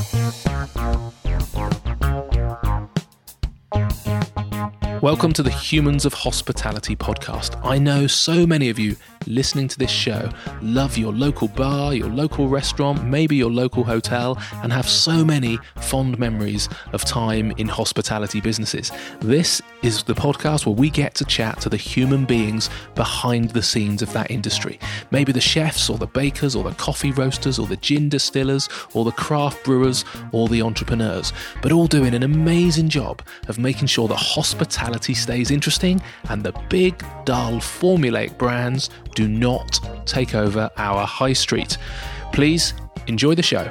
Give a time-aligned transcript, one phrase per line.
[0.00, 1.27] Thank you.
[5.02, 7.64] Welcome to the Humans of Hospitality podcast.
[7.64, 8.96] I know so many of you
[9.26, 10.28] listening to this show
[10.60, 15.56] love your local bar, your local restaurant, maybe your local hotel, and have so many
[15.76, 18.90] fond memories of time in hospitality businesses.
[19.20, 23.62] This is the podcast where we get to chat to the human beings behind the
[23.62, 24.80] scenes of that industry.
[25.12, 29.04] Maybe the chefs, or the bakers, or the coffee roasters, or the gin distillers, or
[29.04, 34.08] the craft brewers, or the entrepreneurs, but all doing an amazing job of making sure
[34.08, 41.06] that hospitality stays interesting and the big, dull, formulaic brands do not take over our
[41.06, 41.78] high street.
[42.32, 42.74] Please
[43.06, 43.70] enjoy the show.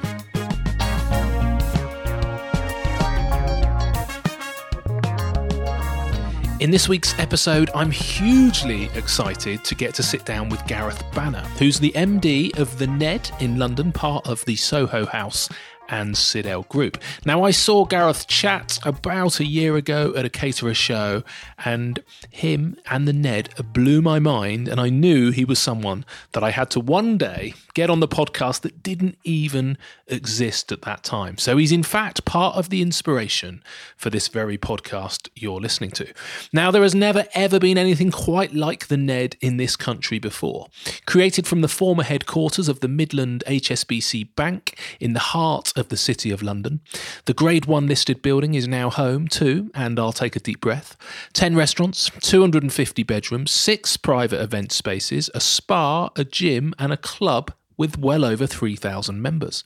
[6.60, 11.44] In this week's episode, I'm hugely excited to get to sit down with Gareth Banner,
[11.60, 15.50] who's the MD of the Ned in London, part of the Soho House
[15.90, 16.98] and Sydell Group.
[17.26, 21.24] Now, I saw Gareth chat about a year ago at a caterer show,
[21.66, 26.44] and him and the Ned blew my mind, and I knew he was someone that
[26.44, 31.04] I had to one day get on the podcast that didn't even exist at that
[31.04, 31.38] time.
[31.38, 33.64] So he's in fact part of the inspiration
[33.96, 36.12] for this very podcast you're listening to.
[36.52, 40.70] Now, there has never ever been anything quite like the Ned in this country before.
[41.06, 45.98] Created from the former headquarters of the Midland HSBC Bank in the heart of the
[45.98, 46.80] City of London.
[47.26, 50.98] The Grade 1 listed building is now home to, and I'll take a deep breath,
[51.34, 57.54] 10 restaurants, 250 bedrooms, 6 private event spaces, a spa, a gym, and a club
[57.78, 59.64] with well over 3,000 members.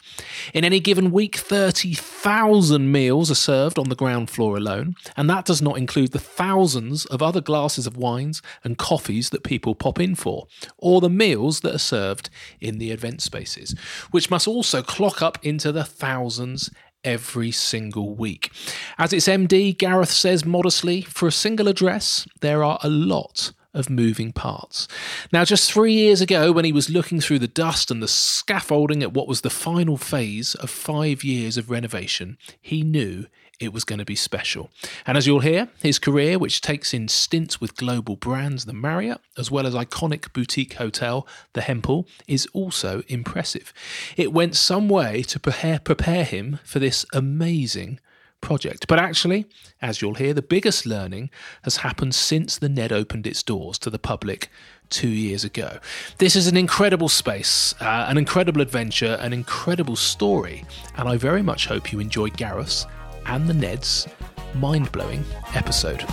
[0.54, 5.46] In any given week, 30,000 meals are served on the ground floor alone, and that
[5.46, 10.00] does not include the thousands of other glasses of wines and coffees that people pop
[10.00, 13.76] in for, or the meals that are served in the event spaces,
[14.12, 16.70] which must also clock up into the thousands
[17.04, 18.52] every single week.
[18.98, 23.90] As its MD, Gareth says modestly, for a single address, there are a lot of
[23.90, 24.88] moving parts.
[25.32, 29.02] Now, just three years ago, when he was looking through the dust and the scaffolding
[29.02, 33.26] at what was the final phase of five years of renovation, he knew
[33.62, 34.72] it was going to be special.
[35.06, 39.22] And as you'll hear, his career, which takes in stints with global brands, the Marriott,
[39.38, 43.72] as well as iconic boutique hotel, the Hempel, is also impressive.
[44.18, 48.00] It went some way to prepare, prepare him for this amazing
[48.42, 48.88] project.
[48.88, 49.46] But actually,
[49.82, 51.30] as you'll hear, the biggest learning
[51.64, 54.50] has happened since the Ned opened its doors to the public
[54.90, 55.80] two years ago.
[56.18, 60.66] This is an incredible space, uh, an incredible adventure, an incredible story,
[60.98, 62.86] and I very much hope you enjoyed Gareth's
[63.26, 64.08] and the Ned's
[64.56, 66.06] mind blowing episode.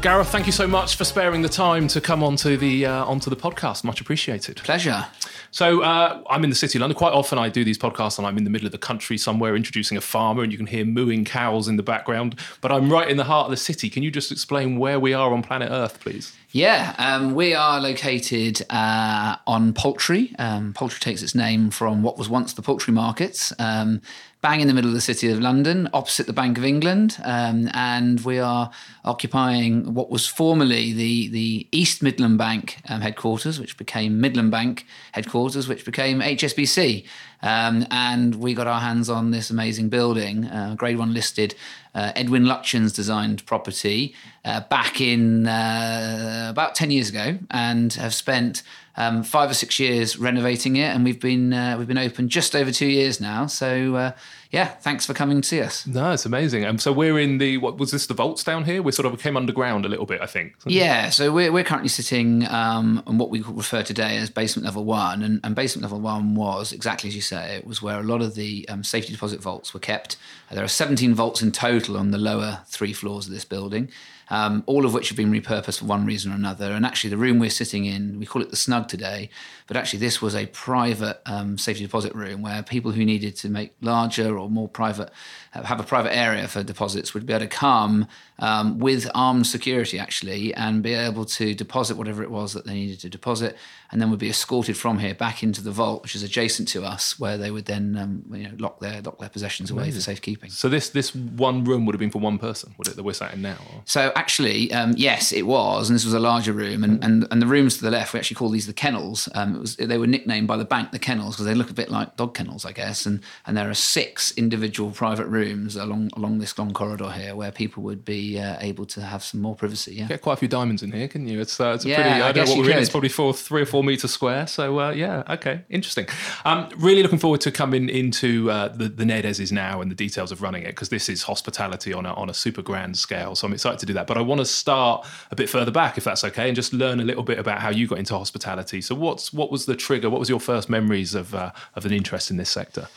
[0.00, 3.28] Gareth, thank you so much for sparing the time to come onto the uh, onto
[3.30, 3.82] the podcast.
[3.82, 4.58] Much appreciated.
[4.58, 5.06] Pleasure.
[5.50, 6.96] So uh, I'm in the city of London.
[6.96, 9.56] Quite often I do these podcasts and I'm in the middle of the country somewhere
[9.56, 12.38] introducing a farmer and you can hear mooing cows in the background.
[12.60, 13.90] But I'm right in the heart of the city.
[13.90, 16.36] Can you just explain where we are on planet Earth, please?
[16.50, 20.34] Yeah, um, we are located uh, on Poultry.
[20.38, 23.52] Um, Poultry takes its name from what was once the poultry markets.
[23.58, 24.00] Um,
[24.40, 27.68] bang in the middle of the city of London, opposite the Bank of England, um,
[27.74, 28.70] and we are
[29.04, 34.86] occupying what was formerly the the East Midland Bank um, headquarters, which became Midland Bank
[35.12, 37.04] headquarters, which became HSBC.
[37.42, 41.54] Um, and we got our hands on this amazing building, uh, Grade One listed,
[41.94, 48.14] uh, Edwin Lutyens designed property uh, back in uh, about ten years ago, and have
[48.14, 48.62] spent
[48.98, 52.56] um, five or six years renovating it, and we've been uh, we've been open just
[52.56, 53.46] over two years now.
[53.46, 54.12] So uh,
[54.50, 55.86] yeah, thanks for coming to see us.
[55.86, 56.64] No, it's amazing.
[56.64, 58.82] Um, so we're in the what was this the vaults down here?
[58.82, 60.56] We sort of came underground a little bit, I think.
[60.66, 64.84] Yeah, so we're we're currently sitting um, on what we refer today as basement level
[64.84, 67.56] one, and, and basement level one was exactly as you say.
[67.56, 70.16] It was where a lot of the um, safety deposit vaults were kept.
[70.50, 73.90] There are 17 vaults in total on the lower three floors of this building
[74.30, 76.72] um, all of which have been repurposed for one reason or another.
[76.72, 79.30] And actually, the room we're sitting in, we call it the snug today,
[79.66, 83.48] but actually, this was a private um, safety deposit room where people who needed to
[83.48, 85.10] make larger or more private,
[85.54, 88.06] uh, have a private area for deposits would be able to come
[88.38, 92.74] um, with armed security actually and be able to deposit whatever it was that they
[92.74, 93.56] needed to deposit
[93.90, 96.84] and then would be escorted from here back into the vault, which is adjacent to
[96.84, 100.00] us, where they would then um, you know, lock their lock their possessions away Amazing.
[100.00, 100.50] for safekeeping.
[100.50, 102.96] So this this one room would have been for one person, would it?
[102.96, 103.56] That we're sat in now.
[103.72, 103.82] Or?
[103.84, 107.40] So actually, um, yes, it was, and this was a larger room, and, and and
[107.40, 109.28] the rooms to the left, we actually call these the kennels.
[109.34, 111.74] Um, it was they were nicknamed by the bank the kennels because they look a
[111.74, 113.06] bit like dog kennels, I guess.
[113.06, 117.50] And and there are six individual private rooms along along this long corridor here where
[117.50, 119.94] people would be uh, able to have some more privacy.
[119.94, 121.40] Yeah, get quite a few diamonds in here, can you?
[121.40, 122.10] It's uh, it's a Yeah, pretty.
[122.10, 122.78] I I, don't know what we're in.
[122.78, 124.46] It's probably four, three or four meters square.
[124.46, 126.06] So uh, yeah, okay, interesting.
[126.44, 130.30] Um, really looking forward to coming into uh, the the is now and the details
[130.30, 133.34] of running it because this is hospitality on a on a super grand scale.
[133.34, 134.06] So I'm excited to do that.
[134.06, 137.00] But I want to start a bit further back, if that's okay, and just learn
[137.00, 138.80] a little bit about how you got into hospitality.
[138.80, 140.10] So what's what was the trigger?
[140.10, 142.88] What was your first memories of uh, of an interest in this sector?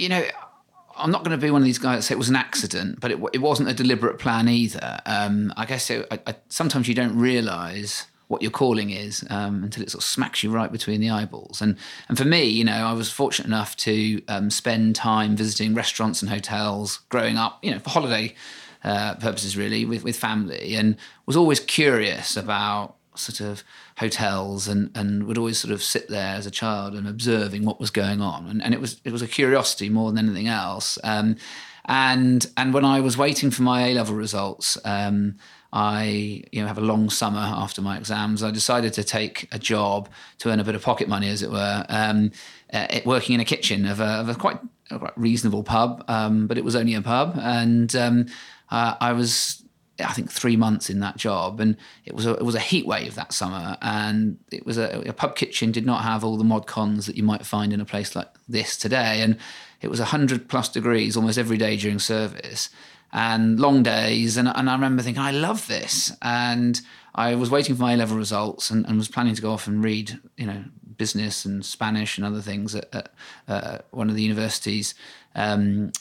[0.00, 0.24] you know,
[0.96, 3.00] I'm not going to be one of these guys that say it was an accident,
[3.00, 4.98] but it, it wasn't a deliberate plan either.
[5.06, 9.64] Um, I guess it, I, I, sometimes you don't realise what your calling is um,
[9.64, 11.60] until it sort of smacks you right between the eyeballs.
[11.60, 11.76] And
[12.08, 16.22] and for me, you know, I was fortunate enough to um, spend time visiting restaurants
[16.22, 18.34] and hotels growing up, you know, for holiday
[18.84, 20.96] uh, purposes really with, with family, and
[21.26, 23.64] was always curious about sort of
[23.98, 27.80] hotels and, and would always sort of sit there as a child and observing what
[27.80, 28.46] was going on.
[28.46, 30.98] And, and it was it was a curiosity more than anything else.
[31.02, 31.34] Um,
[31.84, 35.34] and and when I was waiting for my A level results, um,
[35.72, 38.42] I you know have a long summer after my exams.
[38.42, 40.08] I decided to take a job
[40.38, 42.32] to earn a bit of pocket money, as it were, um,
[42.72, 44.58] uh, working in a kitchen of a, of a quite,
[45.16, 48.26] reasonable pub, um, but it was only a pub, and um,
[48.70, 49.62] uh, I was
[50.04, 52.86] I think three months in that job, and it was a, it was a heat
[52.86, 56.44] wave that summer, and it was a, a pub kitchen did not have all the
[56.44, 59.36] mod cons that you might find in a place like this today, and
[59.80, 62.70] it was hundred plus degrees almost every day during service,
[63.12, 66.80] and long days, and and I remember thinking I love this, and
[67.14, 69.82] I was waiting for my level results, and, and was planning to go off and
[69.82, 70.64] read you know
[70.96, 73.12] business and Spanish and other things at, at
[73.48, 74.94] uh, one of the universities.
[75.34, 75.92] Um,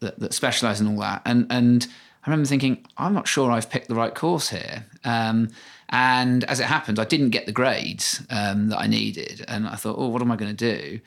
[0.00, 1.22] that, that specialise in all that.
[1.24, 1.86] And and
[2.24, 4.86] I remember thinking, I'm not sure I've picked the right course here.
[5.04, 5.50] Um,
[5.90, 9.76] and as it happened, I didn't get the grades um, that I needed, and I
[9.76, 11.00] thought, oh, what am I going to do?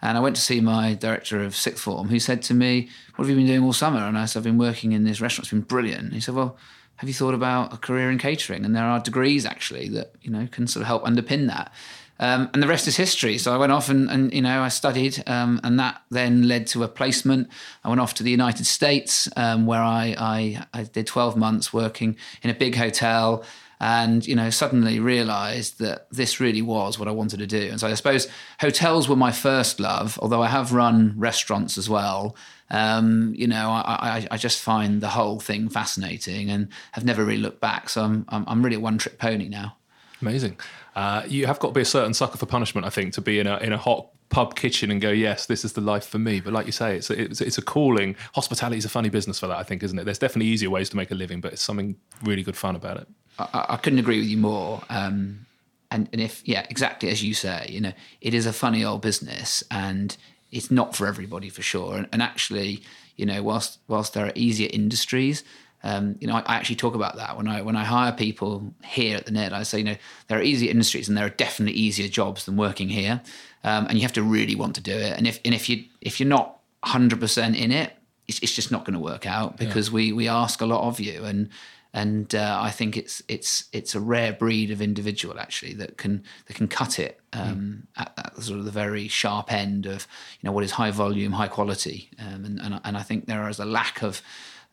[0.00, 3.26] And I went to see my director of sixth form, who said to me, "What
[3.26, 5.46] have you been doing all summer?" And I said, "I've been working in this restaurant.
[5.46, 6.56] It's been brilliant." he said, "Well."
[6.98, 8.64] Have you thought about a career in catering?
[8.64, 11.72] And there are degrees actually that you know can sort of help underpin that.
[12.20, 13.38] Um, and the rest is history.
[13.38, 16.66] So I went off and, and you know I studied, um, and that then led
[16.68, 17.48] to a placement.
[17.84, 21.72] I went off to the United States, um, where I, I I did twelve months
[21.72, 23.44] working in a big hotel,
[23.80, 27.68] and you know suddenly realised that this really was what I wanted to do.
[27.70, 28.28] And so I suppose
[28.60, 32.36] hotels were my first love, although I have run restaurants as well.
[32.70, 37.24] Um, you know, I, I, I just find the whole thing fascinating, and have never
[37.24, 37.88] really looked back.
[37.88, 39.76] So I'm I'm, I'm really a one trick pony now.
[40.20, 40.58] Amazing.
[40.96, 43.38] Uh, you have got to be a certain sucker for punishment, I think, to be
[43.38, 46.18] in a in a hot pub kitchen and go, yes, this is the life for
[46.18, 46.40] me.
[46.40, 48.16] But like you say, it's a, it's, it's a calling.
[48.34, 50.04] Hospitality is a funny business for that, I think, isn't it?
[50.04, 52.98] There's definitely easier ways to make a living, but it's something really good fun about
[52.98, 53.08] it.
[53.38, 54.82] I, I couldn't agree with you more.
[54.88, 55.46] Um,
[55.90, 59.00] and, and if, yeah, exactly as you say, you know, it is a funny old
[59.00, 60.16] business and
[60.50, 61.96] it's not for everybody for sure.
[61.96, 62.82] And, and actually,
[63.16, 65.44] you know, whilst, whilst there are easier industries,
[65.82, 68.74] um, you know, I, I actually talk about that when I when I hire people
[68.84, 69.52] here at the Ned.
[69.52, 69.96] I say, you know,
[70.26, 73.20] there are easier industries and there are definitely easier jobs than working here,
[73.62, 75.16] um, and you have to really want to do it.
[75.16, 77.92] And if and if you if you're not hundred percent in it,
[78.26, 80.98] it's, it's just not going to work out because we we ask a lot of
[80.98, 81.48] you and
[81.94, 86.22] and uh, I think it's it's it's a rare breed of individual actually that can
[86.46, 90.06] that can cut it um, at, at the sort of the very sharp end of
[90.40, 93.48] you know what is high volume, high quality, um, and, and and I think there
[93.48, 94.20] is a lack of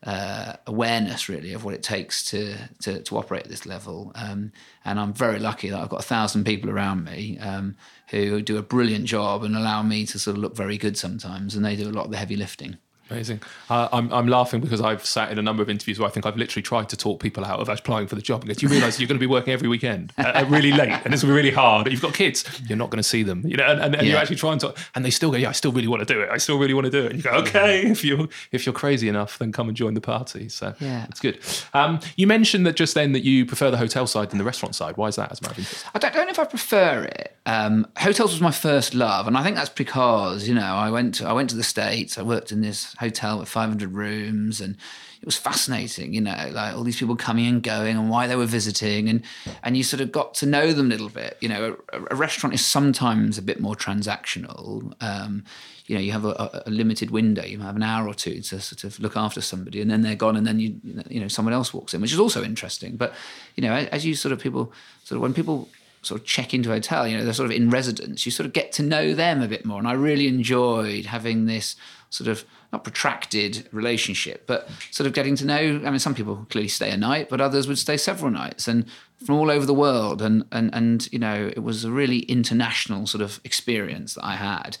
[0.04, 4.12] uh, awareness really of what it takes to to, to operate at this level.
[4.14, 4.52] Um,
[4.84, 7.76] and I'm very lucky that I've got a thousand people around me um,
[8.10, 11.56] who do a brilliant job and allow me to sort of look very good sometimes,
[11.56, 12.76] and they do a lot of the heavy lifting.
[13.10, 13.40] Amazing.
[13.70, 16.26] Uh, I'm, I'm laughing because I've sat in a number of interviews where I think
[16.26, 18.66] I've literally tried to talk people out of applying for the job and go, do
[18.66, 21.22] you realise you're going to be working every weekend uh, uh, really late and it's
[21.22, 21.90] really hard.
[21.90, 24.16] You've got kids, you're not going to see them, you know, and, and, and you're
[24.16, 24.20] Yeah.
[24.22, 26.30] actually trying to, and they still go, yeah, I still really want to do it.
[26.30, 27.12] I still really want to do it.
[27.12, 30.00] And you go, okay, if you if you're crazy enough, then come and join the
[30.00, 30.48] party.
[30.48, 31.06] So Yeah.
[31.08, 31.38] it's good.
[31.74, 34.74] Um, you mentioned that just then that you prefer the hotel side than the restaurant
[34.74, 34.96] side.
[34.96, 35.30] Why is that?
[35.30, 35.40] As?
[35.94, 37.36] I don't, don't know if I prefer it.
[37.46, 41.14] Um, hotels was my first love, and I think that's because you know I went
[41.16, 42.18] to, I went to the states.
[42.18, 44.76] I worked in this hotel with 500 rooms, and
[45.20, 46.14] it was fascinating.
[46.14, 49.22] You know, like all these people coming and going, and why they were visiting, and
[49.62, 51.36] and you sort of got to know them a little bit.
[51.40, 54.94] You know, a, a restaurant is sometimes a bit more transactional.
[55.00, 55.44] Um,
[55.86, 57.44] you know, you have a, a, limited window.
[57.44, 60.16] You have an hour or two to sort of look after somebody, and then they're
[60.16, 62.96] gone, and then you you know someone else walks in, which is also interesting.
[62.96, 63.14] But
[63.54, 64.72] you know, as you sort of people
[65.04, 65.68] sort of when people
[66.02, 68.24] sort of check into a hotel, you know, they're sort of in residence.
[68.26, 71.46] You sort of get to know them a bit more, and I really enjoyed having
[71.46, 71.76] this
[72.10, 75.56] sort of not protracted relationship, but sort of getting to know.
[75.56, 78.86] I mean, some people clearly stay a night, but others would stay several nights, and
[79.24, 83.06] from all over the world, and and and you know, it was a really international
[83.06, 84.78] sort of experience that I had.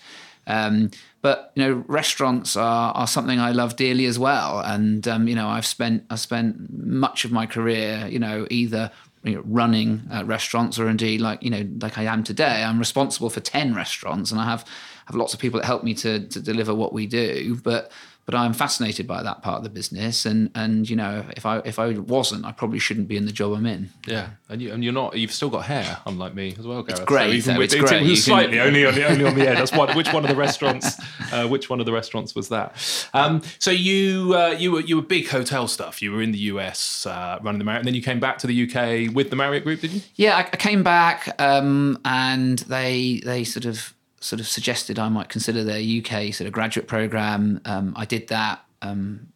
[0.48, 5.28] Um, but you know, restaurants are, are something I love dearly as well, and um,
[5.28, 8.90] you know, I've spent I've spent much of my career, you know, either
[9.26, 12.78] you know, running uh, restaurants or indeed like you know like I am today I'm
[12.78, 14.64] responsible for 10 restaurants and I have
[15.06, 17.90] have lots of people that help me to to deliver what we do but
[18.26, 21.58] but I'm fascinated by that part of the business, and and you know, if I
[21.58, 23.90] if I wasn't, I probably shouldn't be in the job I'm in.
[24.04, 25.16] Yeah, and you and you're not.
[25.16, 27.02] You've still got hair, unlike me as well, Gareth.
[27.02, 27.28] It's great.
[27.28, 28.16] So even though, with it's great.
[28.16, 29.58] slightly only on the only on the head.
[29.58, 29.94] That's what.
[29.94, 31.00] Which one of the restaurants?
[31.32, 32.76] Uh, which one of the restaurants was that?
[33.12, 36.00] Um, so you uh, you were you were big hotel stuff.
[36.00, 38.46] You were in the US uh, running the Marriott, and then you came back to
[38.46, 40.02] the UK with the Marriott Group, did you?
[40.14, 45.08] Yeah, I, I came back, um, and they they sort of sort of suggested I
[45.08, 47.60] might consider their UK sort of graduate program.
[47.64, 48.64] Um, I did that.
[48.82, 49.28] Um,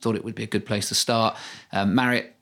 [0.00, 1.36] thought it would be a good place to start.
[1.72, 2.34] Um, Marriott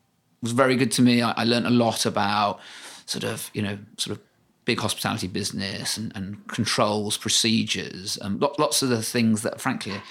[0.43, 1.23] was very good to me.
[1.23, 2.61] I, I learned a lot about
[3.07, 4.23] sort of you know sort of
[4.65, 10.03] big hospitality business and, and controls, procedures, um, lots of the things that frankly are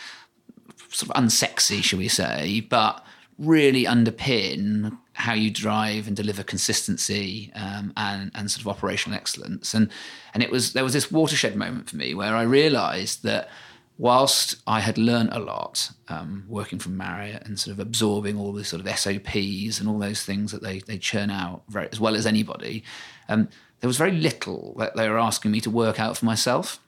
[0.90, 3.06] sort of unsexy, shall we say, but
[3.38, 9.74] really underpin how you drive and deliver consistency um, and and sort of operational excellence.
[9.74, 9.90] And
[10.34, 13.50] and it was there was this watershed moment for me where I realised that
[13.98, 18.52] whilst I had learned a lot um, working from Marriott and sort of absorbing all
[18.52, 22.00] the sort of SOPs and all those things that they they churn out very, as
[22.00, 22.84] well as anybody,
[23.30, 23.48] um,
[23.80, 26.80] there was very little that they were asking me to work out for myself.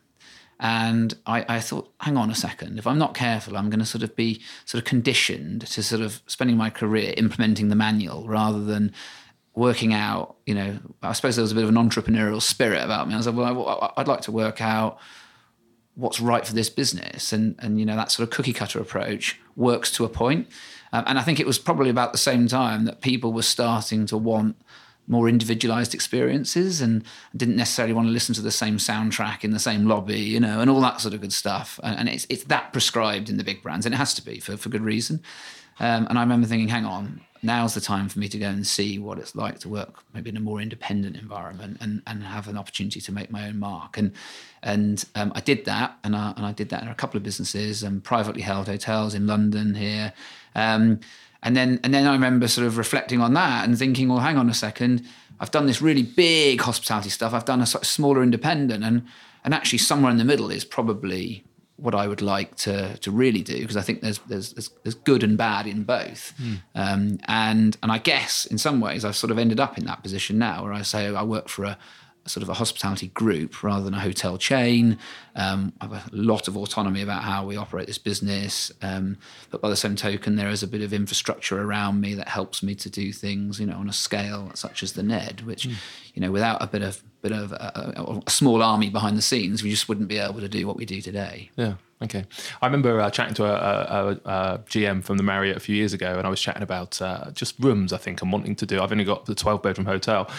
[0.59, 3.85] And I, I, thought, hang on a second, if I'm not careful, I'm going to
[3.85, 8.27] sort of be sort of conditioned to sort of spending my career implementing the manual
[8.27, 8.91] rather than
[9.53, 13.07] working out, you know, I suppose there was a bit of an entrepreneurial spirit about
[13.07, 13.13] me.
[13.13, 14.99] I was like, well, I'd like to work out
[15.95, 17.33] what's right for this business.
[17.33, 20.47] And, and you know, that sort of cookie cutter approach works to a point.
[20.93, 24.05] Um, and I think it was probably about the same time that people were starting
[24.07, 24.55] to want
[25.07, 27.03] more individualized experiences and
[27.35, 30.59] didn't necessarily want to listen to the same soundtrack in the same lobby, you know,
[30.59, 31.79] and all that sort of good stuff.
[31.81, 34.57] And, it's, it's that prescribed in the big brands, and it has to be for,
[34.57, 35.21] for good reason.
[35.79, 38.65] Um, and I remember thinking, hang on, now's the time for me to go and
[38.65, 42.47] see what it's like to work maybe in a more independent environment and, and have
[42.47, 43.97] an opportunity to make my own mark.
[43.97, 44.11] And
[44.63, 47.23] and um, I did that, and I, and I did that in a couple of
[47.23, 50.13] businesses and um, privately held hotels in London here.
[50.55, 50.99] Um,
[51.47, 54.35] and then and then I remember sort of reflecting on that and thinking, well, hang
[54.35, 55.05] on a second,
[55.39, 57.33] I've done this really big hospitality stuff.
[57.33, 59.07] I've done a smaller independent, and
[59.45, 61.45] and actually somewhere in the middle is probably
[61.77, 64.51] what I would like to to really do because I think there's there's
[64.83, 66.59] there's, good and bad in both, mm.
[66.75, 70.03] um, and and I guess in some ways I've sort of ended up in that
[70.03, 71.77] position now where I say I work for a
[72.29, 74.97] sort of a hospitality group rather than a hotel chain.
[75.35, 79.17] Um, I have a lot of autonomy about how we operate this business, um,
[79.51, 82.63] but by the same token, there is a bit of infrastructure around me that helps
[82.63, 85.75] me to do things, you know, on a scale such as the Ned, which, mm.
[86.13, 89.63] you know, without a bit of bit of a, a, small army behind the scenes,
[89.63, 91.49] we just wouldn't be able to do what we do today.
[91.55, 91.73] Yeah.
[92.01, 92.25] Okay.
[92.61, 95.93] I remember uh, chatting to a, a, a, GM from the Marriott a few years
[95.93, 98.81] ago, and I was chatting about uh, just rooms, I think, I'm wanting to do.
[98.81, 100.29] I've only got the 12 bedroom hotel,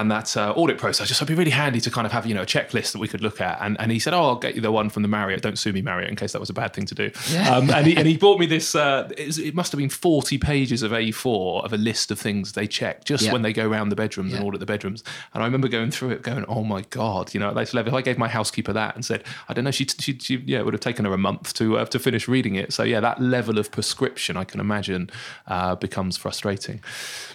[0.00, 2.34] and that uh, audit process just would be really handy to kind of have, you
[2.34, 3.58] know, a checklist that we could look at.
[3.60, 5.42] And, and he said, Oh, I'll get you the one from the Marriott.
[5.42, 7.10] Don't sue me, Marriott, in case that was a bad thing to do.
[7.30, 7.56] Yeah.
[7.56, 9.88] Um, and, he, and he bought me this, uh, it, was, it, must have been
[9.88, 13.32] 40 pages of A4 of a list of things they check just yeah.
[13.32, 14.38] when they go around the bedrooms yeah.
[14.38, 15.02] and audit the bedrooms.
[15.34, 17.92] And I remember going through it going, Oh my God, you know, at this level,
[17.92, 20.60] if I gave my housekeeper that and said, I don't know, she, she, she yeah,
[20.60, 22.72] it would have taken her a month to uh, to finish reading it.
[22.72, 25.10] So yeah, that level of prescription, I can imagine,
[25.46, 26.80] uh, becomes frustrating.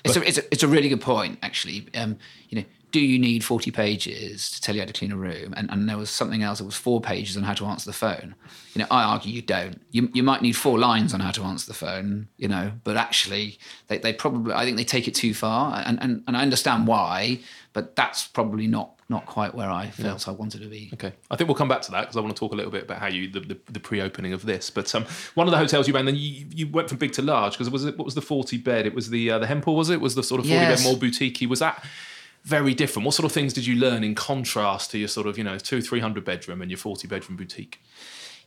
[0.04, 1.88] But, it's, a, it's, a, it's a really good point, actually.
[1.96, 2.18] Um,
[2.54, 5.56] you know, do you need 40 pages to tell you how to clean a room?
[5.58, 7.94] And, and there was something else that was four pages on how to answer the
[7.94, 8.36] phone.
[8.76, 9.82] You know, I argue you don't.
[9.90, 12.96] You, you might need four lines on how to answer the phone, you know, but
[12.96, 13.58] actually
[13.88, 15.82] they, they probably, I think they take it too far.
[15.84, 17.40] And, and, and I understand why,
[17.74, 20.34] but that's probably not not quite where I felt yeah.
[20.34, 20.90] I wanted to be.
[20.94, 22.72] Okay, I think we'll come back to that because I want to talk a little
[22.72, 24.70] bit about how you the, the, the pre-opening of this.
[24.70, 25.06] But um,
[25.36, 27.70] one of the hotels you ran, then you, you went from big to large because
[27.70, 28.88] was it what was the forty bed?
[28.88, 30.02] It was the uh, the Hempel, was it?
[30.02, 30.84] Was the sort of forty yes.
[30.84, 31.48] bed more boutiquey?
[31.48, 31.84] Was that?
[32.44, 33.06] Very different.
[33.06, 35.58] What sort of things did you learn in contrast to your sort of you know
[35.58, 37.80] two three hundred bedroom and your forty bedroom boutique?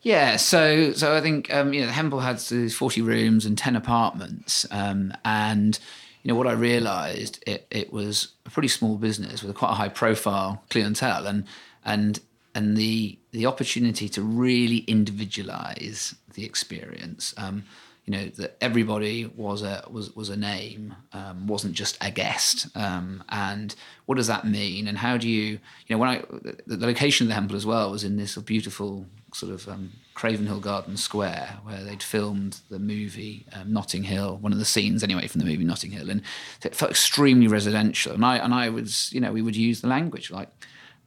[0.03, 4.67] Yeah, so so I think um, you know Hempel had forty rooms and ten apartments,
[4.71, 5.79] um, and
[6.23, 9.71] you know what I realised it it was a pretty small business with a quite
[9.71, 11.45] a high profile clientele and
[11.85, 12.21] and
[12.55, 17.33] and the the opportunity to really individualize the experience.
[17.37, 17.65] Um,
[18.07, 22.69] you know that everybody was a was was a name, um, wasn't just a guest.
[22.77, 23.75] Um, and
[24.07, 24.87] what does that mean?
[24.87, 27.67] And how do you you know when I the, the location of the Hempel as
[27.67, 32.79] well was in this beautiful sort of um, Cravenhill Garden Square where they'd filmed the
[32.79, 36.23] movie um, Notting Hill, one of the scenes anyway from the movie Notting Hill, and
[36.65, 38.13] it felt extremely residential.
[38.13, 40.49] And I and I was you know we would use the language like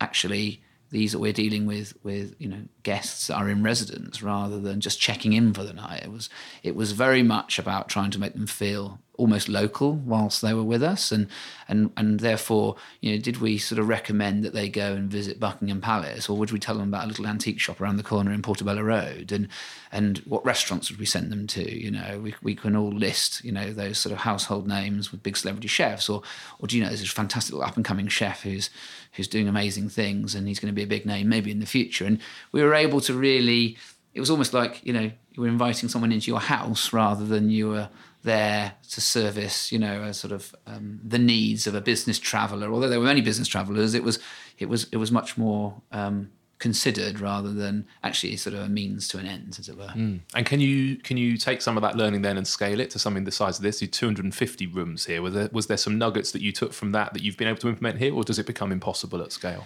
[0.02, 4.82] actually these that we're dealing with with you know guests are in residence rather than
[4.82, 6.02] just checking in for the night.
[6.02, 6.28] It was
[6.64, 10.64] it was very much about trying to make them feel almost local whilst they were
[10.64, 11.28] with us, and
[11.68, 15.40] and and therefore, you know, did we sort of recommend that they go and visit
[15.40, 18.32] Buckingham Palace, or would we tell them about a little antique shop around the corner
[18.32, 19.50] in Portobello Road, and
[19.92, 21.80] and what restaurants would we send them to?
[21.80, 25.22] You know, we we can all list you know those sort of household names with
[25.22, 26.24] big celebrity chefs, or
[26.60, 28.70] or do you know there's a fantastic up and coming chef who's
[29.14, 31.66] who's doing amazing things, and he's going to be a big name maybe in the
[31.66, 32.20] future, and
[32.52, 33.78] we were able to really.
[34.14, 37.50] It was almost like you know you were inviting someone into your house rather than
[37.50, 37.90] you were
[38.24, 42.72] there to service, you know, a sort of um, the needs of a business traveller.
[42.72, 44.20] Although there were many business travellers, it was
[44.58, 49.08] it was it was much more um, considered rather than actually sort of a means
[49.08, 49.88] to an end, as it were.
[49.88, 50.20] Mm.
[50.36, 53.00] And can you can you take some of that learning then and scale it to
[53.00, 53.82] something the size of this?
[53.82, 55.22] You 250 rooms here.
[55.22, 57.60] Was there was there some nuggets that you took from that that you've been able
[57.60, 59.66] to implement here, or does it become impossible at scale?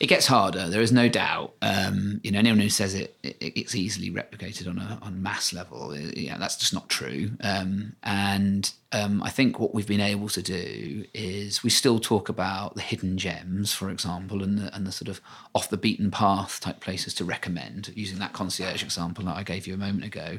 [0.00, 0.70] It gets harder.
[0.70, 1.52] There is no doubt.
[1.60, 5.52] Um, you know, anyone who says it, it, it's easily replicated on a on mass
[5.52, 7.32] level, yeah, that's just not true.
[7.42, 12.30] Um, and um, I think what we've been able to do is we still talk
[12.30, 15.20] about the hidden gems, for example, and the, and the sort of
[15.54, 17.92] off the beaten path type places to recommend.
[17.94, 20.38] Using that concierge example that I gave you a moment ago.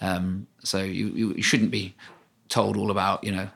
[0.00, 1.96] Um, so you, you shouldn't be
[2.48, 3.48] told all about you know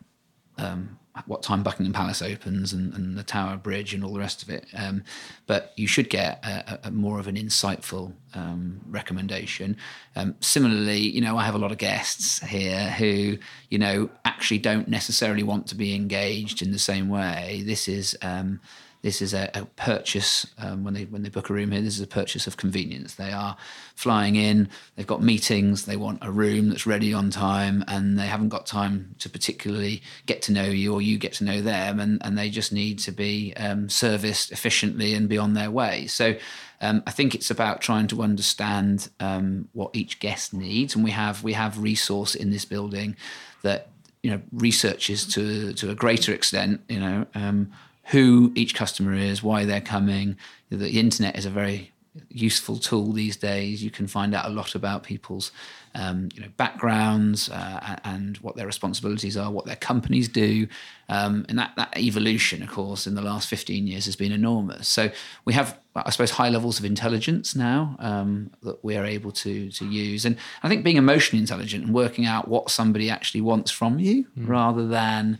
[0.58, 4.42] um, what time Buckingham Palace opens and, and, the Tower Bridge and all the rest
[4.42, 4.66] of it.
[4.74, 5.04] Um,
[5.46, 9.76] but you should get a, a more of an insightful um, recommendation.
[10.16, 13.38] Um, similarly, you know, I have a lot of guests here who,
[13.70, 17.62] you know, actually don't necessarily want to be engaged in the same way.
[17.64, 18.60] This is um,
[19.04, 21.82] this is a, a purchase um, when they when they book a room here.
[21.82, 23.16] This is a purchase of convenience.
[23.16, 23.54] They are
[23.94, 24.70] flying in.
[24.96, 25.84] They've got meetings.
[25.84, 30.00] They want a room that's ready on time, and they haven't got time to particularly
[30.24, 32.98] get to know you or you get to know them, and and they just need
[33.00, 36.06] to be um, serviced efficiently and be on their way.
[36.06, 36.34] So.
[36.80, 41.12] Um, I think it's about trying to understand um, what each guest needs, and we
[41.12, 43.16] have we have resource in this building
[43.62, 43.88] that
[44.22, 46.82] you know researches to to a greater extent.
[46.88, 47.72] You know um,
[48.06, 50.36] who each customer is, why they're coming.
[50.70, 51.92] The internet is a very
[52.28, 53.82] useful tool these days.
[53.82, 55.50] You can find out a lot about people's
[55.96, 60.66] um, you know, backgrounds uh, and what their responsibilities are, what their companies do.
[61.08, 64.88] Um, and that, that evolution, of course, in the last 15 years has been enormous.
[64.88, 65.10] So
[65.44, 69.70] we have, I suppose, high levels of intelligence now um, that we are able to,
[69.70, 70.24] to use.
[70.24, 74.26] And I think being emotionally intelligent and working out what somebody actually wants from you
[74.38, 74.48] mm.
[74.48, 75.38] rather than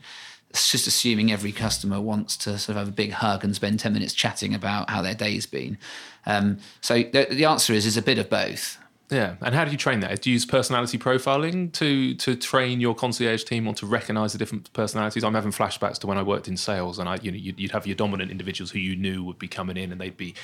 [0.55, 3.81] it's just assuming every customer wants to sort of have a big hug and spend
[3.81, 5.77] 10 minutes chatting about how their day's been.
[6.27, 8.79] Um, so the, the, answer is is a bit of both.
[9.11, 10.23] Yeah, and how do you train that?
[10.23, 14.38] Do you use personality profiling to to train your concierge team or to recognise the
[14.38, 15.23] different personalities?
[15.23, 17.73] I'm having flashbacks to when I worked in sales, and I, you know, you'd, you'd,
[17.73, 20.35] have your dominant individuals who you knew would be coming in, and they'd be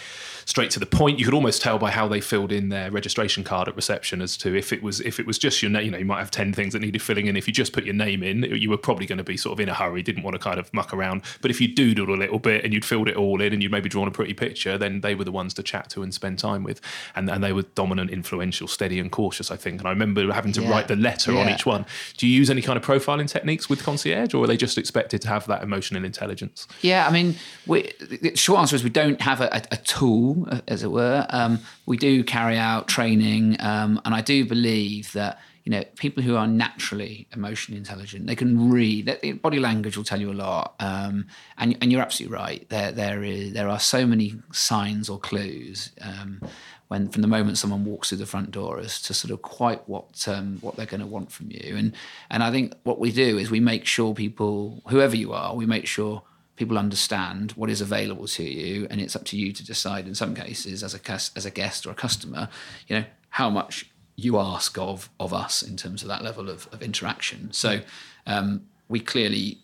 [0.44, 1.18] straight to the point.
[1.18, 4.36] You could almost tell by how they filled in their registration card at reception as
[4.38, 5.86] to if it was if it was just your name.
[5.86, 7.36] You know, you might have ten things that needed filling in.
[7.38, 9.60] If you just put your name in, you were probably going to be sort of
[9.60, 11.22] in a hurry, didn't want to kind of muck around.
[11.40, 13.72] But if you doodled a little bit and you'd filled it all in, and you'd
[13.72, 16.38] maybe drawn a pretty picture, then they were the ones to chat to and spend
[16.38, 16.82] time with,
[17.16, 19.80] and and they were dominant, influential, steady, and cautious I think.
[19.80, 20.70] And I remember having to yeah.
[20.70, 21.40] write the letter yeah.
[21.40, 21.84] on each one.
[22.16, 25.22] Do you use any kind of profiling techniques with concierge, or are they just expected
[25.22, 26.66] to have that emotional intelligence?
[26.82, 27.36] Yeah, I mean,
[27.66, 31.26] we, the short answer is we don't have a, a tool, as it were.
[31.30, 36.22] Um, we do carry out training, um, and I do believe that you know, people
[36.22, 39.40] who are naturally emotionally intelligent, they can read.
[39.42, 41.26] Body language will tell you a lot, um,
[41.58, 42.68] and and you're absolutely right.
[42.70, 45.92] There there is there are so many signs or clues.
[46.00, 46.40] Um,
[46.90, 49.88] when from the moment someone walks through the front door as to sort of quite
[49.88, 51.76] what um, what they're going to want from you.
[51.76, 51.94] And
[52.30, 55.66] and I think what we do is we make sure people, whoever you are, we
[55.66, 56.22] make sure
[56.56, 60.08] people understand what is available to you, and it's up to you to decide.
[60.08, 62.48] In some cases, as a as a guest or a customer,
[62.88, 66.68] you know how much you ask of of us in terms of that level of,
[66.72, 67.52] of interaction.
[67.52, 67.82] So
[68.26, 69.58] um, we clearly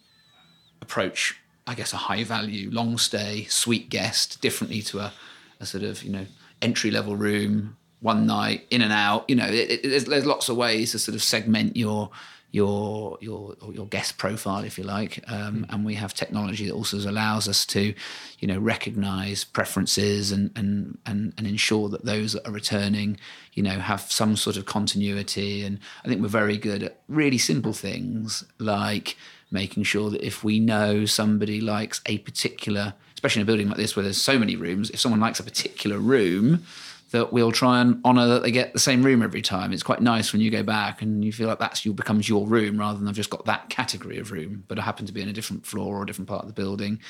[0.80, 5.12] approach, I guess, a high value, long stay, suite guest differently to a,
[5.58, 6.26] a sort of you know
[6.62, 9.28] entry level room, one night, in and out.
[9.28, 12.10] You know, it, it, there's, there's lots of ways to sort of segment your
[12.52, 15.66] your your your guest profile, if you like, um, mm.
[15.68, 17.92] and we have technology that also allows us to,
[18.38, 23.18] you know, recognise preferences and, and and and ensure that those that are returning,
[23.52, 25.64] you know, have some sort of continuity.
[25.64, 29.16] And I think we're very good at really simple things like
[29.50, 32.94] making sure that if we know somebody likes a particular,
[33.26, 35.42] especially in a building like this where there's so many rooms, if someone likes a
[35.42, 36.64] particular room
[37.10, 39.72] that we'll try and honour that they get the same room every time.
[39.72, 42.46] It's quite nice when you go back and you feel like that's your becomes your
[42.46, 45.22] room rather than I've just got that category of room, but I happen to be
[45.22, 47.00] in a different floor or a different part of the building.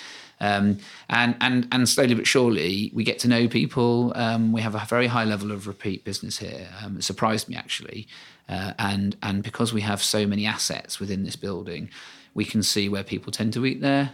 [0.40, 4.12] Um, and and and slowly but surely we get to know people.
[4.14, 6.68] Um, we have a very high level of repeat business here.
[6.82, 8.06] Um, it surprised me actually,
[8.48, 11.88] uh, and and because we have so many assets within this building,
[12.34, 14.12] we can see where people tend to eat there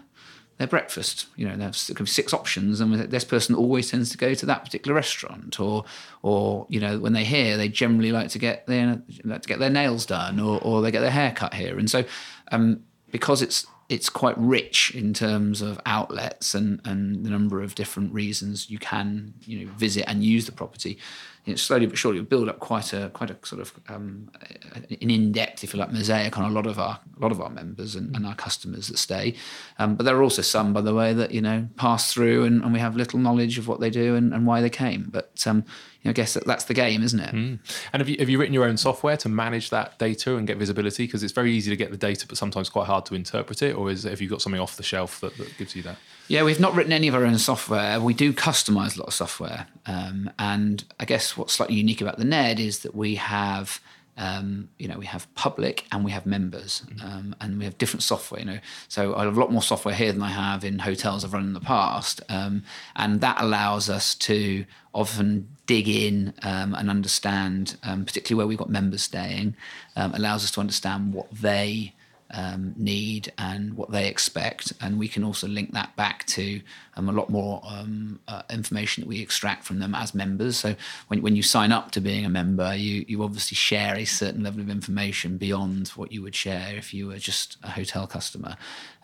[0.62, 1.27] their breakfast.
[1.35, 4.94] You know, there's six options, and this person always tends to go to that particular
[4.94, 5.59] restaurant.
[5.59, 5.85] Or,
[6.22, 9.59] or you know, when they're here, they generally like to get their like to get
[9.59, 11.79] their nails done, or, or they get their hair cut here.
[11.79, 12.05] And so,
[12.53, 17.75] um, because it's it's quite rich in terms of outlets and and the number of
[17.75, 20.96] different reasons you can you know visit and use the property
[21.44, 24.31] you know, slowly but surely we build up quite a quite a sort of um,
[24.74, 27.50] an in-depth, if you like, mosaic on a lot of our a lot of our
[27.50, 29.35] members and, and our customers that stay.
[29.78, 32.62] Um, but there are also some, by the way, that you know pass through and,
[32.62, 35.09] and we have little knowledge of what they do and, and why they came.
[35.11, 35.64] But um,
[36.02, 37.35] you know, I guess that, that's the game, isn't it?
[37.35, 37.59] Mm.
[37.92, 40.59] And have you have you written your own software to manage that data and get
[40.59, 41.07] visibility?
[41.07, 43.74] Because it's very easy to get the data, but sometimes quite hard to interpret it.
[43.74, 45.96] Or is have you got something off the shelf that, that gives you that?
[46.32, 48.00] Yeah, we've not written any of our own software.
[48.00, 49.66] We do customize a lot of software.
[49.84, 53.82] Um, and I guess what's slightly unique about the NED is that we have,
[54.16, 58.02] um, you know, we have public and we have members, um, and we have different
[58.02, 58.40] software.
[58.40, 61.22] You know, so I have a lot more software here than I have in hotels
[61.22, 62.62] I've run in the past, um,
[62.96, 64.64] and that allows us to
[64.94, 69.54] often dig in um, and understand, um, particularly where we've got members staying,
[69.96, 71.92] allows us to understand what they
[72.32, 74.72] um, need and what they expect.
[74.80, 76.60] And we can also link that back to
[76.96, 80.56] um, a lot more um, uh, information that we extract from them as members.
[80.56, 80.74] So
[81.08, 84.42] when, when you sign up to being a member, you, you obviously share a certain
[84.42, 88.56] level of information beyond what you would share if you were just a hotel customer.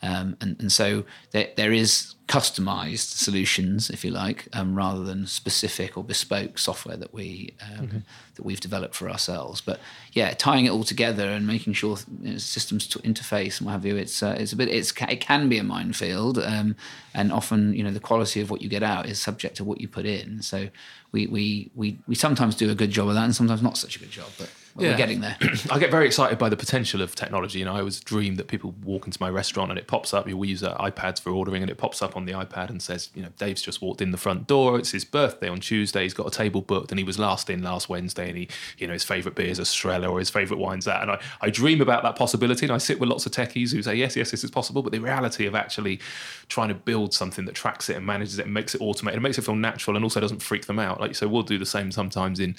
[0.03, 5.27] Um, and, and so there, there is customized solutions, if you like, um, rather than
[5.27, 8.03] specific or bespoke software that we um, okay.
[8.35, 9.61] that we've developed for ourselves.
[9.63, 9.81] But
[10.13, 13.73] yeah, tying it all together and making sure you know, systems to interface and what
[13.73, 16.77] have you, it's uh, it's a bit it's it can be a minefield, um,
[17.15, 19.81] and often you know the quality of what you get out is subject to what
[19.81, 20.43] you put in.
[20.43, 20.69] So
[21.13, 23.97] we we we we sometimes do a good job of that, and sometimes not such
[23.97, 24.91] a good job, but yeah.
[24.91, 25.37] we're getting there.
[25.71, 27.59] I get very excited by the potential of technology.
[27.59, 30.27] You know, I always dream that people walk into my restaurant and it pops up.
[30.27, 33.11] We use uh, iPads for ordering, and it pops up on the iPad and says,
[33.15, 34.79] you know, Dave's just walked in the front door.
[34.79, 36.03] It's his birthday on Tuesday.
[36.03, 38.29] He's got a table booked, and he was last in last Wednesday.
[38.29, 41.03] And he, you know, his favourite beer is Estrella or his favourite wine's that.
[41.03, 42.67] And I, I dream about that possibility.
[42.67, 44.83] And I sit with lots of techies who say, yes, yes, this is possible.
[44.83, 46.01] But the reality of actually
[46.49, 49.23] trying to build something that tracks it and manages it and makes it automated, and
[49.23, 51.01] makes it feel natural, and also doesn't freak them out.
[51.01, 52.57] Like so, we'll do the same sometimes in,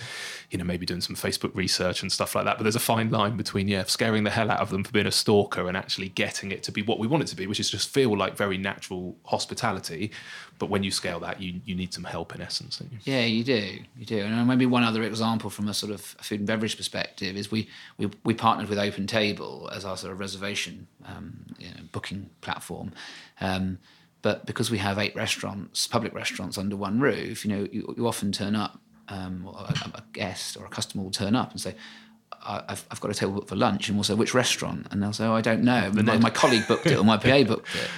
[0.51, 2.57] you know, maybe doing some Facebook research and stuff like that.
[2.57, 5.07] But there's a fine line between yeah, scaring the hell out of them for being
[5.07, 7.59] a stalker and actually getting it to be what we want it to be, which
[7.59, 10.11] is just feel like very natural hospitality.
[10.57, 12.81] But when you scale that, you you need some help in essence.
[12.81, 12.97] You?
[13.03, 14.19] Yeah, you do, you do.
[14.19, 17.69] And maybe one other example from a sort of food and beverage perspective is we
[17.97, 22.29] we, we partnered with Open Table as our sort of reservation um, you know, booking
[22.41, 22.91] platform.
[23.41, 23.79] Um,
[24.21, 28.07] but because we have eight restaurants, public restaurants under one roof, you know, you, you
[28.07, 31.75] often turn up, um, a, a, guest or a customer will turn up and say,
[32.45, 34.87] I've, I've got a table booked for lunch, and we'll say, which restaurant?
[34.91, 35.91] And they'll say, oh, I don't know.
[35.93, 37.89] My, my colleague booked it or my PA booked it.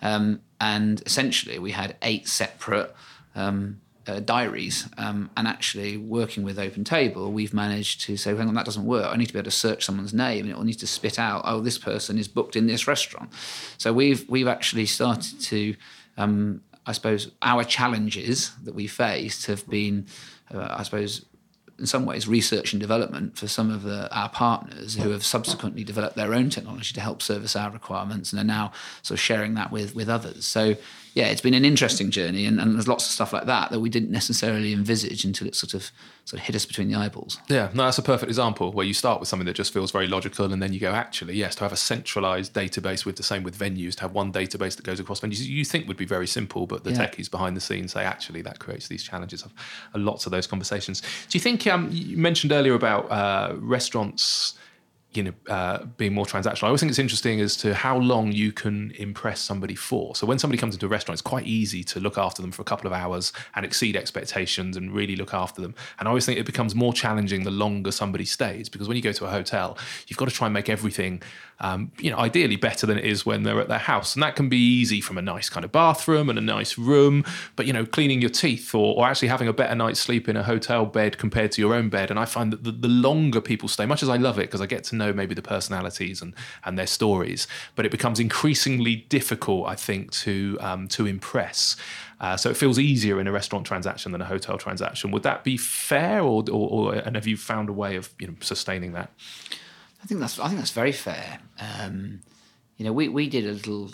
[0.00, 2.94] Um, and essentially, we had eight separate
[3.34, 4.88] um, uh, diaries.
[4.96, 8.86] Um, and actually, working with Open Table, we've managed to say, hang on, that doesn't
[8.86, 9.12] work.
[9.12, 11.18] I need to be able to search someone's name, and it will need to spit
[11.18, 13.30] out, oh, this person is booked in this restaurant.
[13.76, 15.76] So we've we've actually started to,
[16.16, 20.06] um, I suppose, our challenges that we faced have been,
[20.52, 21.24] uh, I suppose,
[21.78, 25.84] in some ways research and development for some of the, our partners who have subsequently
[25.84, 29.54] developed their own technology to help service our requirements and are now sort of sharing
[29.54, 30.44] that with with others.
[30.44, 30.76] So
[31.18, 33.80] yeah, it's been an interesting journey, and, and, there's lots of stuff like that that
[33.80, 35.90] we didn't necessarily envisage until it sort of
[36.24, 37.40] sort of hit us between the eyeballs.
[37.48, 40.06] Yeah, no, that's a perfect example where you start with something that just feels very
[40.06, 43.42] logical, and then you go, actually, yes, to have a centralized database with the same
[43.42, 46.28] with venues, to have one database that goes across venues, you think would be very
[46.28, 47.04] simple, but the yeah.
[47.04, 49.52] techies behind the scenes say, actually, that creates these challenges of
[49.96, 51.00] lots of those conversations.
[51.00, 54.54] Do you think um, you mentioned earlier about uh, restaurants?
[55.18, 56.62] You know, uh, being more transactional.
[56.62, 60.14] I always think it's interesting as to how long you can impress somebody for.
[60.14, 62.62] So when somebody comes into a restaurant, it's quite easy to look after them for
[62.62, 65.74] a couple of hours and exceed expectations and really look after them.
[65.98, 69.02] And I always think it becomes more challenging the longer somebody stays because when you
[69.02, 69.76] go to a hotel,
[70.06, 71.20] you've got to try and make everything,
[71.60, 74.14] um, you know, ideally better than it is when they're at their house.
[74.14, 77.24] And that can be easy from a nice kind of bathroom and a nice room,
[77.56, 80.36] but you know, cleaning your teeth or, or actually having a better night's sleep in
[80.36, 82.10] a hotel bed compared to your own bed.
[82.10, 84.60] And I find that the, the longer people stay, much as I love it because
[84.60, 88.96] I get to know maybe the personalities and and their stories, but it becomes increasingly
[89.08, 91.76] difficult, I think, to um, to impress.
[92.20, 95.12] Uh, so it feels easier in a restaurant transaction than a hotel transaction.
[95.12, 98.26] Would that be fair, or, or, or and have you found a way of you
[98.28, 99.10] know sustaining that?
[100.02, 101.40] I think that's I think that's very fair.
[101.58, 102.20] Um,
[102.76, 103.90] you know, we we did a little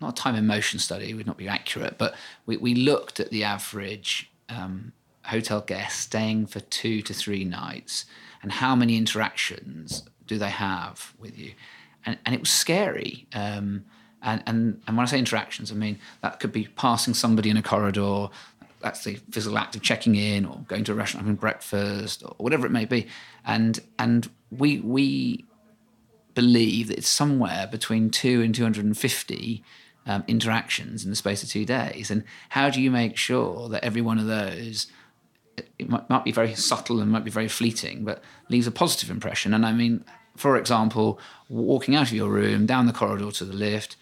[0.00, 2.14] not a time and motion study would not be accurate, but
[2.46, 4.92] we, we looked at the average um,
[5.24, 8.06] hotel guest staying for two to three nights
[8.42, 11.52] and how many interactions do they have with you?
[12.06, 13.26] And, and it was scary.
[13.34, 13.84] Um,
[14.22, 17.56] and, and, and when I say interactions, I mean that could be passing somebody in
[17.56, 18.28] a corridor,
[18.80, 22.34] that's the physical act of checking in or going to a restaurant having breakfast or
[22.38, 23.06] whatever it may be.
[23.44, 25.44] And, and we, we
[26.34, 29.64] believe that it's somewhere between two and 250
[30.06, 32.10] um, interactions in the space of two days.
[32.10, 34.86] And how do you make sure that every one of those
[35.78, 39.10] it might, might, be very subtle and might be very fleeting, but leaves a positive
[39.10, 39.52] impression.
[39.52, 40.04] And I mean,
[40.36, 43.96] for example, walking out of your room, down the corridor to the lift,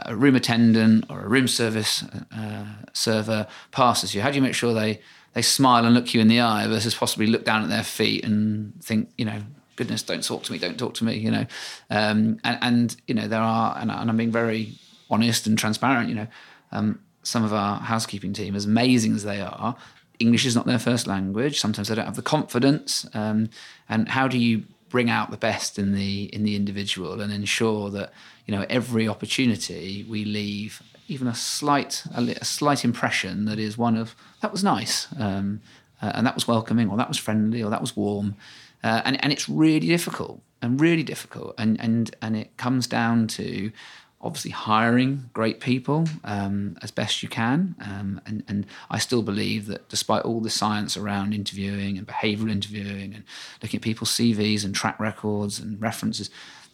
[0.00, 2.04] a room attendant or a room service
[2.34, 4.20] uh, server passes you.
[4.20, 5.00] How do you make sure they
[5.34, 8.24] they smile and look you in the eye versus possibly look down at their feet
[8.24, 9.42] and think, you know,
[9.76, 11.46] goodness, don't talk to me, don't talk to me, you know?
[11.90, 14.72] Um, and, and, you know, there are, and, and, I'm being very
[15.10, 16.26] honest and transparent, you know,
[16.72, 19.76] um, some of our housekeeping team, as amazing as they are,
[20.18, 21.60] English is not their first language.
[21.60, 23.06] Sometimes they don't have the confidence.
[23.14, 23.50] Um,
[23.88, 27.90] and how do you bring out the best in the in the individual and ensure
[27.90, 28.12] that
[28.46, 33.76] you know every opportunity we leave even a slight a, a slight impression that is
[33.76, 35.60] one of that was nice um,
[36.00, 38.36] uh, and that was welcoming or that was friendly or that was warm
[38.86, 43.26] uh, and and it's really difficult and really difficult and and and it comes down
[43.26, 43.72] to
[44.20, 47.76] obviously hiring great people um, as best you can.
[47.80, 52.50] Um, and, and I still believe that despite all the science around interviewing and behavioral
[52.50, 53.24] interviewing and
[53.62, 56.30] looking at people's CVs and track records and references,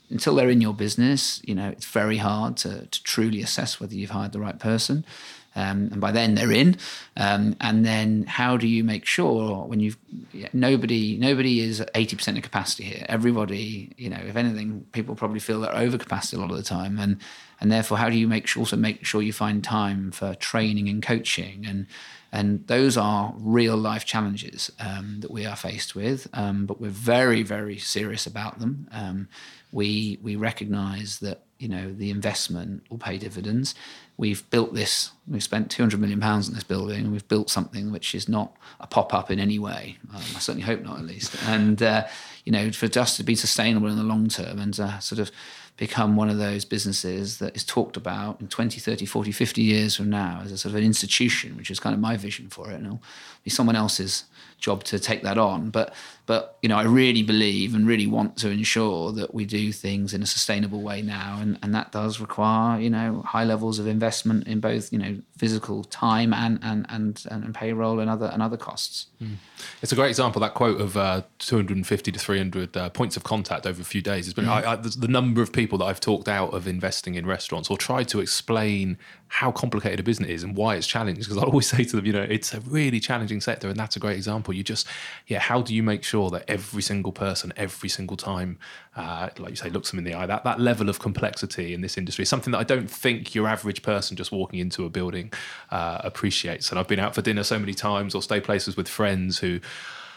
[0.08, 3.94] until they're in your business, you know, it's very hard to, to truly assess whether
[3.94, 5.04] you've hired the right person.
[5.54, 6.76] Um, and by then they're in.
[7.16, 9.98] Um, and then how do you make sure when you've
[10.32, 13.04] yeah, nobody nobody is eighty percent of capacity here.
[13.08, 16.62] Everybody, you know, if anything, people probably feel they're over capacity a lot of the
[16.62, 17.18] time, and
[17.60, 20.88] and therefore how do you make sure, also make sure you find time for training
[20.88, 21.86] and coaching and
[22.32, 26.88] and those are real life challenges um, that we are faced with, um, but we're
[26.88, 28.88] very, very serious about them.
[28.90, 29.28] Um,
[29.70, 33.74] we we recognise that you know the investment will pay dividends.
[34.22, 35.10] We've built this.
[35.26, 38.28] We've spent two hundred million pounds in this building, and we've built something which is
[38.28, 39.96] not a pop up in any way.
[40.14, 41.34] Um, I certainly hope not, at least.
[41.48, 42.06] And uh,
[42.44, 45.32] you know, for us to be sustainable in the long term and to sort of
[45.76, 49.96] become one of those businesses that is talked about in 20, 30, 40, 50 years
[49.96, 52.70] from now as a sort of an institution, which is kind of my vision for
[52.70, 52.74] it.
[52.74, 53.02] And it'll
[53.42, 54.26] be someone else's
[54.58, 55.70] job to take that on.
[55.70, 55.92] But
[56.26, 60.14] but you know, I really believe and really want to ensure that we do things
[60.14, 63.86] in a sustainable way now, and and that does require you know high levels of
[63.86, 68.40] investment in both you know physical time and and and, and payroll and other and
[68.42, 69.06] other costs.
[69.20, 69.36] Mm.
[69.82, 73.66] It's a great example that quote of uh, 250 to 300 uh, points of contact
[73.66, 74.26] over a few days.
[74.26, 74.64] It's been mm.
[74.64, 77.76] I, I, the number of people that I've talked out of investing in restaurants or
[77.76, 78.96] tried to explain
[79.32, 81.22] how complicated a business is and why it's challenging.
[81.22, 83.96] Because I always say to them, you know, it's a really challenging sector, and that's
[83.96, 84.52] a great example.
[84.52, 84.86] You just,
[85.26, 88.58] yeah, how do you make sure that every single person, every single time,
[88.96, 90.26] uh, like you say, looks them in the eye?
[90.26, 93.48] That that level of complexity in this industry is something that I don't think your
[93.48, 95.32] average person just walking into a building
[95.70, 96.70] uh, appreciates.
[96.70, 99.60] And I've been out for dinner so many times or stay places with friends who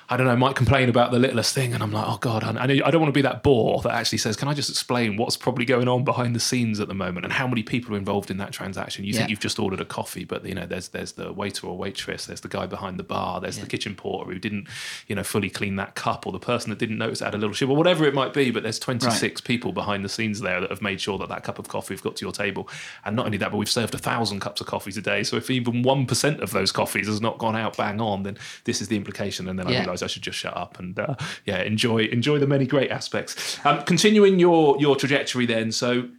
[0.08, 2.62] I don't know, might complain about the littlest thing, and I'm like, oh god, I,
[2.64, 5.36] I don't want to be that bore that actually says, can I just explain what's
[5.36, 8.30] probably going on behind the scenes at the moment, and how many people are involved
[8.30, 9.04] in that transaction?
[9.04, 9.20] You yeah.
[9.20, 12.28] think you've just ordered a coffee, but you know, there's there's the waiter or waitress,
[12.28, 13.64] there's the guy behind the bar, there's yeah.
[13.64, 14.68] the kitchen porter who didn't,
[15.08, 17.38] you know, fully clean that cup, or the person that didn't notice it had a
[17.40, 18.52] little chip, or whatever it might be.
[18.52, 19.44] But there's 26 right.
[19.44, 22.02] people behind the scenes there that have made sure that that cup of coffee has
[22.02, 22.70] got to your table,
[23.06, 25.24] and not only that, but we've served a thousand cups of coffee today.
[25.24, 28.38] So if even one percent of those coffees has not gone out bang on, then
[28.66, 29.50] this is the implication.
[29.50, 29.86] And then yeah.
[29.90, 33.64] I I should just shut up and uh, yeah, enjoy enjoy the many great aspects.
[33.66, 35.72] Um, continuing your your trajectory, then.
[35.72, 36.10] So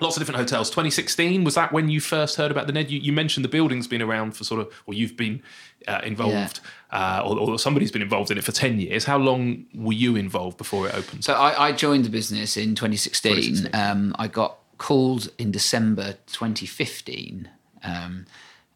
[0.00, 0.70] lots of different hotels.
[0.70, 2.90] 2016 was that when you first heard about the Ned?
[2.90, 5.42] You, you mentioned the building's been around for sort of, or you've been
[5.86, 9.04] uh, involved, uh, or, or somebody's been involved in it for 10 years.
[9.04, 11.24] How long were you involved before it opened?
[11.24, 13.32] So I, I joined the business in 2016.
[13.32, 13.80] 2016.
[13.80, 17.48] Um, I got called in December 2015
[17.84, 18.26] um,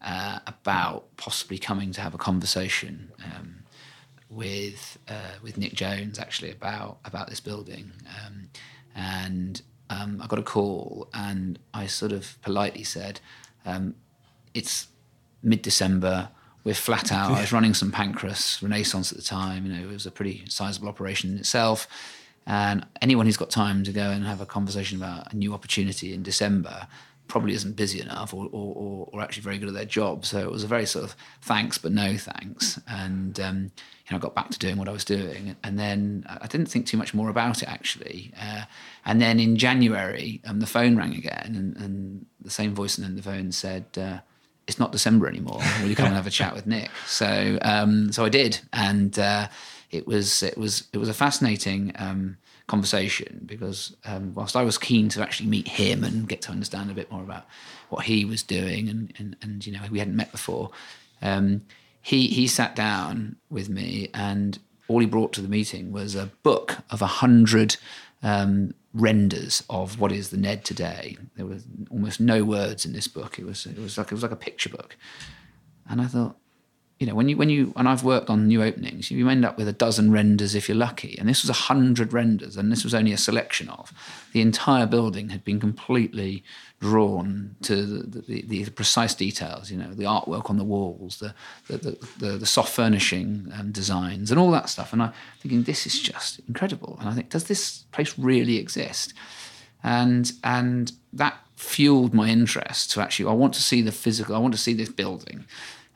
[0.01, 3.63] uh, about possibly coming to have a conversation um,
[4.29, 7.91] with uh, with Nick Jones actually about about this building,
[8.25, 8.49] um,
[8.95, 13.19] and um, I got a call and I sort of politely said,
[13.65, 13.95] um,
[14.53, 14.87] "It's
[15.43, 16.29] mid December."
[16.63, 17.29] We're flat out.
[17.29, 19.67] I was running St Pancras Renaissance at the time.
[19.67, 21.87] You know, it was a pretty sizable operation in itself.
[22.47, 26.13] And anyone who's got time to go and have a conversation about a new opportunity
[26.13, 26.87] in December
[27.27, 30.25] probably isn't busy enough or, or, or, actually very good at their job.
[30.25, 32.79] So it was a very sort of thanks but no thanks.
[32.87, 33.71] And um,
[34.07, 35.55] you know, I got back to doing what I was doing.
[35.63, 38.31] And then I didn't think too much more about it actually.
[38.39, 38.63] Uh,
[39.05, 43.15] and then in January, um, the phone rang again, and, and the same voice on
[43.15, 43.85] the phone said.
[43.97, 44.19] Uh,
[44.67, 45.61] it's not December anymore.
[45.81, 46.89] Will you come and have a chat with Nick?
[47.05, 49.47] So, um, so I did, and uh,
[49.91, 54.77] it was it was it was a fascinating um, conversation because um, whilst I was
[54.77, 57.45] keen to actually meet him and get to understand a bit more about
[57.89, 60.71] what he was doing, and and, and you know we hadn't met before,
[61.21, 61.61] um,
[62.01, 66.31] he he sat down with me, and all he brought to the meeting was a
[66.43, 67.77] book of a hundred
[68.23, 71.17] um, renders of what is the Ned today.
[71.35, 73.37] There was almost no words in this book.
[73.37, 74.95] It was it was like it was like a picture book,
[75.87, 76.37] and I thought,
[76.99, 79.57] you know, when you when you and I've worked on new openings, you end up
[79.57, 82.85] with a dozen renders if you're lucky, and this was a hundred renders, and this
[82.85, 83.91] was only a selection of.
[84.31, 86.43] The entire building had been completely
[86.79, 91.33] drawn to the, the, the precise details, you know, the artwork on the walls, the
[91.67, 94.93] the, the, the soft furnishing um, designs, and all that stuff.
[94.93, 96.95] And I'm thinking, this is just incredible.
[97.01, 99.13] And I think, does this place really exist?
[99.83, 104.39] And and that fueled my interest to actually, I want to see the physical, I
[104.39, 105.45] want to see this building.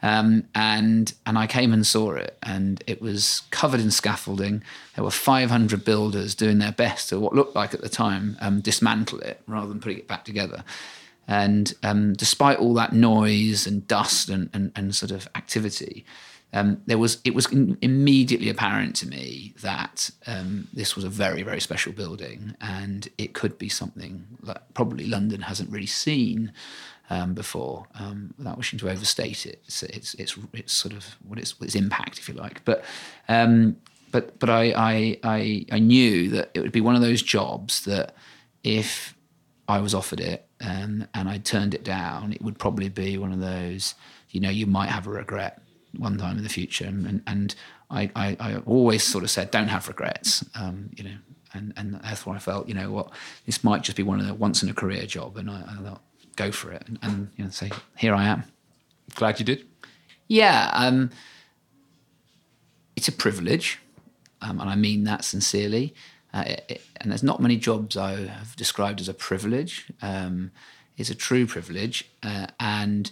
[0.02, 4.64] Um, and and I came and saw it, and it was covered in scaffolding.
[4.96, 8.62] There were 500 builders doing their best to what looked like at the time um,
[8.62, 10.64] dismantle it rather than putting it back together.
[11.28, 16.04] And um, despite all that noise and dust and, and, and sort of activity,
[16.54, 21.44] um, there was it was immediately apparent to me that um, this was a very
[21.44, 26.52] very special building, and it could be something that probably London hasn't really seen
[27.10, 29.62] um, before, um, without wishing to overstate it.
[29.65, 32.63] It's, it's, it's, it's sort of what its, its impact, if you like.
[32.65, 32.84] But,
[33.28, 33.78] um,
[34.12, 37.86] but, but I, I, I, I, knew that it would be one of those jobs
[37.86, 38.15] that
[38.63, 39.15] if
[39.67, 43.32] I was offered it um, and I turned it down, it would probably be one
[43.32, 43.95] of those,
[44.30, 45.62] you know, you might have a regret
[45.98, 46.86] one time in the future.
[46.86, 47.56] And, and
[47.89, 51.15] I, I, I always sort of said, don't have regrets, um, you know,
[51.54, 53.12] and, and that's why I felt, you know what,
[53.45, 55.38] this might just be one of the once in a career job.
[55.38, 56.02] And I, I thought,
[56.39, 58.43] go for it and, and you know, say, here I am.
[59.15, 59.67] Glad you did.
[60.28, 61.10] Yeah, um,
[62.95, 63.80] it's a privilege,
[64.41, 65.93] um, and I mean that sincerely.
[66.34, 69.91] Uh, it, it, and there's not many jobs I have described as a privilege.
[70.02, 70.52] Um,
[70.97, 73.12] it's a true privilege, uh, and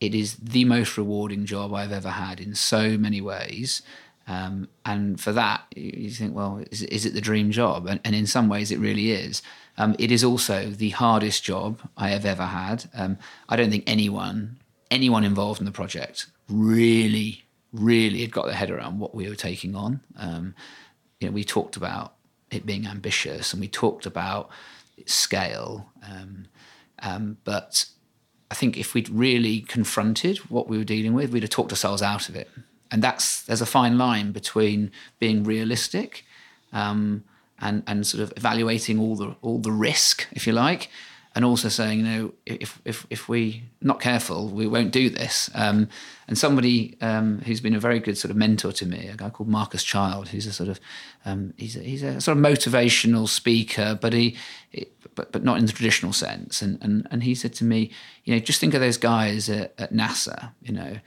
[0.00, 3.82] it is the most rewarding job I've ever had in so many ways.
[4.26, 7.86] Um, and for that, you think, well, is, is, it the dream job?
[7.86, 9.42] And, and in some ways, it really is.
[9.76, 12.84] Um, it is also the hardest job I have ever had.
[12.94, 14.58] Um, I don't think anyone,
[14.90, 19.34] anyone involved in the project, really, really had got their head around what we were
[19.34, 20.00] taking on.
[20.16, 20.54] Um,
[21.20, 22.14] you know, we talked about
[22.50, 24.50] it being ambitious, and we talked about
[24.96, 26.46] its scale, um,
[27.00, 27.86] um, but
[28.50, 32.02] I think if we'd really confronted what we were dealing with, we'd have talked ourselves
[32.02, 32.48] out of it.
[32.90, 36.24] And that's there's a fine line between being realistic
[36.72, 37.24] um,
[37.58, 40.88] and and sort of evaluating all the all the risk, if you like,
[41.34, 45.50] and also saying, you know, if if if we not careful, we won't do this.
[45.54, 45.88] Um,
[46.26, 49.30] and somebody um, who's been a very good sort of mentor to me, a guy
[49.30, 50.80] called Marcus Child, who's a sort of
[51.24, 54.36] um, he's a, he's a sort of motivational speaker, but he.
[55.14, 56.60] but, but not in the traditional sense.
[56.60, 57.92] And, and, and he said to me,
[58.24, 60.98] you know, just think of those guys at, at NASA, you know,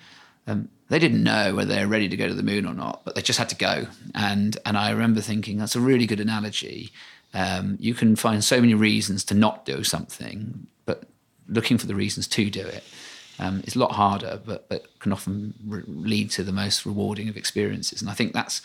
[0.47, 3.15] um, they didn't know whether they're ready to go to the moon or not, but
[3.15, 3.87] they just had to go.
[4.15, 6.91] And and I remember thinking that's a really good analogy.
[7.33, 11.03] Um, you can find so many reasons to not do something, but
[11.47, 12.83] looking for the reasons to do it
[13.39, 17.29] um, is a lot harder, but but can often re- lead to the most rewarding
[17.29, 18.01] of experiences.
[18.01, 18.61] And I think that's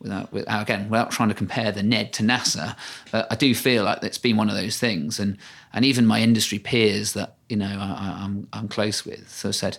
[0.00, 2.76] without, without again without trying to compare the Ned to NASA,
[3.12, 5.20] uh, I do feel like it's been one of those things.
[5.20, 5.36] And
[5.72, 9.78] and even my industry peers that you know I, I'm I'm close with, so said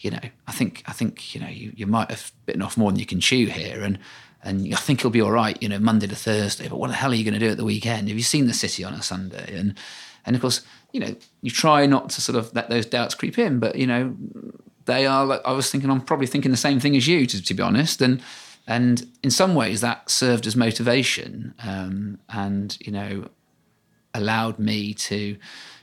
[0.00, 2.90] you know, I think I think you know you, you might have bitten off more
[2.90, 3.98] than you can chew here, and
[4.42, 6.68] and I think he'll be all right, you know, Monday to Thursday.
[6.68, 8.08] But what the hell are you going to do at the weekend?
[8.08, 9.56] Have you seen the city on a Sunday?
[9.56, 9.74] And
[10.24, 13.38] and of course, you know, you try not to sort of let those doubts creep
[13.38, 14.16] in, but you know,
[14.84, 15.24] they are.
[15.24, 17.62] Like, I was thinking, I'm probably thinking the same thing as you, to, to be
[17.62, 18.22] honest, and
[18.66, 23.28] and in some ways that served as motivation, um, and you know,
[24.14, 25.36] allowed me to,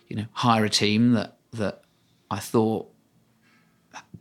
[0.08, 1.82] you know, hire a team that that
[2.30, 2.92] I thought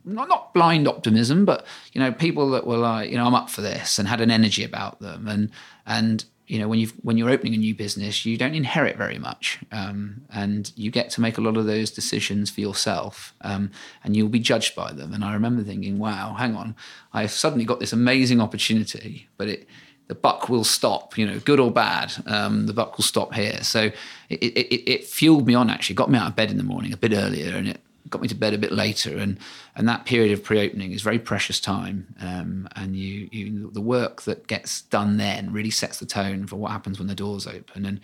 [0.05, 3.51] not not blind optimism, but you know, people that were like, you know, I'm up
[3.51, 5.51] for this and had an energy about them, and
[5.87, 9.19] and you know, when you when you're opening a new business, you don't inherit very
[9.19, 13.71] much, um, and you get to make a lot of those decisions for yourself, um,
[14.03, 15.15] and you'll be judged by them.
[15.15, 16.77] And I remember thinking, wow, hang on,
[17.13, 19.69] I've suddenly got this amazing opportunity, but it
[20.07, 23.63] the buck will stop, you know, good or bad, um, the buck will stop here.
[23.63, 23.91] So
[24.29, 26.93] it, it, it, fueled me on actually, got me out of bed in the morning
[26.93, 27.81] a bit earlier, and it
[28.11, 29.39] got me to bed a bit later, and
[29.77, 34.23] and that period of pre-opening is very precious time, um, and you you the work
[34.23, 37.87] that gets done then really sets the tone for what happens when the doors open,
[37.87, 38.01] and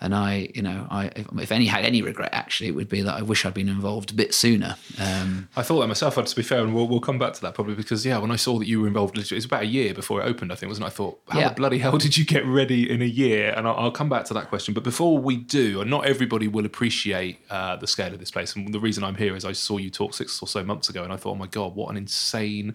[0.00, 3.02] and I, you know, I if, if, any had any regret, actually, it would be
[3.02, 4.76] that I wish I'd been involved a bit sooner.
[4.98, 6.16] Um, I thought that myself.
[6.16, 8.30] I'd, to be fair, and we'll, we'll come back to that probably because yeah, when
[8.30, 10.52] I saw that you were involved, it was about a year before it opened.
[10.52, 10.86] I think wasn't.
[10.86, 10.88] It?
[10.88, 11.48] I thought, how yeah.
[11.50, 13.52] the bloody hell did you get ready in a year?
[13.54, 14.72] And I'll, I'll, come back to that question.
[14.72, 18.56] But before we do, and not everybody will appreciate uh, the scale of this place.
[18.56, 21.04] And the reason I'm here is I saw you talk six or so months ago,
[21.04, 22.74] and I thought, oh my god, what an insane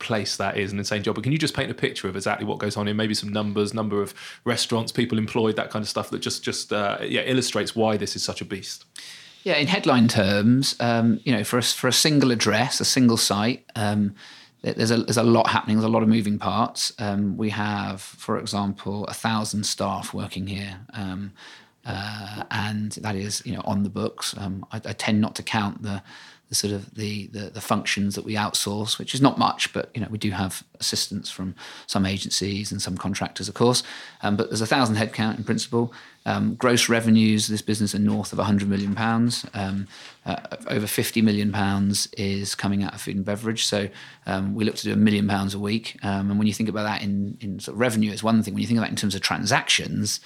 [0.00, 1.14] place that is an insane job.
[1.14, 2.94] But can you just paint a picture of exactly what goes on here?
[2.94, 6.72] Maybe some numbers, number of restaurants, people employed, that kind of stuff that just just
[6.72, 8.84] uh, yeah illustrates why this is such a beast.
[9.44, 13.16] Yeah, in headline terms, um, you know, for a, for a single address, a single
[13.16, 13.64] site.
[13.74, 14.14] Um,
[14.62, 15.76] there's a there's a lot happening.
[15.76, 16.92] There's a lot of moving parts.
[16.98, 21.32] Um, we have, for example, a thousand staff working here, um,
[21.86, 24.34] uh, and that is you know on the books.
[24.36, 26.02] Um, I, I, tend not to count the
[26.50, 29.88] the sort of the, the, the functions that we outsource, which is not much, but
[29.94, 31.54] you know we do have assistance from
[31.86, 33.84] some agencies and some contractors, of course.
[34.22, 35.94] Um, but there's a thousand headcount in principle.
[36.26, 39.46] Um, gross revenues this business are north of 100 million pounds.
[39.54, 39.86] Um,
[40.26, 40.36] uh,
[40.66, 43.64] over 50 million pounds is coming out of food and beverage.
[43.64, 43.88] So
[44.26, 45.96] um, we look to do a million pounds a week.
[46.02, 48.54] Um, and when you think about that in in sort of revenue, it's one thing.
[48.54, 50.20] When you think about it in terms of transactions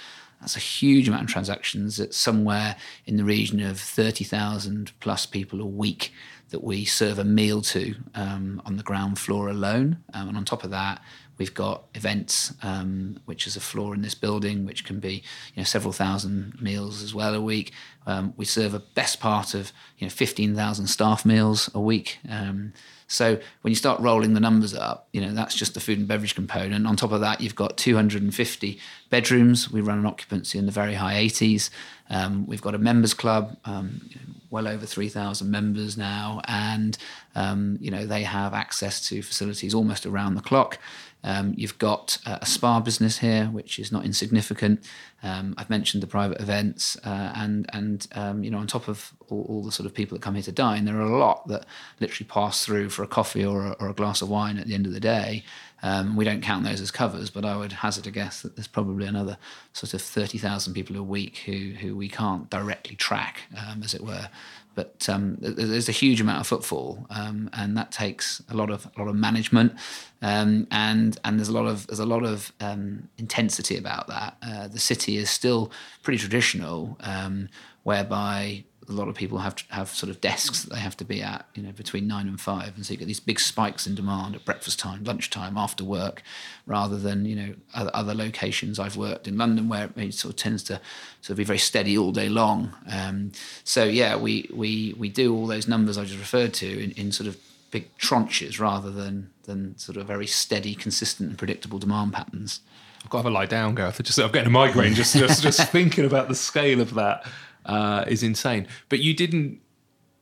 [0.44, 1.98] that's a huge amount of transactions.
[1.98, 2.76] It's somewhere
[3.06, 6.12] in the region of 30,000 plus people a week
[6.50, 9.96] that we serve a meal to um, on the ground floor alone.
[10.12, 11.00] Um, and on top of that,
[11.38, 15.22] we've got events, um, which is a floor in this building, which can be
[15.54, 17.72] you know, several thousand meals as well a week.
[18.06, 22.18] Um, we serve a best part of you know 15,000 staff meals a week.
[22.28, 22.72] Um,
[23.06, 26.08] so when you start rolling the numbers up, you know, that's just the food and
[26.08, 26.86] beverage component.
[26.86, 28.78] On top of that, you've got 250
[29.10, 29.70] bedrooms.
[29.70, 31.70] We run an occupancy in the very high 80s.
[32.10, 34.08] Um, we've got a members club, um,
[34.50, 36.96] well over 3,000 members now, and
[37.34, 40.78] um, you know they have access to facilities almost around the clock.
[41.24, 44.86] Um, you've got a spa business here, which is not insignificant.
[45.22, 49.12] Um, I've mentioned the private events, uh, and and um, you know on top of
[49.30, 51.48] all, all, the sort of people that come here to dine, there are a lot
[51.48, 51.64] that
[51.98, 54.74] literally pass through for a coffee or a, or a glass of wine at the
[54.74, 55.42] end of the day.
[55.82, 58.66] Um, we don't count those as covers, but I would hazard a guess that there's
[58.68, 59.38] probably another
[59.72, 63.94] sort of thirty thousand people a week who who we can't directly track, um, as
[63.94, 64.28] it were.
[64.74, 68.86] But um, there's a huge amount of footfall, um, and that takes a lot of
[68.96, 69.74] a lot of management,
[70.22, 74.36] um, and and there's a lot of there's a lot of um, intensity about that.
[74.42, 75.70] Uh, the city is still
[76.02, 77.48] pretty traditional, um,
[77.84, 81.22] whereby a lot of people have have sort of desks that they have to be
[81.22, 83.94] at, you know, between nine and five, and so you get these big spikes in
[83.94, 86.22] demand at breakfast time, lunchtime, after work,
[86.66, 90.36] rather than you know other, other locations I've worked in London where it sort of
[90.36, 90.80] tends to
[91.20, 92.72] sort of be very steady all day long.
[92.90, 93.32] Um,
[93.64, 97.12] so yeah, we we we do all those numbers I just referred to in, in
[97.12, 97.36] sort of
[97.70, 102.60] big tranches rather than than sort of very steady, consistent, and predictable demand patterns.
[103.02, 104.02] I've got to have a lie down, Gareth.
[104.02, 107.26] Just I'm getting a migraine just just just thinking about the scale of that
[107.66, 108.66] uh, is insane.
[108.88, 109.60] But you didn't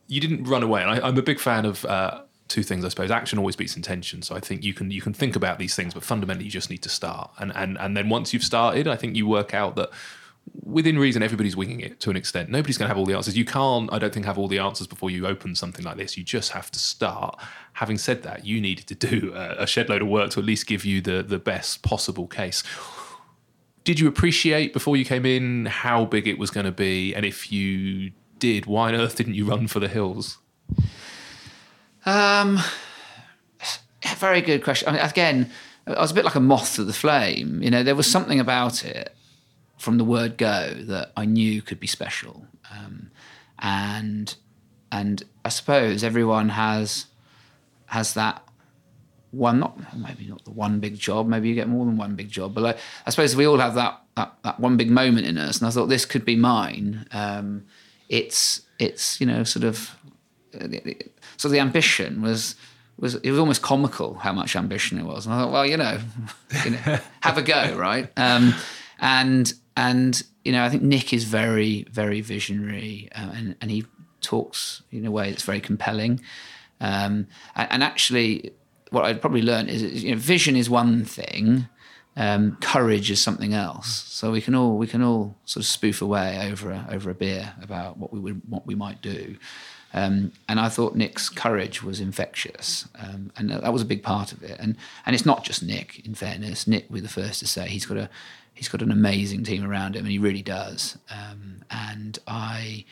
[0.07, 0.81] you didn't run away.
[0.81, 3.09] And I, am a big fan of uh, two things, I suppose.
[3.09, 4.21] Action always beats intention.
[4.21, 6.69] So I think you can you can think about these things, but fundamentally you just
[6.69, 7.31] need to start.
[7.39, 9.89] And and and then once you've started, I think you work out that
[10.61, 12.49] within reason, everybody's winging it to an extent.
[12.49, 13.37] Nobody's going to have all the answers.
[13.37, 16.17] You can't, I don't think, have all the answers before you open something like this.
[16.17, 17.39] You just have to start.
[17.73, 20.45] Having said that, you needed to do a, a shed load of work to at
[20.45, 22.61] least give you the the best possible case
[23.83, 27.13] did you appreciate before you came in how big it was going to be?
[27.13, 30.37] And if you did, why on earth didn't you run for the hills?
[32.05, 32.59] Um,
[34.17, 34.89] very good question.
[34.89, 35.51] I mean, again,
[35.87, 37.61] I was a bit like a moth to the flame.
[37.61, 39.13] You know, there was something about it
[39.77, 43.11] from the word go that I knew could be special, um,
[43.59, 44.33] and
[44.91, 47.07] and I suppose everyone has
[47.87, 48.47] has that
[49.33, 52.29] one not maybe not the one big job maybe you get more than one big
[52.29, 55.37] job but like, i suppose we all have that that, that one big moment in
[55.37, 57.07] us, and I thought this could be mine.
[57.11, 57.65] Um,
[58.09, 59.95] it's it's you know sort of
[61.37, 62.55] so the ambition was
[62.97, 65.25] was it was almost comical how much ambition it was.
[65.25, 65.99] And I thought, well, you know,
[66.63, 68.09] you know have a go, right?
[68.17, 68.53] Um,
[68.99, 73.85] and and you know, I think Nick is very very visionary, uh, and and he
[74.21, 76.21] talks in a way that's very compelling.
[76.79, 78.51] Um, and, and, actually,
[78.93, 81.67] what I'd probably learned is, you know, vision is one thing,
[82.15, 83.89] um, courage is something else.
[83.89, 87.15] So we can all we can all sort of spoof away over a, over a
[87.15, 89.37] beer about what we would what we might do.
[89.95, 94.31] Um, and I thought Nick's courage was infectious, um, and that was a big part
[94.31, 94.59] of it.
[94.59, 96.05] And and it's not just Nick.
[96.05, 98.09] In fairness, Nick, we're the first to say he's got a
[98.53, 100.99] he's got an amazing team around him, and he really does.
[101.09, 102.85] Um, and I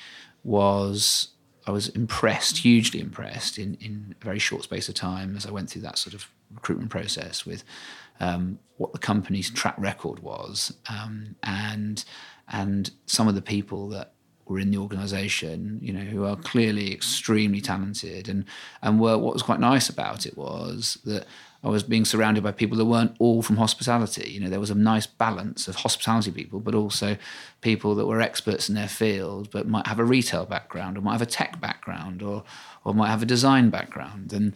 [0.44, 1.30] was
[1.72, 5.52] I was impressed, hugely impressed, in in a very short space of time as I
[5.52, 7.64] went through that sort of recruitment process with
[8.20, 12.04] um, what the company's track record was, um, and
[12.50, 14.12] and some of the people that
[14.46, 18.44] were in the organisation, you know, who are clearly extremely talented, and
[18.82, 21.26] and were what was quite nice about it was that
[21.64, 24.32] I was being surrounded by people that weren't all from hospitality.
[24.32, 27.18] You know, there was a nice balance of hospitality people, but also
[27.62, 31.14] people that were experts in their field, but might have a retail background, or might
[31.14, 32.44] have a tech background, or
[32.84, 34.54] or might have a design background, and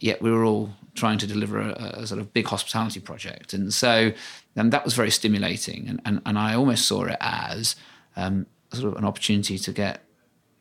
[0.00, 3.74] yet we were all trying to deliver a, a sort of big hospitality project, and
[3.74, 4.12] so
[4.56, 7.76] and that was very stimulating, and and, and I almost saw it as
[8.16, 10.02] um, sort of an opportunity to get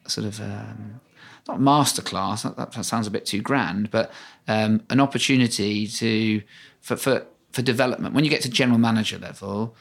[0.07, 0.99] sort of um,
[1.47, 2.43] not masterclass.
[2.43, 4.11] That, that sounds a bit too grand, but
[4.47, 6.41] um, an opportunity to
[6.81, 8.15] for, for for development.
[8.15, 9.75] When you get to general manager level,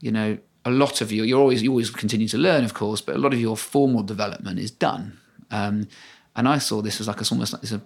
[0.00, 3.00] you know a lot of you you're always you always continue to learn, of course,
[3.00, 5.18] but a lot of your formal development is done.
[5.50, 5.88] Um,
[6.34, 7.80] and I saw this as like a, almost like this a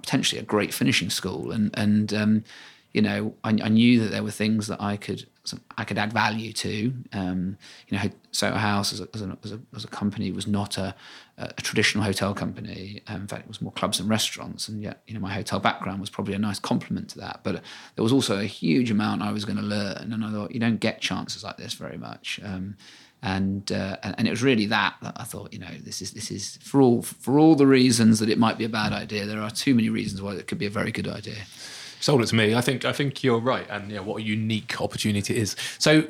[0.00, 2.44] potentially a great finishing school, and and um,
[2.92, 5.26] you know I, I, knew that there were things that I could
[5.76, 6.92] I could add value to.
[7.12, 10.46] Um, you know, Soho House as a, as a, as a, as a company was
[10.46, 10.94] not a,
[11.38, 13.02] a traditional hotel company.
[13.06, 15.60] Um, in fact, it was more clubs and restaurants, and yet you know my hotel
[15.60, 17.40] background was probably a nice complement to that.
[17.42, 17.62] But
[17.94, 20.60] there was also a huge amount I was going to learn, and I thought you
[20.60, 22.40] don't get chances like this very much.
[22.42, 22.76] Um,
[23.22, 26.30] and, uh, and it was really that that I thought, you know, this is this
[26.30, 29.24] is for all for all the reasons that it might be a bad idea.
[29.24, 31.38] There are too many reasons why it could be a very good idea.
[32.06, 32.54] Sold it to me.
[32.54, 35.56] I think I think you're right, and yeah, what a unique opportunity it is.
[35.80, 36.04] So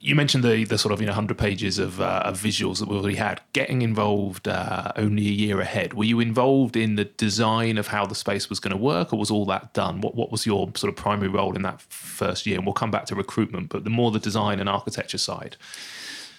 [0.00, 2.88] you mentioned the the sort of you know hundred pages of, uh, of, visuals that
[2.88, 3.42] we already had.
[3.52, 5.92] Getting involved uh, only a year ahead.
[5.92, 9.18] Were you involved in the design of how the space was going to work, or
[9.18, 10.00] was all that done?
[10.00, 12.56] What what was your sort of primary role in that first year?
[12.56, 15.58] And we'll come back to recruitment, but the more the design and architecture side.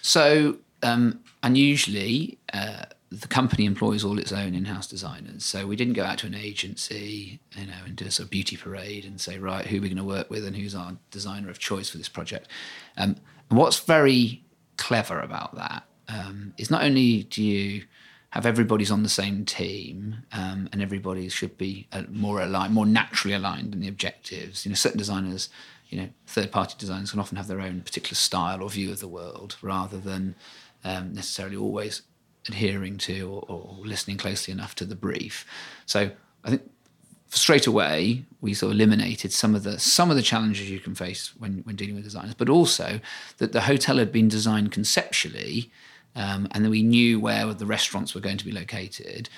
[0.02, 5.44] So um, unusually, uh, the company employs all its own in-house designers.
[5.44, 8.30] So we didn't go out to an agency, you know, and do a sort of
[8.30, 10.96] beauty parade and say, right, who are we going to work with and who's our
[11.10, 12.48] designer of choice for this project.
[12.96, 13.16] Um,
[13.48, 14.42] and what's very
[14.76, 17.84] clever about that um, is not only do you
[18.30, 22.84] have everybody's on the same team um, and everybody should be uh, more aligned, more
[22.84, 24.66] naturally aligned in the objectives.
[24.66, 25.48] You know, certain designers,
[25.88, 29.08] you know, third-party designers can often have their own particular style or view of the
[29.08, 30.34] world rather than
[30.84, 32.02] um, necessarily always
[32.48, 35.46] adhering to or, or, listening closely enough to the brief.
[35.86, 36.10] So
[36.44, 36.62] I think
[37.30, 40.94] straight away we sort of eliminated some of the some of the challenges you can
[40.94, 43.00] face when when dealing with designers, but also
[43.38, 45.70] that the hotel had been designed conceptually,
[46.14, 49.28] um, and that we knew where the restaurants were going to be located,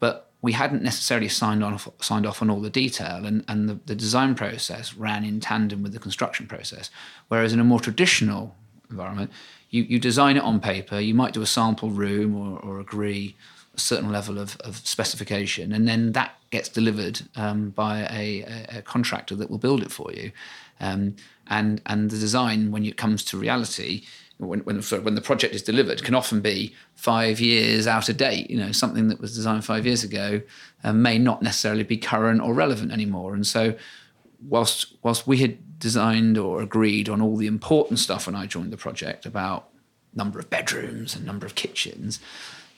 [0.00, 3.78] but we hadn't necessarily signed off signed off on all the detail, and and the,
[3.86, 6.90] the design process ran in tandem with the construction process.
[7.28, 8.54] Whereas in a more traditional
[8.90, 9.30] environment,
[9.76, 13.36] you, you design it on paper, you might do a sample room or, or agree
[13.76, 18.82] a certain level of, of specification, and then that gets delivered um, by a, a,
[18.82, 20.32] contractor that will build it for you.
[20.80, 21.16] Um,
[21.48, 24.04] and and the design, when it comes to reality,
[24.38, 28.16] when when, sorry, when the project is delivered, can often be five years out of
[28.16, 28.50] date.
[28.50, 30.40] You know, something that was designed five years ago
[30.82, 33.34] uh, may not necessarily be current or relevant anymore.
[33.34, 33.74] And so,
[34.48, 38.72] whilst whilst we had designed or agreed on all the important stuff when I joined
[38.72, 39.68] the project about
[40.14, 42.20] number of bedrooms and number of kitchens.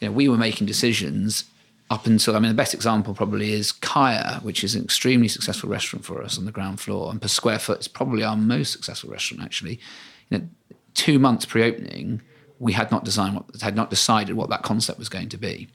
[0.00, 1.44] You know, we were making decisions
[1.90, 5.70] up until I mean the best example probably is Kaia, which is an extremely successful
[5.70, 8.72] restaurant for us on the ground floor, and per square foot it's probably our most
[8.72, 9.80] successful restaurant actually.
[10.28, 10.48] You know,
[10.94, 12.20] two months pre-opening,
[12.58, 15.68] we had not designed what had not decided what that concept was going to be.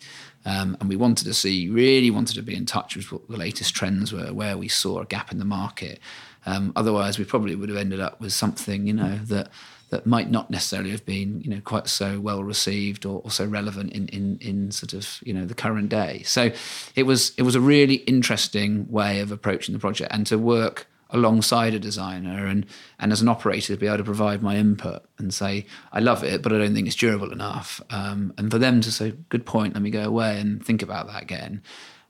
[0.45, 3.37] Um, and we wanted to see, really wanted to be in touch with what the
[3.37, 5.99] latest trends were, where we saw a gap in the market,
[6.45, 9.49] um, otherwise, we probably would have ended up with something, you know, that
[9.89, 13.45] that might not necessarily have been, you know, quite so well received or, or so
[13.45, 16.23] relevant in, in in sort of, you know, the current day.
[16.23, 16.51] So
[16.95, 20.87] it was it was a really interesting way of approaching the project and to work
[21.13, 22.65] alongside a designer and
[22.99, 26.23] and as an operator to be able to provide my input and say I love
[26.23, 29.45] it but I don't think it's durable enough um, and for them to say good
[29.45, 31.61] point let me go away and think about that again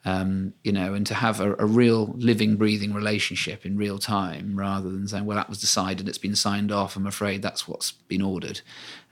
[0.05, 4.57] um, you know, and to have a, a, real living, breathing relationship in real time
[4.57, 7.91] rather than saying, well, that was decided, it's been signed off, I'm afraid that's what's
[7.91, 8.61] been ordered.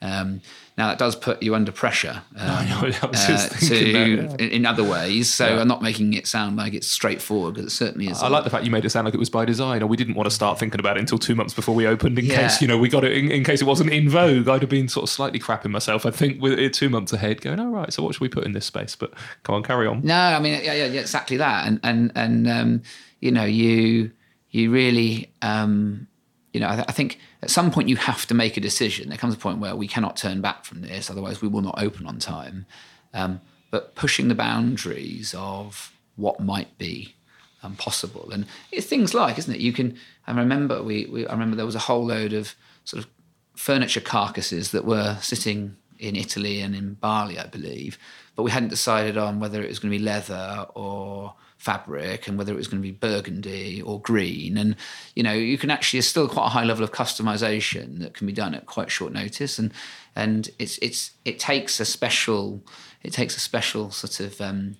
[0.02, 0.42] Um,
[0.78, 4.48] now, that does put you under pressure um, know, uh, to, that, yeah.
[4.48, 5.32] in other ways.
[5.32, 5.62] So yeah.
[5.62, 8.24] I'm not making it sound like it's straightforward because it certainly is.
[8.24, 9.98] I like the fact you made it sound like it was by design, or we
[9.98, 12.42] didn't want to start thinking about it until two months before we opened in yeah.
[12.42, 14.48] case, you know, we got it in, in, case it wasn't in vogue.
[14.48, 17.42] I'd have been sort of slightly crapping myself, I think, with it two months ahead
[17.42, 17.94] going, all right.
[17.94, 18.96] so what should we put in this space?
[18.96, 20.02] But come on, carry on.
[20.04, 21.68] No, I mean, yeah, yeah, yeah exactly that.
[21.68, 22.82] And, and, and um,
[23.20, 24.12] you know, you,
[24.50, 26.08] you really, um,
[26.54, 29.10] you know, I, th- I, think at some point you have to make a decision.
[29.10, 31.82] There comes a point where we cannot turn back from this, otherwise we will not
[31.82, 32.66] open on time.
[33.14, 33.42] Um,
[33.72, 37.16] but pushing the boundaries of what might be
[37.64, 39.62] um, possible, and it's things like, isn't it?
[39.62, 39.98] You can.
[40.28, 41.26] I remember we, we.
[41.26, 43.10] I remember there was a whole load of sort of
[43.56, 47.98] furniture carcasses that were sitting in Italy and in Bali, I believe,
[48.36, 52.40] but we hadn't decided on whether it was going to be leather or fabric and
[52.40, 54.58] whether it was going to be burgundy or green.
[54.58, 54.76] And,
[55.16, 58.26] you know, you can actually, there's still quite a high level of customization that can
[58.26, 59.60] be done at quite short notice.
[59.60, 59.72] And,
[60.16, 62.64] and it's, it's, it takes a special,
[63.04, 64.78] it takes a special sort of um,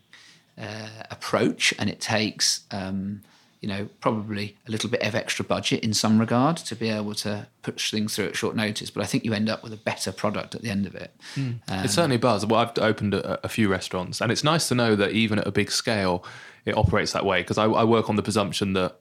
[0.58, 3.22] uh, approach and it takes, um,
[3.62, 7.14] you know, probably a little bit of extra budget in some regard to be able
[7.14, 8.90] to push things through at short notice.
[8.90, 11.16] But I think you end up with a better product at the end of it.
[11.36, 11.60] Mm.
[11.70, 12.44] Um, it certainly does.
[12.44, 15.46] Well, I've opened a, a, few restaurants, and it's nice to know that even at
[15.46, 16.26] a big scale,
[16.66, 19.00] it operates that way because I, I work on the presumption that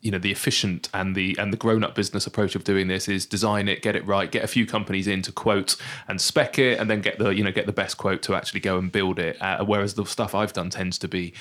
[0.00, 3.08] you know the efficient and the and the grown up business approach of doing this
[3.08, 5.76] is design it get it right get a few companies in to quote
[6.08, 8.60] and spec it and then get the you know get the best quote to actually
[8.60, 9.40] go and build it.
[9.40, 11.32] Uh, whereas the stuff I've done tends to be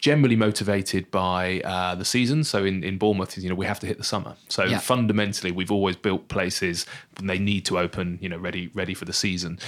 [0.00, 2.44] generally motivated by uh, the season.
[2.44, 4.34] So in in Bournemouth you know we have to hit the summer.
[4.48, 4.78] So yeah.
[4.78, 6.86] fundamentally we've always built places
[7.18, 9.58] and they need to open you know ready ready for the season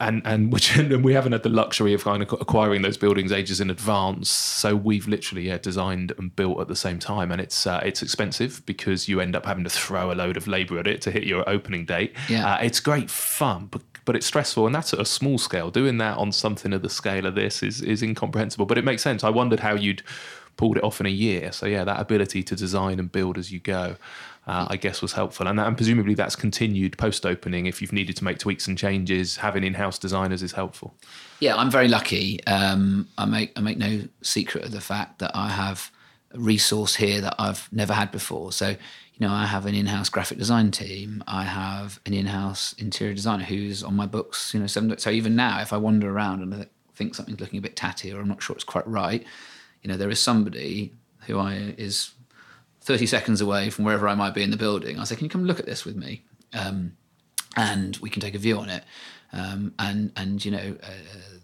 [0.00, 3.32] and and which and we haven't had the luxury of kind of acquiring those buildings
[3.32, 4.28] ages in advance.
[4.30, 8.02] So we've literally yeah, designed and built at the same time, and it's uh, it's
[8.02, 11.10] expensive because you end up having to throw a load of labour at it to
[11.10, 12.14] hit your opening date.
[12.28, 12.54] Yeah.
[12.54, 15.70] Uh, it's great fun, but but it's stressful, and that's at a small scale.
[15.70, 19.02] Doing that on something of the scale of this is is incomprehensible, but it makes
[19.02, 19.24] sense.
[19.24, 20.02] I wondered how you'd
[20.56, 21.50] pulled it off in a year.
[21.50, 23.96] So yeah, that ability to design and build as you go
[24.46, 25.46] uh, I guess was helpful.
[25.46, 27.66] And, and presumably that's continued post opening.
[27.66, 30.94] If you've needed to make tweaks and changes, having in house designers is helpful.
[31.40, 32.44] Yeah, I'm very lucky.
[32.46, 35.90] Um, I make I make no secret of the fact that I have
[36.32, 38.52] a resource here that I've never had before.
[38.52, 38.74] So
[39.14, 41.22] you know, I have an in-house graphic design team.
[41.28, 44.54] I have an in-house interior designer who's on my books.
[44.54, 47.62] You know, so even now, if I wander around and I think something's looking a
[47.62, 49.24] bit tatty or I'm not sure it's quite right,
[49.82, 50.92] you know, there is somebody
[51.26, 52.12] who I is
[52.82, 54.98] 30 seconds away from wherever I might be in the building.
[54.98, 56.24] I say, can you come look at this with me?
[56.52, 56.96] Um,
[57.56, 58.84] and we can take a view on it.
[59.32, 60.88] Um, and, and, you know, uh,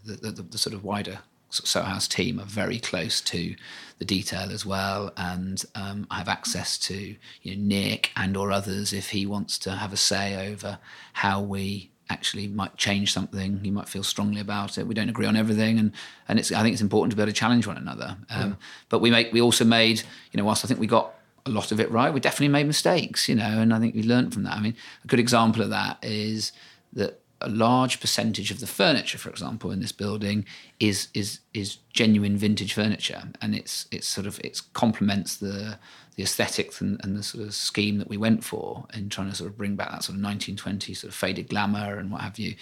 [0.04, 1.20] the, the, the, sort of wider
[1.50, 3.54] Soho House team are very close to
[3.98, 5.12] the detail as well.
[5.16, 9.58] And um, I have access to you know, Nick and or others if he wants
[9.60, 10.78] to have a say over
[11.14, 13.60] how we actually might change something.
[13.62, 14.86] He might feel strongly about it.
[14.86, 15.92] We don't agree on everything, and
[16.26, 18.16] and it's I think it's important to be able to challenge one another.
[18.30, 18.56] Um, yeah.
[18.88, 21.14] But we make we also made you know whilst I think we got
[21.46, 22.12] a lot of it right.
[22.12, 24.56] We definitely made mistakes, you know, and I think we learned from that.
[24.56, 26.52] I mean, a good example of that is
[26.92, 30.44] that a large percentage of the furniture, for example, in this building
[30.80, 35.78] is is is genuine vintage furniture, and it's it's sort of it complements the
[36.16, 39.36] the aesthetics and, and, the sort of scheme that we went for in trying to
[39.36, 42.40] sort of bring back that sort of 1920s sort of faded glamour and what have
[42.40, 42.56] you.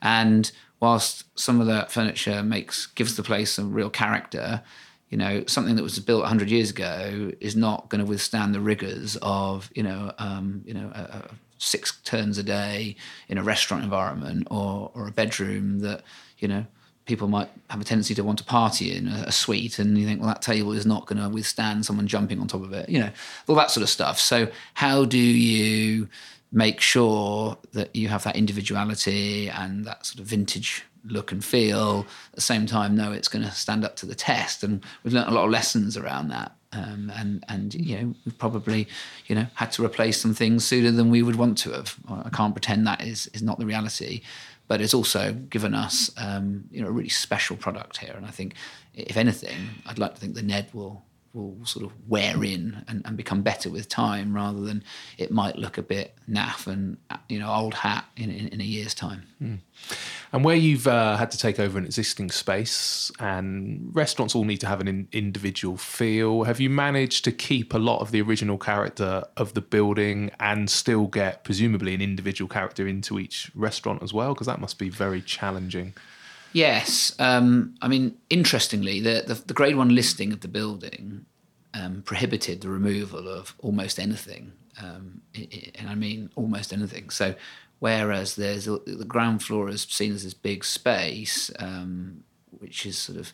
[0.00, 4.62] And whilst some of that furniture makes gives the place a real character,
[5.12, 8.60] you know, something that was built 100 years ago is not going to withstand the
[8.60, 10.90] rigors of, you know, um, you know,
[11.58, 12.96] six turns a day
[13.28, 16.02] in a restaurant environment or, or a bedroom that,
[16.38, 16.64] you know,
[17.04, 20.06] people might have a tendency to want to party in a, a suite and you
[20.06, 22.88] think well that table is not going to withstand someone jumping on top of it
[22.88, 23.10] you know
[23.48, 24.20] all that sort of stuff.
[24.20, 26.08] So how do you
[26.52, 32.06] make sure that you have that individuality and that sort of vintage look and feel.
[32.30, 35.12] At the same time know it's going to stand up to the test and we've
[35.12, 36.56] learned a lot of lessons around that.
[36.74, 38.88] Um, and and you know we've probably
[39.26, 41.96] you know had to replace some things sooner than we would want to have.
[42.08, 44.22] I can't pretend that is is not the reality
[44.68, 48.14] but it's also given us um, you know a really special product here.
[48.16, 48.54] And I think
[48.94, 53.02] if anything I'd like to think the Ned will will sort of wear in and,
[53.04, 54.84] and become better with time, rather than
[55.18, 56.96] it might look a bit naff and
[57.28, 59.24] you know old hat in in, in a year's time.
[59.42, 59.58] Mm.
[60.32, 64.58] And where you've uh, had to take over an existing space, and restaurants all need
[64.58, 68.22] to have an in- individual feel, have you managed to keep a lot of the
[68.22, 74.02] original character of the building and still get presumably an individual character into each restaurant
[74.02, 74.34] as well?
[74.34, 75.94] Because that must be very challenging.
[76.52, 81.24] Yes, um, I mean, interestingly, the, the, the grade one listing of the building
[81.74, 87.10] um, prohibited the removal of almost anything, um, and I mean almost anything.
[87.10, 87.34] So,
[87.78, 93.18] whereas there's the ground floor is seen as this big space, um, which is sort
[93.18, 93.32] of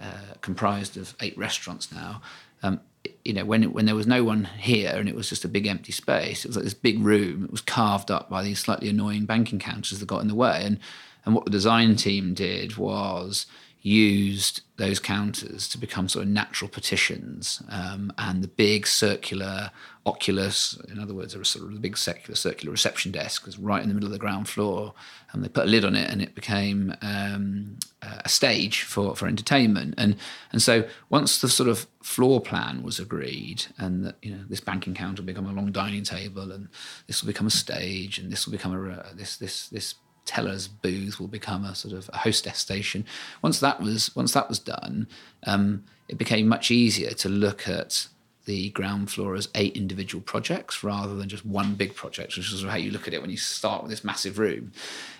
[0.00, 2.22] uh, comprised of eight restaurants now.
[2.62, 2.80] Um,
[3.24, 5.66] you know, when when there was no one here and it was just a big
[5.66, 7.44] empty space, it was like this big room.
[7.44, 10.62] It was carved up by these slightly annoying banking counters that got in the way,
[10.64, 10.78] and
[11.24, 13.46] and what the design team did was
[13.84, 17.62] used those counters to become sort of natural partitions.
[17.68, 19.70] Um, and the big circular
[20.06, 23.82] oculus, in other words, a sort of the big circular circular reception desk was right
[23.82, 24.94] in the middle of the ground floor.
[25.32, 29.26] And they put a lid on it, and it became um, a stage for, for
[29.26, 29.94] entertainment.
[29.98, 30.16] And
[30.50, 34.60] and so once the sort of floor plan was agreed, and that you know this
[34.60, 36.68] banking counter will become a long dining table, and
[37.06, 39.94] this will become a stage, and this will become a this this this
[40.24, 43.04] teller's booth will become a sort of a hostess station.
[43.42, 45.06] Once that was once that was done,
[45.46, 48.08] um, it became much easier to look at
[48.44, 52.62] the ground floor as eight individual projects rather than just one big project, which is
[52.62, 54.72] how you look at it when you start with this massive room,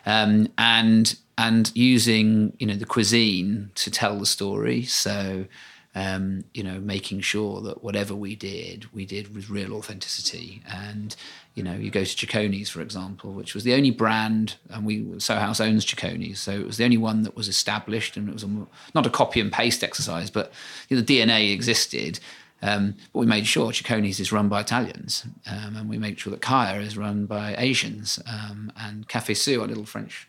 [0.06, 4.84] um, and and using you know the cuisine to tell the story.
[4.84, 5.46] So
[5.94, 10.60] um, you know, making sure that whatever we did, we did with real authenticity.
[10.68, 11.14] And,
[11.54, 15.06] you know, you go to Cecconi's, for example, which was the only brand, and we,
[15.20, 18.32] Soho House owns Cecconi's, so it was the only one that was established, and it
[18.32, 20.52] was a, not a copy and paste exercise, but
[20.88, 22.18] you know, the DNA existed.
[22.60, 26.32] Um, but we made sure Cecconi's is run by Italians, um, and we made sure
[26.32, 30.28] that Kaia is run by Asians, um, and Cafe Sou, our little French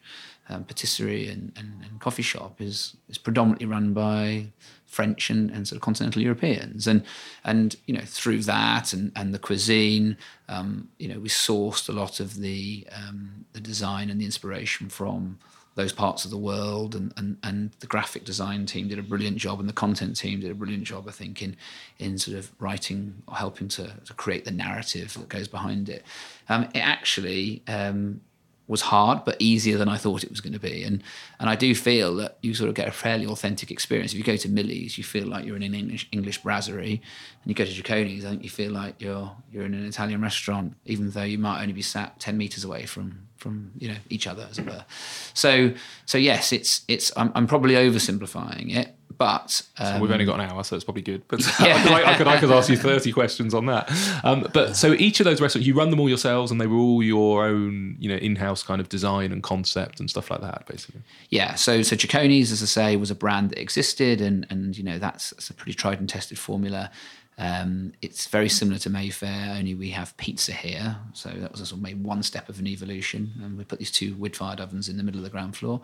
[0.49, 4.47] um, patisserie and, and, and, coffee shop, is is predominantly run by
[4.95, 7.03] French and, and sort of continental Europeans, and
[7.43, 10.17] and you know through that and, and the cuisine,
[10.47, 14.89] um, you know we sourced a lot of the um, the design and the inspiration
[14.89, 15.37] from
[15.75, 19.37] those parts of the world, and, and and the graphic design team did a brilliant
[19.37, 21.57] job, and the content team did a brilliant job, I think, in
[21.99, 26.03] in sort of writing or helping to, to create the narrative that goes behind it.
[26.47, 28.21] Um, it actually um,
[28.67, 30.83] was hard but easier than I thought it was going to be.
[30.83, 31.03] And
[31.39, 34.11] and I do feel that you sort of get a fairly authentic experience.
[34.11, 37.01] If you go to Millie's, you feel like you're in an English English brasserie,
[37.43, 40.21] and you go to Cecconi's, I think you feel like you're you're in an Italian
[40.21, 43.97] restaurant, even though you might only be sat ten meters away from from you know
[44.09, 44.85] each other, as it were.
[45.33, 45.73] So
[46.05, 50.39] so yes, it's it's I'm, I'm probably oversimplifying it, but um, so we've only got
[50.39, 51.23] an hour, so it's probably good.
[51.27, 51.83] But yeah.
[51.87, 53.91] I, I, could, I could ask you thirty questions on that.
[54.23, 56.77] Um, but so each of those restaurants, you run them all yourselves, and they were
[56.77, 60.65] all your own, you know, in-house kind of design and concept and stuff like that,
[60.67, 61.01] basically.
[61.29, 61.55] Yeah.
[61.55, 64.99] So so Cecconi's, as I say, was a brand that existed, and and you know
[64.99, 66.91] that's, that's a pretty tried and tested formula.
[67.37, 70.97] Um, it's very similar to Mayfair, only we have pizza here.
[71.13, 73.33] So that was sort of maybe one step of an evolution.
[73.43, 75.81] And we put these two wood fired ovens in the middle of the ground floor.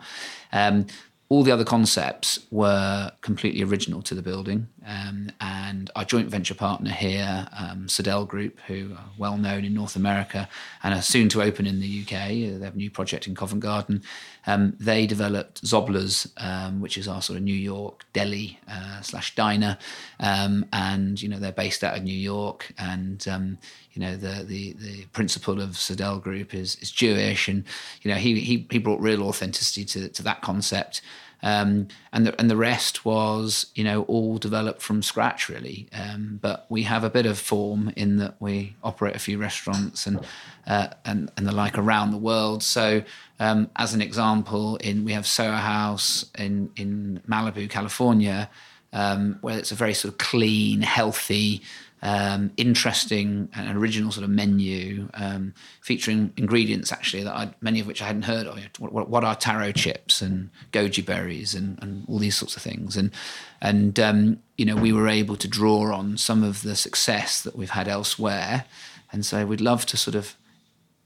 [0.52, 0.86] Um,
[1.32, 4.68] all the other concepts were completely original to the building.
[4.86, 9.72] Um, and our joint venture partner here, um, Sydell Group, who are well known in
[9.72, 10.46] North America
[10.82, 13.34] and are soon to open in the UK, uh, they have a new project in
[13.34, 14.02] Covent Garden.
[14.46, 19.34] Um, they developed Zobler's, um, which is our sort of New York deli uh, slash
[19.34, 19.78] diner.
[20.20, 22.74] Um, and, you know, they're based out of New York.
[22.76, 23.56] And, um,
[23.92, 27.48] you know, the, the, the principal of Sydell Group is, is Jewish.
[27.48, 27.64] And,
[28.02, 31.02] you know, he, he, he brought real authenticity to, to that concept.
[31.44, 35.88] Um, and the and the rest was you know all developed from scratch really.
[35.92, 40.06] Um, but we have a bit of form in that we operate a few restaurants
[40.06, 40.20] and
[40.68, 42.62] uh, and and the like around the world.
[42.62, 43.02] So
[43.40, 48.48] um, as an example, in we have Soho House in in Malibu, California,
[48.92, 51.62] um, where it's a very sort of clean, healthy
[52.02, 57.86] um, interesting and original sort of menu um, featuring ingredients actually that I, many of
[57.86, 58.58] which I hadn't heard of.
[58.80, 62.96] What, what, are taro chips and goji berries and, and all these sorts of things.
[62.96, 63.12] And
[63.60, 67.54] and um, you know we were able to draw on some of the success that
[67.54, 68.64] we've had elsewhere,
[69.12, 70.34] and so we'd love to sort of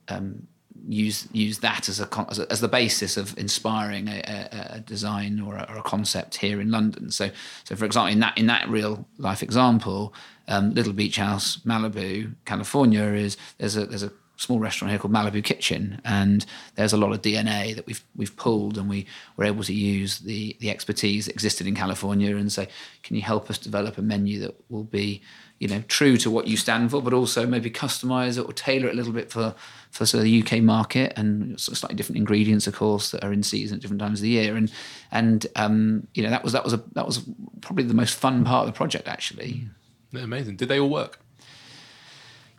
[0.08, 0.48] um,
[0.88, 2.08] use use that as a,
[2.50, 6.60] as, the basis of inspiring a, a, a design or a, or a, concept here
[6.60, 7.10] in London.
[7.10, 7.30] So,
[7.64, 10.14] so for example, in that in that real life example,
[10.48, 15.12] um, Little Beach House, Malibu, California is there's a there's a small restaurant here called
[15.12, 19.06] Malibu Kitchen, and there's a lot of DNA that we've we've pulled, and we
[19.36, 22.68] were able to use the the expertise that existed in California and say,
[23.02, 25.22] can you help us develop a menu that will be,
[25.58, 28.88] you know, true to what you stand for, but also maybe customize it or tailor
[28.88, 29.54] it a little bit for
[29.90, 33.42] for sort of the UK market and slightly different ingredients, of course, that are in
[33.42, 34.70] season at different times of the year, and
[35.10, 37.22] and um, you know that was that was a that was
[37.62, 39.66] probably the most fun part of the project actually.
[40.14, 40.56] Amazing.
[40.56, 41.18] Did they all work?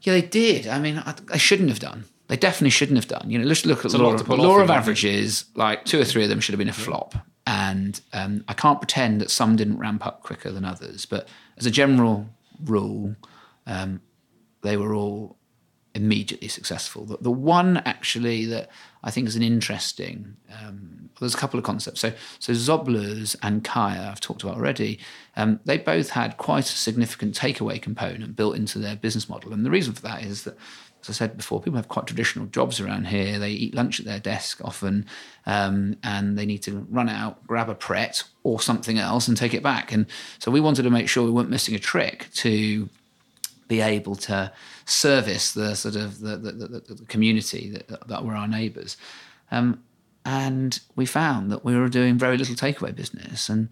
[0.01, 0.67] Yeah, they did.
[0.67, 2.05] I mean, I, they shouldn't have done.
[2.27, 3.29] They definitely shouldn't have done.
[3.29, 5.45] You know, let's look at the law, of, law of averages.
[5.55, 8.81] Like two or three of them should have been a flop, and um, I can't
[8.81, 11.05] pretend that some didn't ramp up quicker than others.
[11.05, 11.27] But
[11.57, 12.29] as a general
[12.63, 13.15] rule,
[13.65, 14.01] um,
[14.61, 15.37] they were all
[15.93, 17.05] immediately successful.
[17.05, 18.69] The, the one actually that
[19.03, 20.37] I think is an interesting.
[20.61, 21.99] Um, there's a couple of concepts.
[21.99, 24.99] So, so Zobler's and Kaia, I've talked about already.
[25.35, 29.65] Um, they both had quite a significant takeaway component built into their business model, and
[29.65, 30.57] the reason for that is that.
[31.07, 33.39] As I said before, people have quite traditional jobs around here.
[33.39, 35.05] They eat lunch at their desk often,
[35.45, 39.53] um, and they need to run out, grab a Pret or something else, and take
[39.53, 39.91] it back.
[39.91, 40.05] And
[40.39, 42.89] so we wanted to make sure we weren't missing a trick to
[43.67, 44.51] be able to
[44.85, 48.97] service the sort of the, the, the, the community that, that were our neighbours.
[49.51, 49.83] Um,
[50.25, 53.47] and we found that we were doing very little takeaway business.
[53.47, 53.69] And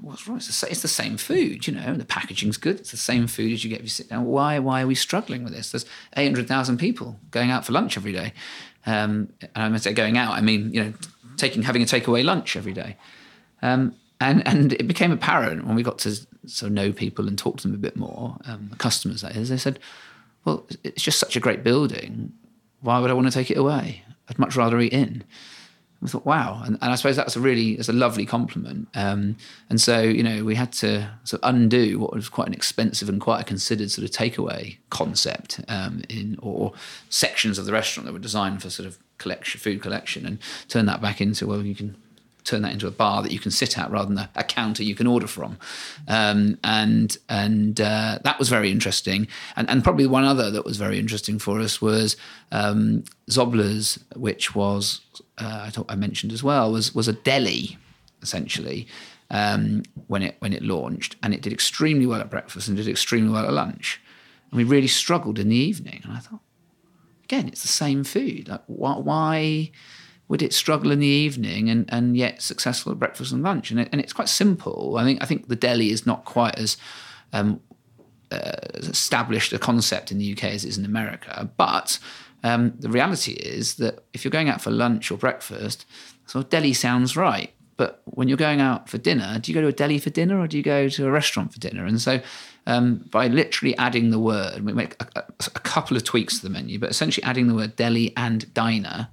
[0.00, 0.38] what's wrong?
[0.38, 2.80] It's the, it's the same food, you know, the packaging's good.
[2.80, 4.24] It's the same food as you get if you sit down.
[4.24, 5.70] Why, why are we struggling with this?
[5.70, 8.32] There's 800,000 people going out for lunch every day.
[8.86, 10.92] Um, and I must say going out, I mean, you know,
[11.36, 12.96] taking, having a takeaway lunch every day.
[13.62, 16.10] Um, and and it became apparent when we got to
[16.46, 19.48] sort of know people and talk to them a bit more, um, customers that is.
[19.48, 19.78] They said,
[20.44, 22.32] "Well, it's just such a great building.
[22.80, 24.02] Why would I want to take it away?
[24.28, 25.24] I'd much rather eat in."
[26.04, 28.88] I thought, wow, and, and I suppose that's a really it's a lovely compliment.
[28.94, 29.36] Um,
[29.70, 33.08] and so you know we had to sort of undo what was quite an expensive
[33.08, 36.72] and quite a considered sort of takeaway concept um, in or
[37.08, 40.38] sections of the restaurant that were designed for sort of collection food collection and
[40.68, 41.96] turn that back into well you can
[42.44, 44.82] turn that into a bar that you can sit at rather than a, a counter
[44.82, 45.58] you can order from.
[46.08, 49.26] Um, and and uh, that was very interesting.
[49.56, 52.16] And, and probably one other that was very interesting for us was
[52.52, 55.00] um, Zobler's, which was,
[55.38, 57.78] uh, I thought I mentioned as well, was, was a deli,
[58.22, 58.86] essentially.
[59.30, 62.86] Um, when it when it launched, and it did extremely well at breakfast and did
[62.86, 64.00] extremely well at lunch,
[64.50, 66.02] and we really struggled in the evening.
[66.04, 66.42] And I thought,
[67.24, 68.48] again, it's the same food.
[68.48, 69.70] Like, why, why
[70.28, 73.70] would it struggle in the evening and, and yet successful at breakfast and lunch?
[73.70, 74.96] And, it, and it's quite simple.
[74.98, 76.76] I think I think the deli is not quite as
[77.32, 77.60] um,
[78.30, 81.50] uh, established a concept in the UK as it is in America.
[81.56, 81.98] But
[82.42, 85.86] um, the reality is that if you're going out for lunch or breakfast,
[86.26, 87.52] so deli sounds right.
[87.76, 90.38] But when you're going out for dinner, do you go to a deli for dinner
[90.38, 91.84] or do you go to a restaurant for dinner?
[91.86, 92.20] And so
[92.66, 96.44] um, by literally adding the word, we make a, a, a couple of tweaks to
[96.44, 99.08] the menu, but essentially adding the word deli and diner,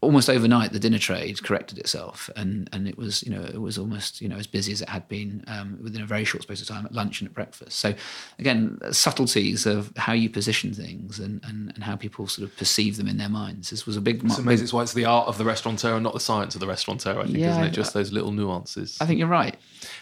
[0.00, 3.76] almost overnight the dinner trade corrected itself and and it was you know it was
[3.76, 6.60] almost you know as busy as it had been um, within a very short space
[6.60, 7.92] of time at lunch and at breakfast so
[8.38, 12.96] again subtleties of how you position things and and, and how people sort of perceive
[12.96, 14.64] them in their minds this was a big It's amazing.
[14.64, 17.18] It's why it's the art of the restaurateur and not the science of the restaurateur,
[17.18, 17.70] I think, Yeah, isn't it?
[17.70, 18.98] Just those little nuances.
[19.00, 19.56] I think you're right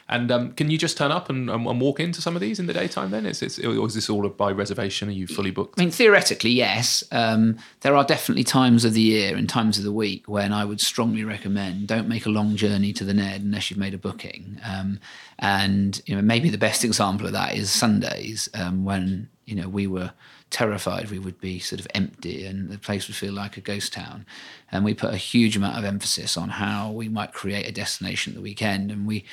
[0.08, 2.60] And um, can you just turn up and, and, and walk into some of these
[2.60, 3.26] in the daytime then?
[3.26, 5.08] Is, or is this all by reservation?
[5.08, 5.78] Are you fully booked?
[5.78, 7.02] I mean, theoretically, yes.
[7.10, 10.64] Um, there are definitely times of the year and times of the week when I
[10.64, 13.98] would strongly recommend don't make a long journey to the Ned unless you've made a
[13.98, 14.60] booking.
[14.64, 15.00] Um,
[15.38, 19.68] and you know, maybe the best example of that is Sundays um, when you know
[19.68, 20.12] we were
[20.50, 23.92] terrified we would be sort of empty and the place would feel like a ghost
[23.92, 24.24] town.
[24.70, 28.32] And we put a huge amount of emphasis on how we might create a destination
[28.32, 29.24] at the weekend, and we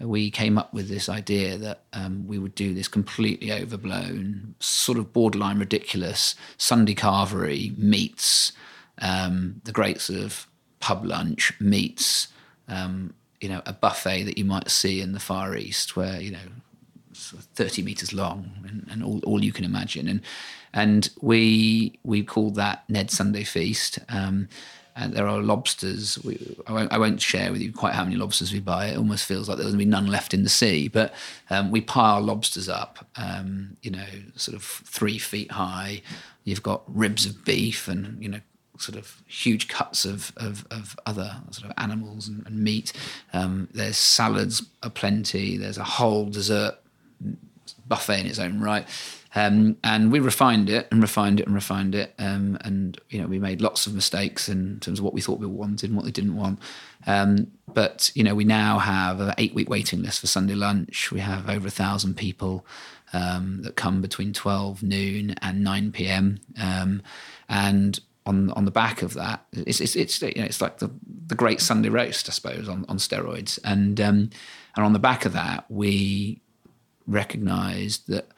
[0.00, 4.98] we came up with this idea that um, we would do this completely overblown, sort
[4.98, 8.52] of borderline ridiculous Sunday carvery meets
[9.00, 10.46] um, the great sort of
[10.80, 12.28] pub lunch meets
[12.68, 16.32] um, you know a buffet that you might see in the Far East, where you
[16.32, 16.38] know
[17.12, 20.08] sort of 30 meters long and, and all, all you can imagine.
[20.08, 20.20] And
[20.72, 23.98] and we we called that Ned Sunday Feast.
[24.08, 24.48] Um,
[24.98, 26.18] and there are lobsters.
[26.24, 28.86] We, I, won't, I won't share with you quite how many lobsters we buy.
[28.86, 30.88] It almost feels like there's going to be none left in the sea.
[30.88, 31.14] But
[31.50, 36.02] um, we pile lobsters up, um, you know, sort of three feet high.
[36.42, 38.40] You've got ribs of beef and, you know,
[38.76, 42.92] sort of huge cuts of, of, of other sort of animals and, and meat.
[43.32, 45.56] Um, there's salads aplenty.
[45.56, 46.74] There's a whole dessert
[47.86, 48.86] buffet in its own right.
[49.34, 52.14] Um, and we refined it and refined it and refined it.
[52.18, 55.38] Um, and, you know, we made lots of mistakes in terms of what we thought
[55.38, 56.58] we wanted and what they didn't want.
[57.06, 61.12] Um, but, you know, we now have an eight week waiting list for Sunday lunch.
[61.12, 62.64] We have over a thousand people
[63.12, 66.40] um, that come between 12 noon and 9 p.m.
[66.60, 67.02] Um,
[67.48, 70.90] and on on the back of that, it's it's, it's you know it's like the
[71.26, 73.58] the great Sunday roast, I suppose, on, on steroids.
[73.64, 74.30] And um,
[74.76, 76.42] and on the back of that, we
[77.06, 78.28] recognised that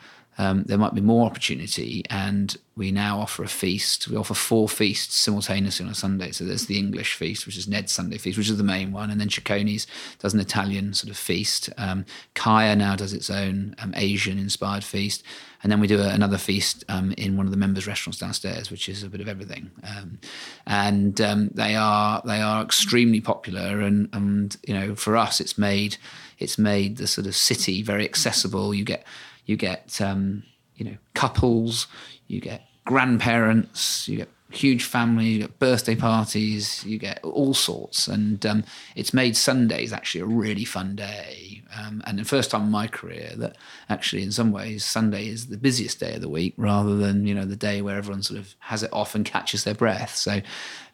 [0.41, 2.03] um, there might be more opportunity.
[2.09, 4.09] And we now offer a feast.
[4.09, 6.31] We offer four feasts simultaneously on a Sunday.
[6.33, 9.11] So there's the English feast, which is Ned's Sunday feast, which is the main one.
[9.11, 9.87] And then Cecconi's
[10.19, 11.69] does an Italian sort of feast.
[11.77, 15.23] Um, Kaia now does its own um, Asian inspired feast.
[15.63, 18.71] And then we do a, another feast um, in one of the members' restaurants downstairs,
[18.71, 19.71] which is a bit of everything.
[19.85, 20.21] Um,
[20.67, 23.81] and um, they are they are extremely popular.
[23.81, 25.99] And, and you know, for us, it's made
[26.39, 28.73] it's made the sort of city very accessible.
[28.73, 29.05] You get
[29.47, 30.43] you get um,
[30.77, 31.87] you know couples,
[32.27, 38.09] you get grandparents, you get huge family, you get birthday parties, you get all sorts,
[38.09, 38.65] and um,
[38.97, 41.63] it's made Sundays actually a really fun day.
[41.79, 43.57] Um, and the first time in my career that
[43.89, 47.35] actually, in some ways, Sunday is the busiest day of the week rather than you
[47.35, 50.17] know the day where everyone sort of has it off and catches their breath.
[50.17, 50.41] So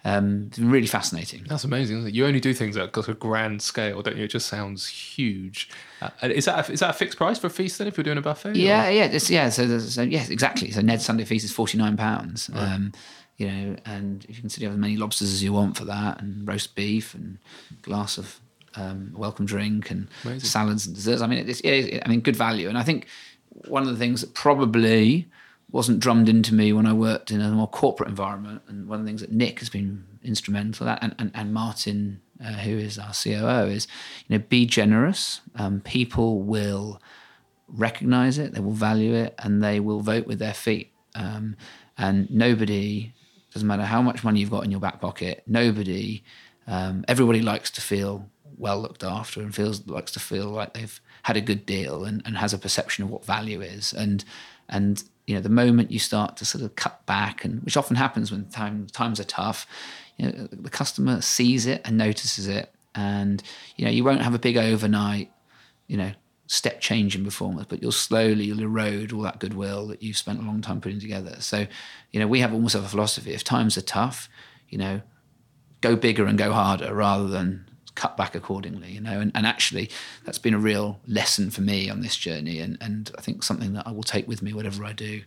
[0.04, 1.44] um, it's been really fascinating.
[1.48, 2.06] That's amazing.
[2.14, 4.24] You only do things at a grand scale, don't you?
[4.24, 5.68] It just sounds huge.
[6.00, 8.04] Uh, is that a, is that a fixed price for a feast then if you're
[8.04, 8.54] doing a buffet?
[8.54, 8.90] Yeah, or?
[8.92, 9.48] yeah, yeah.
[9.48, 10.70] So, so yes, exactly.
[10.70, 12.48] So Ned's Sunday feast is forty nine pounds.
[12.52, 12.62] Right.
[12.62, 12.92] Um,
[13.36, 16.46] you know, and if you consider as many lobsters as you want for that, and
[16.46, 17.38] roast beef, and
[17.82, 18.40] glass of
[18.76, 20.40] um, welcome drink, and Amazing.
[20.40, 21.22] salads and desserts.
[21.22, 22.68] I mean, it's, it, I mean, good value.
[22.68, 23.06] And I think
[23.68, 25.28] one of the things that probably
[25.70, 29.04] wasn't drummed into me when I worked in a more corporate environment, and one of
[29.04, 32.98] the things that Nick has been instrumental that, and, and, and Martin, uh, who is
[32.98, 33.86] our COO, is
[34.26, 35.40] you know be generous.
[35.56, 37.00] Um, people will
[37.68, 40.92] recognize it, they will value it, and they will vote with their feet.
[41.14, 41.56] Um,
[41.98, 43.14] and nobody
[43.56, 45.42] doesn't matter how much money you've got in your back pocket.
[45.46, 46.22] Nobody,
[46.66, 48.28] um, everybody likes to feel
[48.58, 52.20] well looked after and feels likes to feel like they've had a good deal and,
[52.26, 53.94] and has a perception of what value is.
[53.94, 54.22] And
[54.68, 57.96] and you know the moment you start to sort of cut back, and which often
[57.96, 59.66] happens when time, times are tough,
[60.18, 63.42] you know, the customer sees it and notices it, and
[63.76, 65.32] you know you won't have a big overnight,
[65.86, 66.12] you know,
[66.46, 70.40] step change in performance, but you'll slowly you'll erode all that goodwill that you've spent
[70.40, 71.36] a long time putting together.
[71.40, 71.66] So,
[72.12, 74.28] you know, we have almost have a philosophy: if times are tough,
[74.68, 75.02] you know,
[75.80, 78.92] go bigger and go harder rather than cut back accordingly.
[78.92, 79.90] You know, and, and actually,
[80.24, 83.72] that's been a real lesson for me on this journey, and and I think something
[83.74, 85.22] that I will take with me whatever I do.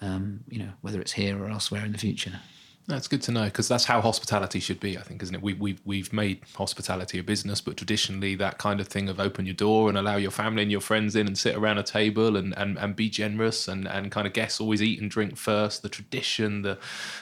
[0.00, 2.40] Um, you know, whether it's here or elsewhere in the future.
[2.88, 5.42] That's good to know because that's how hospitality should be, I think, isn't it?
[5.42, 9.46] We, we, we've made hospitality a business, but traditionally, that kind of thing of open
[9.46, 12.36] your door and allow your family and your friends in and sit around a table
[12.36, 15.82] and, and, and be generous and, and kind of guests always eat and drink first.
[15.82, 16.76] The tradition, the,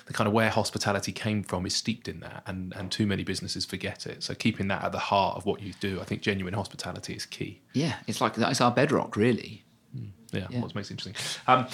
[0.06, 3.22] the kind of where hospitality came from is steeped in that, and, and too many
[3.22, 4.22] businesses forget it.
[4.22, 7.26] So, keeping that at the heart of what you do, I think genuine hospitality is
[7.26, 7.60] key.
[7.74, 9.64] Yeah, it's like that's our bedrock, really.
[9.94, 10.10] Mm.
[10.32, 11.14] Yeah, yeah, what makes it interesting.
[11.46, 11.66] Um,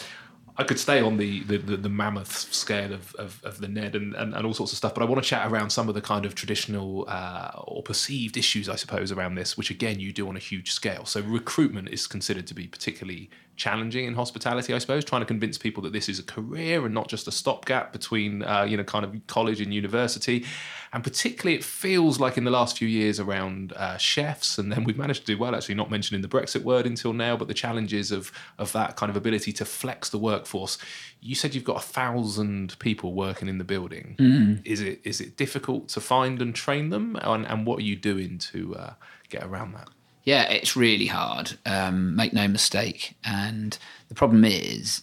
[0.58, 3.94] I could stay on the the, the, the mammoth scale of, of, of, the Ned
[3.94, 5.94] and, and, and all sorts of stuff, but I want to chat around some of
[5.94, 10.12] the kind of traditional uh, or perceived issues, I suppose, around this, which again you
[10.12, 11.04] do on a huge scale.
[11.04, 15.56] So recruitment is considered to be particularly challenging in hospitality, I suppose, trying to convince
[15.58, 18.84] people that this is a career and not just a stopgap between, uh, you know,
[18.84, 20.44] kind of college and university.
[20.92, 24.84] And particularly, it feels like in the last few years around uh, chefs, and then
[24.84, 27.54] we've managed to do well, actually, not mentioning the Brexit word until now, but the
[27.54, 30.78] challenges of, of that kind of ability to flex the workforce.
[31.20, 34.16] You said you've got a thousand people working in the building.
[34.18, 34.62] Mm.
[34.64, 37.16] Is it is it difficult to find and train them?
[37.22, 38.92] And, and what are you doing to uh,
[39.28, 39.88] get around that?
[40.26, 41.56] Yeah, it's really hard.
[41.64, 43.14] Um, make no mistake.
[43.24, 45.02] And the problem is,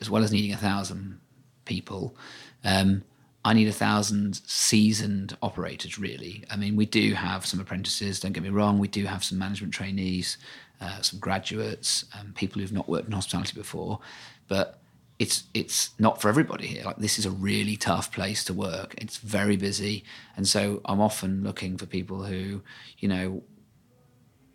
[0.00, 1.20] as well as needing a thousand
[1.66, 2.16] people,
[2.64, 3.04] um,
[3.44, 5.98] I need a thousand seasoned operators.
[5.98, 8.20] Really, I mean, we do have some apprentices.
[8.20, 8.78] Don't get me wrong.
[8.78, 10.38] We do have some management trainees,
[10.80, 14.00] uh, some graduates, um, people who've not worked in hospitality before,
[14.48, 14.78] but
[15.18, 16.84] it's it's not for everybody here.
[16.84, 18.94] Like this is a really tough place to work.
[18.96, 20.04] It's very busy,
[20.38, 22.62] and so I'm often looking for people who,
[22.98, 23.42] you know,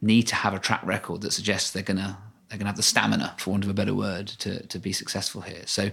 [0.02, 2.18] need to have a track record that suggests they're gonna
[2.50, 5.42] they're gonna have the stamina, for want of a better word, to to be successful
[5.42, 5.64] here.
[5.66, 5.92] So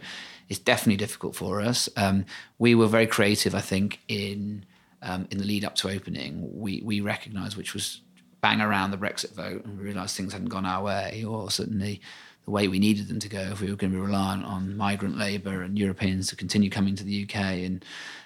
[0.49, 1.89] it's definitely difficult for us.
[1.97, 2.27] Um,
[2.59, 4.65] we were very creative, I think, in
[5.03, 6.49] um, in the lead up to opening.
[6.61, 8.01] We we recognised which was
[8.41, 12.01] bang around the Brexit vote, and we realised things hadn't gone our way, or certainly
[12.45, 14.77] the way we needed them to go if we were going to be reliant on
[14.77, 17.85] migrant labour and Europeans to continue coming to the UK and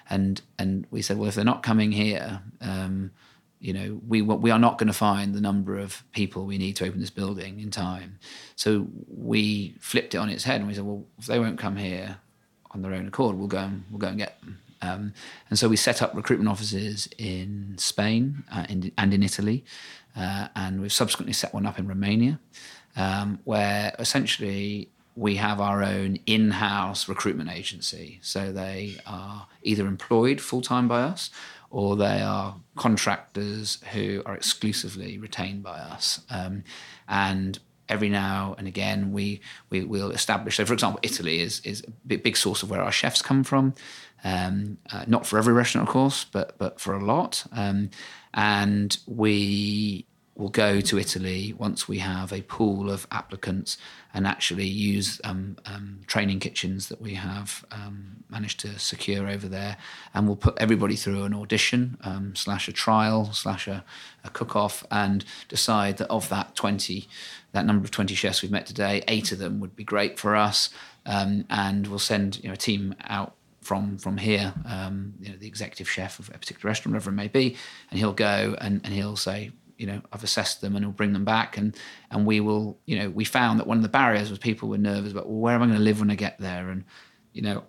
[0.09, 3.11] and and we said well if they're not coming here um,
[3.59, 6.75] you know, we we are not going to find the number of people we need
[6.77, 8.19] to open this building in time.
[8.55, 11.75] So we flipped it on its head and we said, well, if they won't come
[11.75, 12.17] here
[12.71, 14.59] on their own accord, we'll go and we'll go and get them.
[14.81, 15.13] Um,
[15.49, 19.65] and so we set up recruitment offices in Spain uh, in, and in Italy,
[20.15, 22.39] uh, and we've subsequently set one up in Romania,
[22.95, 28.19] um, where essentially we have our own in-house recruitment agency.
[28.21, 31.29] So they are either employed full time by us
[31.69, 36.21] or they are contractors who are exclusively retained by us.
[36.29, 36.63] Um,
[37.07, 40.57] and every now and again, we, we will establish.
[40.57, 43.73] So, for example, Italy is is a big, source of where our chefs come from.
[44.23, 47.45] Um, uh, not for every restaurant, of course, but but for a lot.
[47.51, 47.89] Um,
[48.33, 50.05] and we
[50.39, 53.77] will go to Italy once we have a pool of applicants
[54.13, 59.49] and actually use um, um, training kitchens that we have um, managed to secure over
[59.49, 59.75] there.
[60.13, 63.83] And we'll put everybody through an audition um, slash a trial slash a,
[64.23, 67.07] a cook off and decide that of that 20,
[67.51, 70.37] that number of 20 chefs we've met today, eight of them would be great for
[70.37, 70.69] us.
[71.05, 75.37] Um, and we'll send you know, a team out from from here, um, you know,
[75.37, 77.57] the executive chef of a particular restaurant, whatever it may be,
[77.91, 81.13] and he'll go and, and he'll say, you know I've assessed them and we'll bring
[81.13, 81.57] them back.
[81.57, 81.75] And
[82.11, 84.77] and we will you know we found that one of the barriers was people were
[84.77, 86.69] nervous about well where am I going to live when I get there?
[86.69, 86.83] And
[87.33, 87.63] you know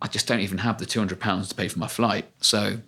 [0.00, 2.30] I just don't even have the 200 pounds to pay for my flight.
[2.40, 2.78] So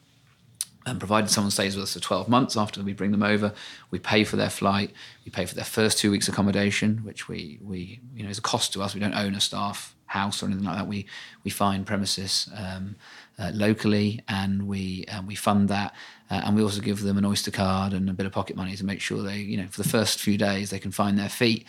[0.84, 3.52] and provided someone stays with us for 12 months after we bring them over
[3.90, 4.92] we pay for their flight.
[5.24, 8.42] We pay for their first two weeks accommodation which we we you know is a
[8.42, 8.92] cost to us.
[8.94, 10.86] We don't own a staff house or anything like that.
[10.86, 11.06] We
[11.42, 12.96] we find premises um,
[13.38, 15.94] uh, locally and we um, we fund that
[16.30, 18.76] uh, and we also give them an Oyster card and a bit of pocket money
[18.76, 21.28] to make sure they, you know, for the first few days they can find their
[21.28, 21.64] feet.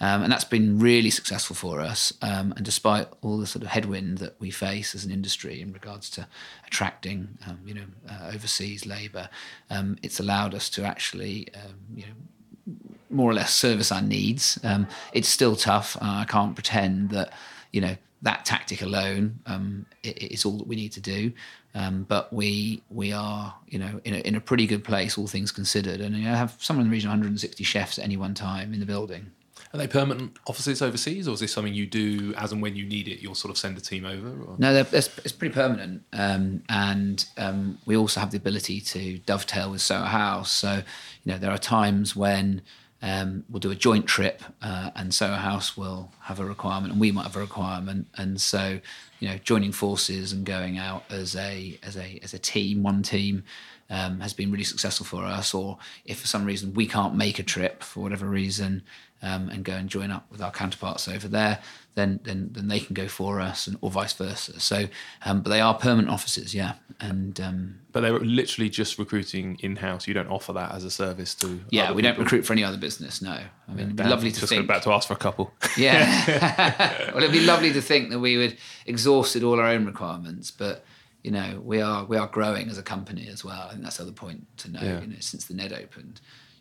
[0.00, 2.12] Um, and that's been really successful for us.
[2.22, 5.72] Um, and despite all the sort of headwind that we face as an industry in
[5.72, 6.26] regards to
[6.66, 9.28] attracting, um, you know, uh, overseas labour,
[9.70, 12.74] um, it's allowed us to actually, um, you know,
[13.10, 14.58] more or less service our needs.
[14.64, 15.96] Um, it's still tough.
[15.96, 17.32] Uh, I can't pretend that,
[17.70, 21.32] you know, that tactic alone um, is all that we need to do.
[21.74, 25.26] Um, but we we are you know in a, in a pretty good place, all
[25.26, 28.16] things considered, and you know, have somewhere in the region of 160 chefs at any
[28.16, 29.30] one time in the building.
[29.74, 32.84] Are they permanent offices overseas, or is this something you do as and when you
[32.84, 33.20] need it?
[33.22, 34.28] You'll sort of send a team over.
[34.28, 34.56] Or?
[34.58, 39.70] No, it's, it's pretty permanent, um, and um, we also have the ability to dovetail
[39.70, 40.50] with Soho House.
[40.50, 40.82] So
[41.24, 42.60] you know there are times when
[43.02, 47.00] um, we'll do a joint trip, uh, and a House will have a requirement, and
[47.00, 48.80] we might have a requirement, and so
[49.22, 53.04] you know, joining forces and going out as a as a as a team, one
[53.04, 53.44] team,
[53.88, 55.54] um, has been really successful for us.
[55.54, 58.82] Or if for some reason we can't make a trip for whatever reason,
[59.22, 61.60] um, and go and join up with our counterparts over there,
[61.94, 64.58] then then then they can go for us, and or vice versa.
[64.58, 64.88] So,
[65.24, 66.74] um, but they are permanent offices, yeah.
[67.00, 70.08] And um, but they're literally just recruiting in house.
[70.08, 71.60] You don't offer that as a service to.
[71.70, 72.14] Yeah, we people.
[72.14, 73.22] don't recruit for any other business.
[73.22, 74.64] No, I mean, yeah, it'd be lovely to just think.
[74.64, 75.52] about to ask for a couple.
[75.76, 80.50] Yeah, well, it'd be lovely to think that we would exhausted all our own requirements,
[80.50, 80.84] but
[81.22, 83.66] you know, we are we are growing as a company as well.
[83.68, 84.80] I think that's the other point to know.
[84.82, 85.00] Yeah.
[85.00, 86.20] You know, since the Ned opened,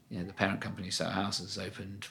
[0.09, 2.07] you know, the parent company Soho House has opened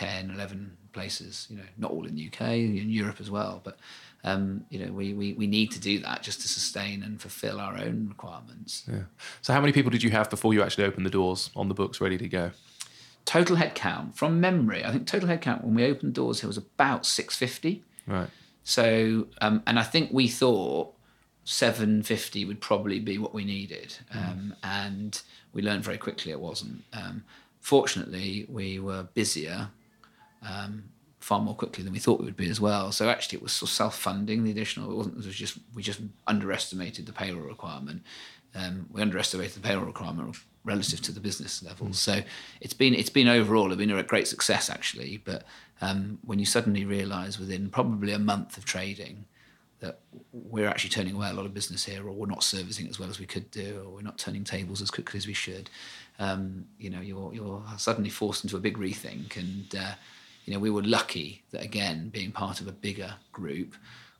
[0.00, 3.60] 10, 11 places, you know, not all in the UK, in Europe as well.
[3.62, 3.78] But,
[4.24, 7.60] um, you know, we, we, we need to do that just to sustain and fulfill
[7.60, 8.84] our own requirements.
[8.90, 9.02] Yeah.
[9.42, 11.74] So, how many people did you have before you actually opened the doors on the
[11.74, 12.52] books ready to go?
[13.26, 17.04] Total headcount from memory, I think total headcount when we opened doors, it was about
[17.04, 17.84] 650.
[18.06, 18.30] Right.
[18.64, 20.94] So, um, and I think we thought
[21.44, 23.98] 750 would probably be what we needed.
[24.14, 24.30] Mm.
[24.30, 25.20] Um, and
[25.52, 26.84] we learned very quickly it wasn't.
[26.94, 27.24] Um,
[27.60, 29.68] fortunately, we were busier
[30.42, 30.84] um,
[31.20, 32.92] far more quickly than we thought we would be as well.
[32.92, 34.42] So actually, it was sort of self-funding.
[34.42, 35.18] The additional it wasn't.
[35.18, 38.02] It was just we just underestimated the payroll requirement.
[38.54, 41.92] Um, we underestimated the payroll requirement relative to the business levels.
[41.92, 41.94] Mm.
[41.94, 42.22] So
[42.60, 45.22] it's been it's been overall it's been a great success actually.
[45.24, 45.44] But
[45.80, 49.26] um, when you suddenly realise within probably a month of trading
[49.80, 50.00] that
[50.32, 53.08] we're actually turning away a lot of business here, or we're not servicing as well
[53.08, 55.70] as we could do, or we're not turning tables as quickly as we should,
[56.18, 59.74] um, you know, you're you're suddenly forced into a big rethink and.
[59.74, 59.92] Uh,
[60.50, 63.76] you know, we were lucky that again, being part of a bigger group,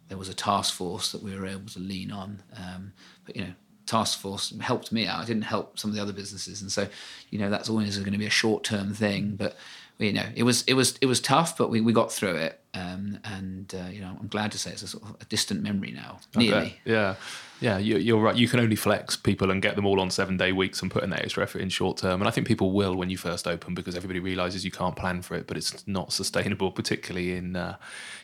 [0.07, 2.41] there was a task force that we were able to lean on.
[2.57, 2.93] Um,
[3.26, 3.53] but you know,
[3.87, 5.24] task force helped me out.
[5.24, 6.87] It didn't help some of the other businesses, and so
[7.31, 9.35] you know that's always going to be a short term thing.
[9.35, 9.57] But
[9.99, 12.59] you know, it was it was it was tough, but we, we got through it.
[12.72, 15.62] Um, and uh, you know, I'm glad to say it's a sort of a distant
[15.62, 16.78] memory now, nearly.
[16.84, 17.16] Yeah,
[17.60, 18.36] yeah, you, you're right.
[18.36, 21.02] You can only flex people and get them all on seven day weeks and put
[21.02, 22.20] in that extra effort in short term.
[22.20, 25.20] And I think people will when you first open because everybody realizes you can't plan
[25.22, 27.76] for it, but it's not sustainable, particularly in uh,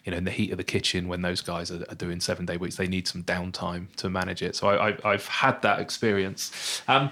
[0.05, 2.47] you know in the heat of the kitchen when those guys are, are doing seven
[2.47, 2.77] day weeks.
[2.77, 4.55] They need some downtime to manage it.
[4.55, 6.83] So I, I, have had that experience.
[6.89, 7.11] Um,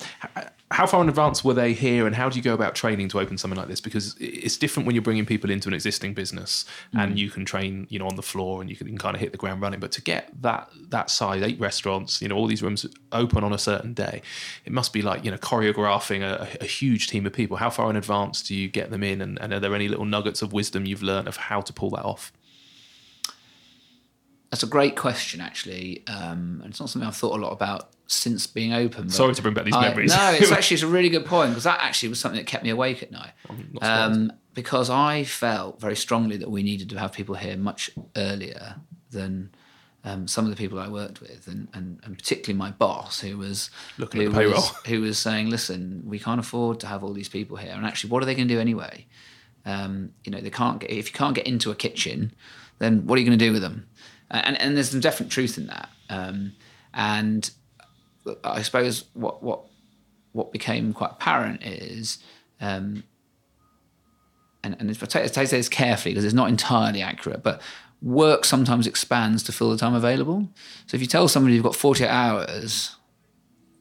[0.70, 3.20] how far in advance were they here and how do you go about training to
[3.20, 6.64] open something like this because it's different when you're bringing people into an existing business
[6.92, 7.00] mm.
[7.00, 9.32] and you can train you know on the floor and you can, kind of hit
[9.32, 12.62] the ground running but to get that that size eight restaurants you know all these
[12.62, 14.22] rooms open on a certain day
[14.64, 17.90] it must be like you know choreographing a, a huge team of people how far
[17.90, 20.52] in advance do you get them in and, and are there any little nuggets of
[20.52, 22.32] wisdom you've learned of how to pull that off
[24.54, 27.90] that's a great question, actually, um, and it's not something I've thought a lot about
[28.06, 29.10] since being open.
[29.10, 30.14] Sorry to bring back these I, memories.
[30.14, 32.62] no, it's actually it's a really good point because that actually was something that kept
[32.62, 33.32] me awake at night.
[33.82, 38.76] Um, because I felt very strongly that we needed to have people here much earlier
[39.10, 39.54] than
[40.04, 43.38] um, some of the people I worked with, and, and, and particularly my boss, who
[43.38, 46.86] was looking who at the payroll, was, who was saying, "Listen, we can't afford to
[46.86, 49.06] have all these people here, and actually, what are they going to do anyway?
[49.64, 52.32] Um, you know, they can't get if you can't get into a kitchen,
[52.78, 53.86] then what are you going to do with them?"
[54.30, 55.88] and and there's some definite truth in that.
[56.10, 56.52] Um,
[56.92, 57.50] and
[58.42, 59.64] I suppose what what
[60.32, 62.18] what became quite apparent is,
[62.60, 63.04] um,
[64.64, 67.60] and and I say this carefully because it's not entirely accurate, but
[68.02, 70.48] work sometimes expands to fill the time available.
[70.86, 72.96] So if you tell somebody you've got 48 hours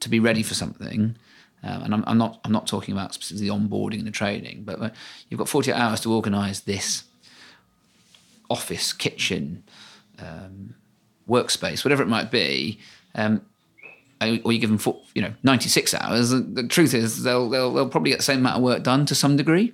[0.00, 1.16] to be ready for something,
[1.62, 4.94] um, and I'm, I'm, not I'm not talking about specifically onboarding and the training, but
[5.28, 7.04] you've got 48 hours to organise this
[8.50, 9.64] office, kitchen,
[10.18, 10.74] um,
[11.28, 12.78] workspace, whatever it might be,
[13.14, 13.40] um,
[14.20, 16.30] or you give them for, you know 96 hours.
[16.30, 19.14] The truth is they'll, they'll they'll probably get the same amount of work done to
[19.14, 19.72] some degree.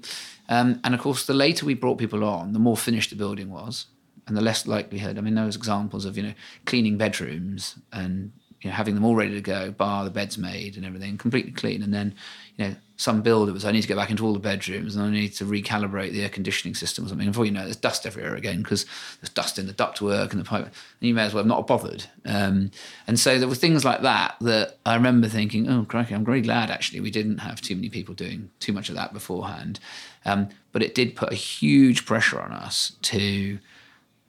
[0.51, 3.51] Um, and of course, the later we brought people on, the more finished the building
[3.51, 3.86] was,
[4.27, 5.16] and the less likelihood.
[5.16, 6.35] I mean, there was examples of you know
[6.66, 8.32] cleaning bedrooms and
[8.62, 11.53] you know having them all ready to go, bar the beds made and everything, completely
[11.53, 12.15] clean, and then
[12.57, 14.95] you know some build it was I need to go back into all the bedrooms
[14.95, 17.27] and I need to recalibrate the air conditioning system or something.
[17.27, 18.85] And before you know, there's dust everywhere again because
[19.20, 20.66] there's dust in the ductwork and the pipe.
[20.66, 20.74] And
[21.09, 22.05] you may as well have not bothered.
[22.27, 22.70] Um,
[23.07, 26.43] and so there were things like that that I remember thinking, oh, crikey, I'm very
[26.43, 29.81] glad actually we didn't have too many people doing too much of that beforehand.
[30.27, 33.59] Um, but it did put a huge pressure on us to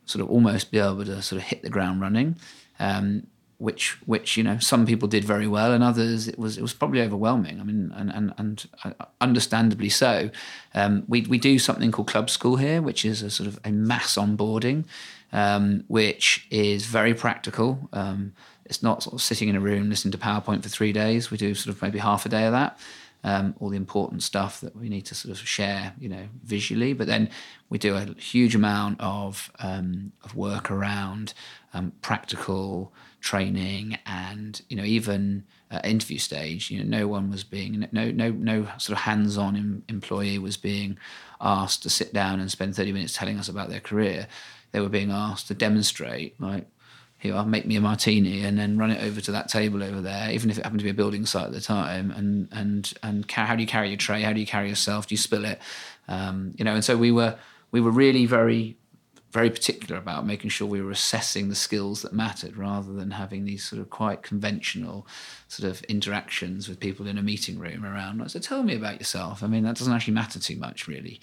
[0.06, 2.38] sort of almost be able to sort of hit the ground running.
[2.80, 3.28] Um,
[3.62, 6.74] which which you know some people did very well and others it was it was
[6.74, 7.60] probably overwhelming.
[7.60, 10.30] I mean and and, and uh, understandably so.
[10.74, 13.72] Um, we we do something called club school here which is a sort of a
[13.72, 14.86] mass onboarding
[15.32, 17.90] um, which is very practical.
[17.94, 18.34] Um,
[18.66, 21.30] it's not sort of sitting in a room listening to powerpoint for three days.
[21.30, 22.80] We do sort of maybe half a day of that
[23.24, 26.94] um, all the important stuff that we need to sort of share, you know, visually.
[26.94, 27.30] But then
[27.70, 31.34] we do a huge amount of um, of work around
[31.74, 37.43] um, practical training and you know even uh, interview stage you know no one was
[37.43, 40.98] being no no no sort of hands-on em- employee was being
[41.39, 44.27] asked to sit down and spend 30 minutes telling us about their career.
[44.72, 46.65] They were being asked to demonstrate like
[47.19, 50.02] here I'll make me a martini and then run it over to that table over
[50.02, 52.93] there even if it happened to be a building site at the time and and
[53.03, 54.23] and ca- how do you carry your tray?
[54.23, 55.07] How do you carry yourself?
[55.07, 55.61] Do you spill it?
[56.07, 57.38] Um, you know and so we were
[57.69, 58.77] we were really very
[59.32, 63.45] very particular about making sure we were assessing the skills that mattered rather than having
[63.45, 65.08] these sort of quite conventional
[65.52, 68.32] sort of interactions with people in a meeting room around.
[68.32, 69.44] So tell me about yourself.
[69.44, 71.19] I mean, that doesn't actually matter too much, really.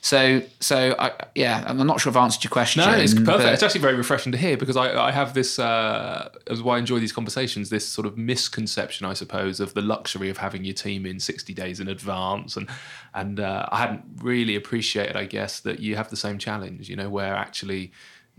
[0.00, 2.84] So, so I, yeah, I'm not sure I've answered your question.
[2.84, 3.54] No, it's perfect.
[3.54, 6.78] It's actually very refreshing to hear because I, I have this, uh, as why I
[6.78, 10.74] enjoy these conversations, this sort of misconception, I suppose, of the luxury of having your
[10.74, 12.56] team in 60 days in advance.
[12.56, 12.68] And,
[13.14, 16.94] and uh, I hadn't really appreciated, I guess, that you have the same challenge, you
[16.94, 17.90] know, where actually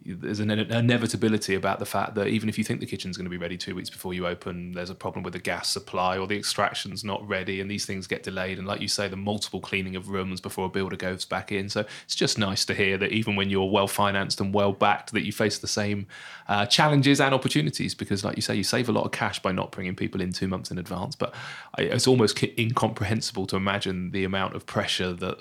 [0.05, 3.29] there's an inevitability about the fact that even if you think the kitchen's going to
[3.29, 6.27] be ready two weeks before you open, there's a problem with the gas supply or
[6.27, 8.57] the extraction's not ready, and these things get delayed.
[8.57, 11.69] And like you say, the multiple cleaning of rooms before a builder goes back in.
[11.69, 15.13] So it's just nice to hear that even when you're well financed and well backed,
[15.13, 16.07] that you face the same
[16.47, 17.95] uh, challenges and opportunities.
[17.95, 20.33] Because, like you say, you save a lot of cash by not bringing people in
[20.33, 21.15] two months in advance.
[21.15, 21.33] But
[21.77, 25.37] it's almost incomprehensible to imagine the amount of pressure that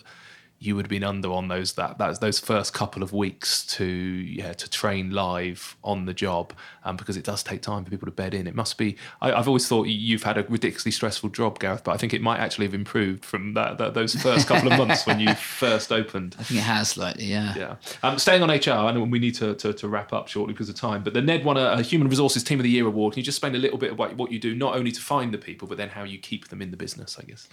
[0.63, 3.85] you would have been under on those that that's those first couple of weeks to
[3.85, 6.53] yeah to train live on the job
[6.85, 8.47] um, because it does take time for people to bed in.
[8.47, 8.97] It must be.
[9.21, 12.23] I, have always thought you've had a ridiculously stressful job, Gareth, but I think it
[12.23, 15.93] might actually have improved from that, that those first couple of months when you first
[15.93, 16.37] opened.
[16.39, 17.55] I think it has slightly, yeah.
[17.57, 17.77] Yeah.
[18.03, 20.69] Um, staying on HR, I know we need to, to, to, wrap up shortly because
[20.69, 23.15] of time, but the Ned won a, a, Human Resources Team of the Year award.
[23.15, 25.33] Can you just explain a little bit about what you do, not only to find
[25.33, 27.19] the people, but then how you keep them in the business?
[27.21, 27.49] I guess.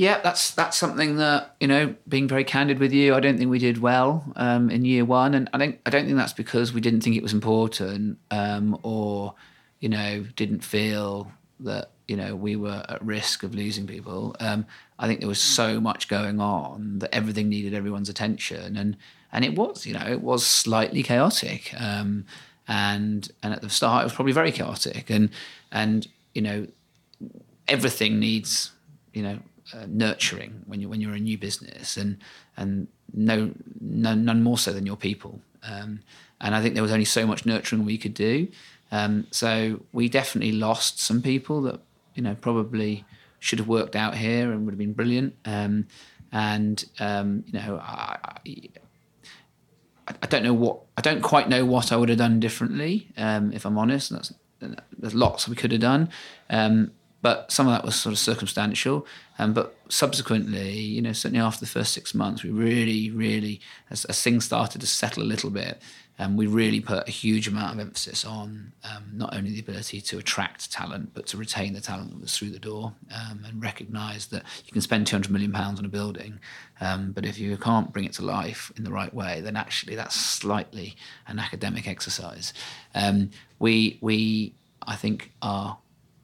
[0.00, 1.94] Yeah, that's that's something that you know.
[2.08, 5.34] Being very candid with you, I don't think we did well um, in year one,
[5.34, 8.78] and I don't I don't think that's because we didn't think it was important um,
[8.82, 9.34] or
[9.78, 14.34] you know didn't feel that you know we were at risk of losing people.
[14.40, 14.64] Um,
[14.98, 18.96] I think there was so much going on that everything needed everyone's attention, and
[19.30, 22.24] and it was you know it was slightly chaotic, um,
[22.66, 25.28] and and at the start it was probably very chaotic, and
[25.70, 26.66] and you know
[27.68, 28.70] everything needs
[29.12, 29.38] you know
[29.74, 32.18] uh, nurturing when you when you're a new business, and
[32.56, 35.40] and no, no none more so than your people.
[35.62, 36.00] Um,
[36.40, 38.48] and I think there was only so much nurturing we could do.
[38.92, 41.80] Um, so we definitely lost some people that
[42.14, 43.04] you know probably
[43.38, 45.34] should have worked out here and would have been brilliant.
[45.44, 45.86] Um,
[46.32, 51.92] and um, you know, I, I, I, don't know what I don't quite know what
[51.92, 53.08] I would have done differently.
[53.16, 54.12] Um, if I'm honest,
[54.60, 56.10] there's lots we could have done.
[56.48, 56.92] Um,
[57.22, 59.06] but some of that was sort of circumstantial.
[59.40, 64.04] Um, but subsequently, you know, certainly after the first six months, we really, really, as,
[64.04, 65.80] as things started to settle a little bit,
[66.18, 70.02] um, we really put a huge amount of emphasis on um, not only the ability
[70.02, 73.62] to attract talent, but to retain the talent that was through the door um, and
[73.62, 76.38] recognise that you can spend £200 million on a building,
[76.82, 79.96] um, but if you can't bring it to life in the right way, then actually
[79.96, 80.94] that's slightly
[81.28, 82.52] an academic exercise.
[82.94, 84.52] Um, we, we,
[84.86, 85.78] I think, are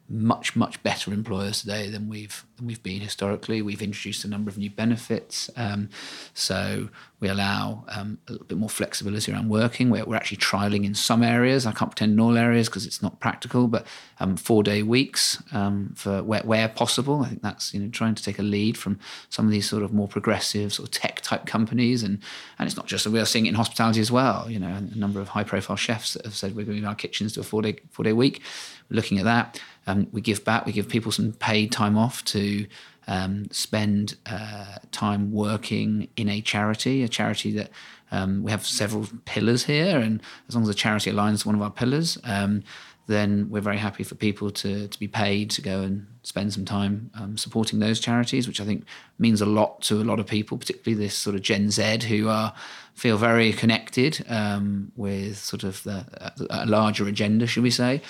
[0.08, 3.60] much much better employers today than we've than we've been historically.
[3.62, 5.88] We've introduced a number of new benefits, um,
[6.32, 6.88] so
[7.18, 9.88] we allow um, a little bit more flexibility around working.
[9.90, 11.66] We're, we're actually trialing in some areas.
[11.66, 13.86] I can't pretend in all areas because it's not practical, but
[14.20, 17.22] um, four day weeks um, for where, where, possible.
[17.22, 19.82] I think that's you know trying to take a lead from some of these sort
[19.82, 22.20] of more progressive sort of tech type companies, and
[22.58, 24.50] and it's not just we are seeing it in hospitality as well.
[24.50, 26.94] You know, a number of high profile chefs that have said we're going to our
[26.94, 28.42] kitchens to a four day four day week.
[28.90, 29.60] We're looking at that.
[29.86, 30.66] Um, we give back.
[30.66, 32.66] We give people some paid time off to
[33.06, 37.70] um, spend uh, time working in a charity, a charity that
[38.10, 41.54] um, we have several pillars here, and as long as the charity aligns to one
[41.54, 42.62] of our pillars, um,
[43.08, 46.64] then we're very happy for people to to be paid to go and spend some
[46.64, 48.84] time um, supporting those charities, which I think
[49.18, 52.28] means a lot to a lot of people, particularly this sort of Gen Z who
[52.28, 52.52] are
[52.96, 56.04] feel very connected um, with sort of the,
[56.48, 58.00] a, larger agenda, should we say?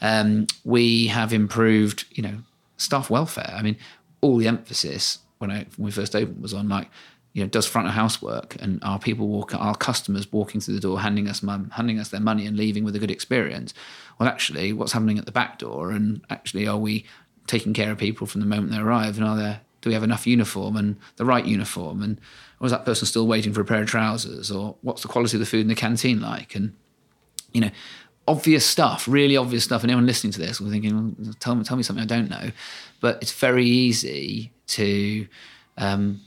[0.00, 2.38] Um, we have improved, you know,
[2.76, 3.52] staff welfare.
[3.52, 3.76] I mean,
[4.20, 6.88] all the emphasis when, I, when we first opened was on like,
[7.32, 10.74] you know, does front of house work, and our people walk, our customers walking through
[10.74, 13.74] the door, handing us mum, handing us their money, and leaving with a good experience.
[14.18, 17.04] Well, actually, what's happening at the back door, and actually, are we
[17.46, 20.02] taking care of people from the moment they arrive, and are there do we have
[20.02, 22.20] enough uniform and the right uniform and
[22.62, 25.40] is that person still waiting for a pair of trousers or what's the quality of
[25.40, 26.54] the food in the canteen like?
[26.54, 26.74] And
[27.52, 27.70] you know
[28.28, 29.82] obvious stuff really obvious stuff.
[29.82, 32.06] And anyone listening to this will be thinking well, tell me tell me something i
[32.06, 32.50] don't know.
[33.00, 35.26] But it's very easy to
[35.78, 36.20] um,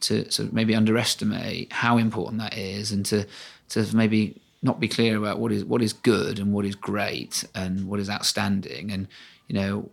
[0.00, 3.26] to sort of maybe underestimate how important that is and to
[3.70, 7.44] to maybe not be clear about what is what is good and what is great
[7.54, 8.90] and what is outstanding.
[8.90, 9.08] And
[9.48, 9.90] you know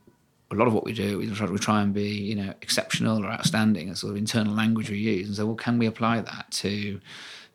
[0.51, 3.23] a lot of what we do, we try, we try and be, you know, exceptional
[3.23, 3.89] or outstanding.
[3.89, 6.99] It's sort of internal language we use, and so, well, can we apply that to,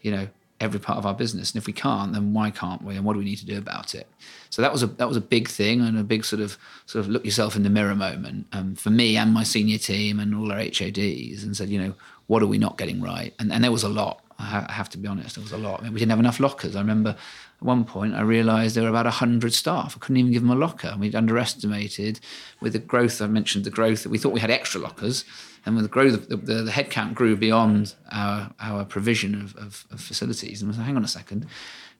[0.00, 0.28] you know,
[0.60, 1.52] every part of our business?
[1.52, 2.96] And if we can't, then why can't we?
[2.96, 4.08] And what do we need to do about it?
[4.50, 6.56] So that was a that was a big thing and a big sort of
[6.86, 10.18] sort of look yourself in the mirror moment um, for me and my senior team
[10.18, 11.94] and all our HODs, and said, you know,
[12.26, 13.34] what are we not getting right?
[13.38, 14.22] And and there was a lot.
[14.38, 15.80] I have to be honest, there was a lot.
[15.80, 16.76] I mean, we didn't have enough lockers.
[16.76, 17.16] I remember
[17.58, 19.96] at one point, I realised there were about 100 staff.
[19.96, 20.94] I couldn't even give them a locker.
[20.98, 22.20] We'd underestimated
[22.60, 25.24] with the growth, I mentioned the growth, that we thought we had extra lockers.
[25.64, 29.86] And with the growth, the, the, the headcount grew beyond our, our provision of, of,
[29.90, 30.60] of facilities.
[30.60, 31.46] And we said, hang on a second.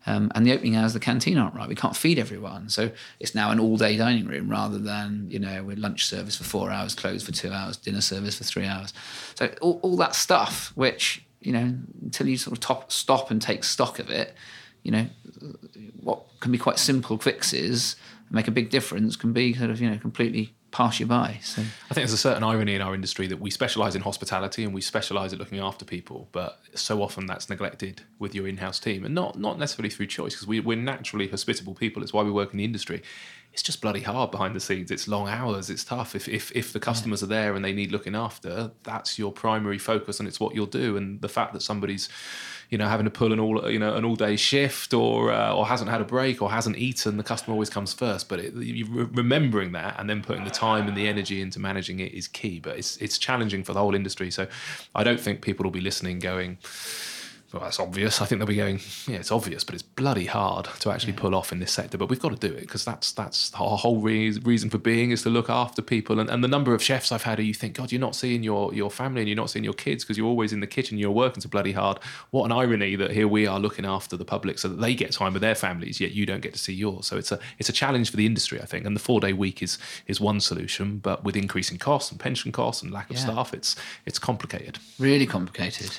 [0.06, 1.68] Um, and the opening hours of the canteen aren't right.
[1.68, 2.68] We can't feed everyone.
[2.68, 6.36] So it's now an all day dining room rather than, you know, with lunch service
[6.36, 8.92] for four hours, closed for two hours, dinner service for three hours.
[9.34, 13.42] So all, all that stuff, which, you know, until you sort of top, stop and
[13.42, 14.34] take stock of it,
[14.86, 15.06] you know,
[16.00, 17.96] what can be quite simple fixes
[18.30, 21.38] make a big difference can be sort of you know completely pass you by.
[21.42, 24.62] So I think there's a certain irony in our industry that we specialise in hospitality
[24.62, 28.78] and we specialise at looking after people, but so often that's neglected with your in-house
[28.78, 32.02] team, and not not necessarily through choice because we, we're naturally hospitable people.
[32.02, 33.02] It's why we work in the industry.
[33.52, 34.90] It's just bloody hard behind the scenes.
[34.90, 35.70] It's long hours.
[35.70, 36.14] It's tough.
[36.14, 37.26] If if if the customers yeah.
[37.26, 40.66] are there and they need looking after, that's your primary focus, and it's what you'll
[40.66, 40.96] do.
[40.96, 42.08] And the fact that somebody's
[42.70, 45.54] you know having to pull an all you know an all day shift or uh,
[45.54, 48.28] or hasn't had a break or hasn't eaten, the customer always comes first.
[48.28, 52.12] But it, remembering that and then putting the time and the energy into managing it
[52.12, 52.60] is key.
[52.60, 54.30] But it's it's challenging for the whole industry.
[54.30, 54.46] So
[54.94, 56.58] I don't think people will be listening going
[57.56, 58.20] well, that's obvious.
[58.20, 61.34] I think they'll be going, yeah, it's obvious, but it's bloody hard to actually pull
[61.34, 61.98] off in this sector.
[61.98, 65.10] But we've got to do it because that's that's our whole re- reason for being
[65.10, 66.20] is to look after people.
[66.20, 68.42] And, and the number of chefs I've had who you think, God, you're not seeing
[68.42, 70.98] your your family and you're not seeing your kids because you're always in the kitchen,
[70.98, 71.98] you're working so bloody hard.
[72.30, 75.12] What an irony that here we are looking after the public so that they get
[75.12, 77.06] time with their families, yet you don't get to see yours.
[77.06, 78.84] So it's a it's a challenge for the industry, I think.
[78.86, 82.52] And the four day week is is one solution, but with increasing costs and pension
[82.52, 83.22] costs and lack of Yeah.
[83.22, 84.78] staff, it's it's complicated.
[84.98, 85.90] Really complicated.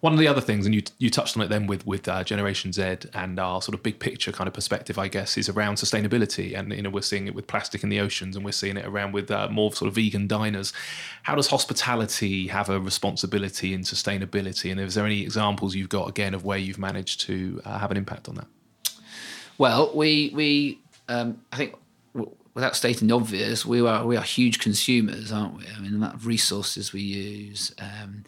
[0.00, 2.24] One of the other things, and you you touched on it then with with uh,
[2.24, 5.76] Generation Z and our sort of big picture kind of perspective, I guess, is around
[5.76, 6.58] sustainability.
[6.58, 8.86] And you know, we're seeing it with plastic in the oceans, and we're seeing it
[8.86, 10.72] around with uh, more sort of vegan diners.
[11.24, 14.70] How does hospitality have a responsibility in sustainability?
[14.70, 17.90] And is there any examples you've got again of where you've managed to uh, have
[17.90, 18.46] an impact on that?
[19.58, 21.74] Well, we we um, I think
[22.56, 25.64] without stating the obvious, we are we are huge consumers, aren't we?
[25.66, 28.24] I mean, the amount of resources we use, um,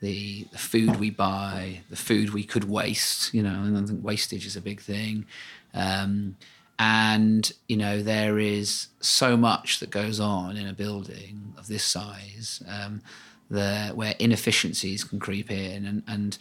[0.00, 3.32] the the food we buy, the food we could waste.
[3.34, 5.26] You know, and I think wastage is a big thing.
[5.74, 6.36] Um,
[6.80, 11.84] and you know there is so much that goes on in a building of this
[11.84, 13.02] size um,
[13.50, 16.38] there where inefficiencies can creep in and, and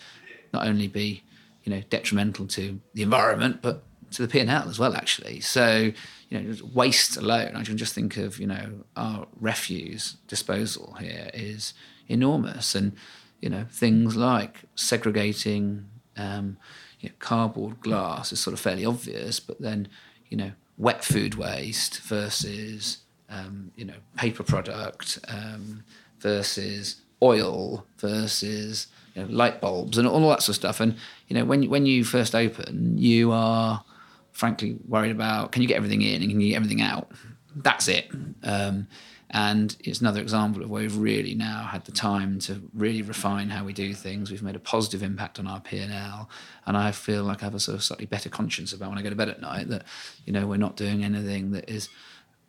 [0.53, 1.21] not only be
[1.65, 5.91] you know detrimental to the environment but to the P&L as well actually so
[6.29, 11.29] you know waste alone I can just think of you know our refuse disposal here
[11.33, 11.73] is
[12.07, 12.93] enormous and
[13.41, 15.85] you know things like segregating
[16.17, 16.57] um,
[16.99, 19.87] you know, cardboard glass is sort of fairly obvious but then
[20.29, 22.99] you know wet food waste versus
[23.29, 25.83] um, you know paper product um,
[26.19, 30.79] versus oil versus you know, light bulbs and all that sort of stuff.
[30.79, 30.95] And
[31.27, 33.83] you know when when you first open, you are
[34.31, 37.11] frankly worried about can you get everything in and can you get everything out.
[37.55, 38.09] That's it.
[38.43, 38.87] Um,
[39.31, 43.49] and it's another example of where we've really now had the time to really refine
[43.49, 44.31] how we do things.
[44.31, 46.29] We've made a positive impact on our P and L,
[46.65, 49.01] and I feel like I have a sort of slightly better conscience about when I
[49.01, 49.83] go to bed at night that
[50.25, 51.89] you know we're not doing anything that is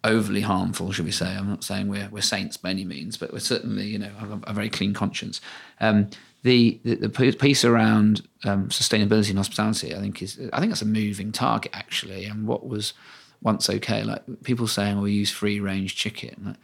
[0.02, 1.36] overly harmful, should we say?
[1.36, 4.30] I'm not saying we're we're saints by any means, but we're certainly you know have
[4.30, 5.40] a, a very clean conscience.
[5.80, 6.08] Um,
[6.42, 10.82] the, the the piece around um, sustainability and hospitality, I think is I think that's
[10.82, 12.94] a moving target actually, and what was
[13.42, 16.56] once okay, like people saying, "Oh, we use free range chicken."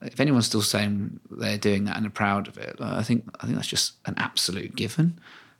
[0.00, 3.02] Like, if anyone's still saying they're doing that and are proud of it, like, I
[3.02, 5.18] think I think that's just an absolute given.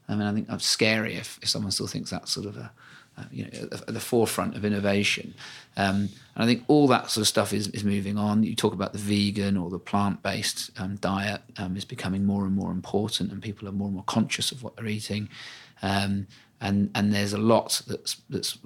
[0.08, 2.72] I mean, I think it's scary if, if someone still thinks that's sort of a,
[3.16, 5.34] uh, you know, at, at the forefront of innovation.
[5.76, 8.42] Um, and I think all that sort of stuff is, is moving on.
[8.42, 12.44] You talk about the vegan or the plant based um, diet um, is becoming more
[12.44, 15.28] and more important, and people are more and more conscious of what they're eating.
[15.80, 16.26] Um,
[16.60, 18.58] and and there's a lot that's that's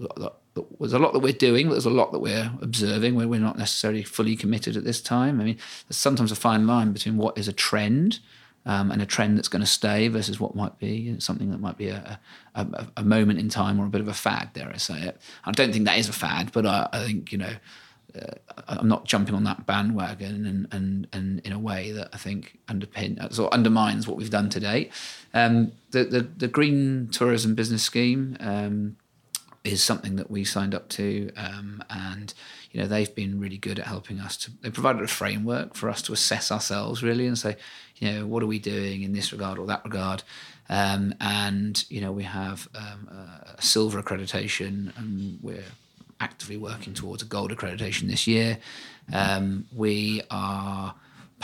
[0.78, 3.58] there's a lot that we're doing, there's a lot that we're observing where we're not
[3.58, 5.40] necessarily fully committed at this time.
[5.40, 5.58] I mean,
[5.88, 8.20] there's sometimes a fine line between what is a trend
[8.66, 11.76] um, and a trend that's going to stay versus what might be something that might
[11.76, 12.18] be a,
[12.54, 15.20] a, a, moment in time or a bit of a fad, dare I say it.
[15.44, 17.52] I don't think that is a fad, but I, I think, you know,
[18.18, 18.34] uh,
[18.68, 22.58] I'm not jumping on that bandwagon and, and, and in a way that I think
[22.68, 24.92] underpin sort of undermines what we've done to date.
[25.34, 28.96] Um, the, the, the Green Tourism Business Scheme um,
[29.64, 32.34] is something that we signed up to, um, and
[32.70, 34.50] you know they've been really good at helping us to.
[34.60, 37.56] They provided a framework for us to assess ourselves really and say,
[37.96, 40.22] you know, what are we doing in this regard or that regard,
[40.68, 43.08] um, and you know we have um,
[43.56, 45.64] a silver accreditation, and we're
[46.20, 48.58] actively working towards a gold accreditation this year.
[49.12, 50.94] Um, we are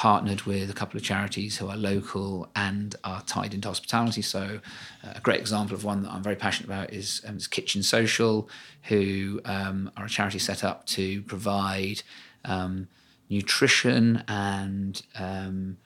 [0.00, 4.22] partnered with a couple of charities who are local and are tied into hospitality.
[4.22, 4.58] So,
[5.04, 7.82] uh, a great example of one that I'm very passionate about is, um, is Kitchen
[7.82, 8.48] Social,
[8.84, 12.00] who um, are a charity set up to provide
[12.46, 12.88] um,
[13.28, 15.76] nutrition and um,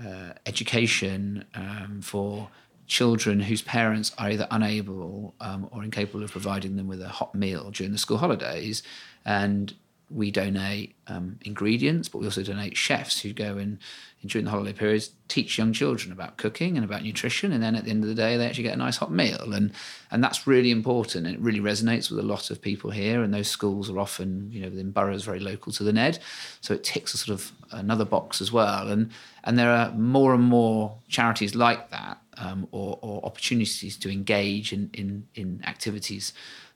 [0.00, 2.50] uh, education um, for
[2.86, 7.34] children whose parents are either unable um, or incapable of providing them with a hot
[7.34, 8.84] meal during the school holidays.
[9.24, 9.74] And
[10.14, 13.78] we donate um, ingredients, but we also donate chefs who go and,
[14.26, 17.84] during the holiday periods teach young children about cooking and about nutrition, and then at
[17.84, 19.72] the end of the day they actually get a nice hot meal, and
[20.10, 21.26] and that's really important.
[21.26, 24.50] And it really resonates with a lot of people here, and those schools are often
[24.50, 26.18] you know within boroughs very local to the Ned,
[26.60, 28.88] so it ticks a sort of another box as well.
[28.88, 29.10] And
[29.42, 34.72] and there are more and more charities like that, um, or, or opportunities to engage
[34.72, 36.32] in in in activities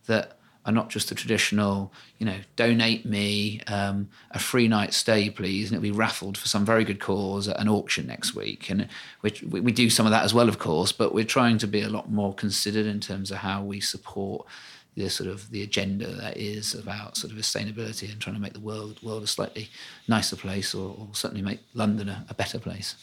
[0.06, 5.30] that are not just the traditional, you know, donate me um, a free night stay,
[5.30, 8.68] please, and it'll be raffled for some very good cause at an auction next week.
[8.68, 8.88] And
[9.22, 9.30] we,
[9.60, 11.88] we do some of that as well, of course, but we're trying to be a
[11.88, 14.46] lot more considered in terms of how we support
[14.94, 18.52] the sort of the agenda that is about sort of sustainability and trying to make
[18.52, 19.70] the world world a slightly
[20.08, 22.96] nicer place, or, or certainly make London a, a better place.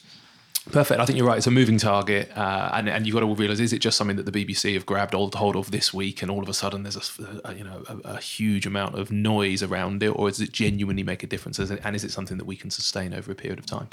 [0.72, 1.00] Perfect.
[1.00, 1.38] I think you're right.
[1.38, 4.16] It's a moving target, uh, and and you've got to realise: is it just something
[4.18, 6.82] that the BBC have grabbed all hold of this week, and all of a sudden
[6.82, 10.42] there's a, a you know a, a, huge amount of noise around it, or does
[10.42, 11.60] it genuinely make a difference?
[11.60, 13.90] And is it something that we can sustain over a period of time?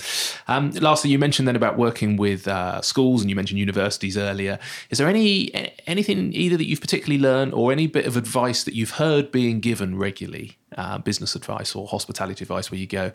[0.49, 4.59] Um, lastly, you mentioned then about working with uh, schools, and you mentioned universities earlier.
[4.89, 5.53] Is there any
[5.87, 9.61] anything either that you've particularly learned, or any bit of advice that you've heard being
[9.61, 13.13] given regularly, uh, business advice or hospitality advice, where you go?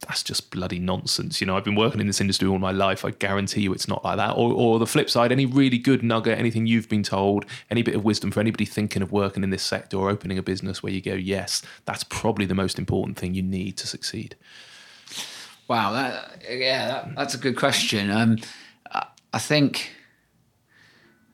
[0.00, 1.40] That's just bloody nonsense.
[1.40, 3.04] You know, I've been working in this industry all my life.
[3.04, 4.30] I guarantee you it's not like that.
[4.30, 7.96] Or, or the flip side, any really good nugget, anything you've been told, any bit
[7.96, 10.92] of wisdom for anybody thinking of working in this sector or opening a business where
[10.92, 14.36] you go, yes, that's probably the most important thing you need to succeed.
[15.66, 18.10] Wow, that, yeah, that, that's a good question.
[18.10, 18.38] Um,
[19.32, 19.90] I think,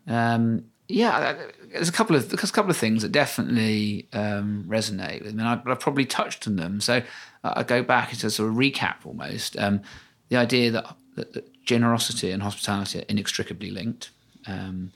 [0.06, 1.36] um, yeah,
[1.74, 5.42] there's a couple of there's a couple of things that definitely um, resonate with me.
[5.42, 6.80] And I, have probably touched on them.
[6.80, 7.02] So
[7.42, 9.82] I go back to sort of recap almost um,
[10.28, 14.10] the idea that, that, that, generosity and hospitality are inextricably linked.
[14.46, 14.92] Um,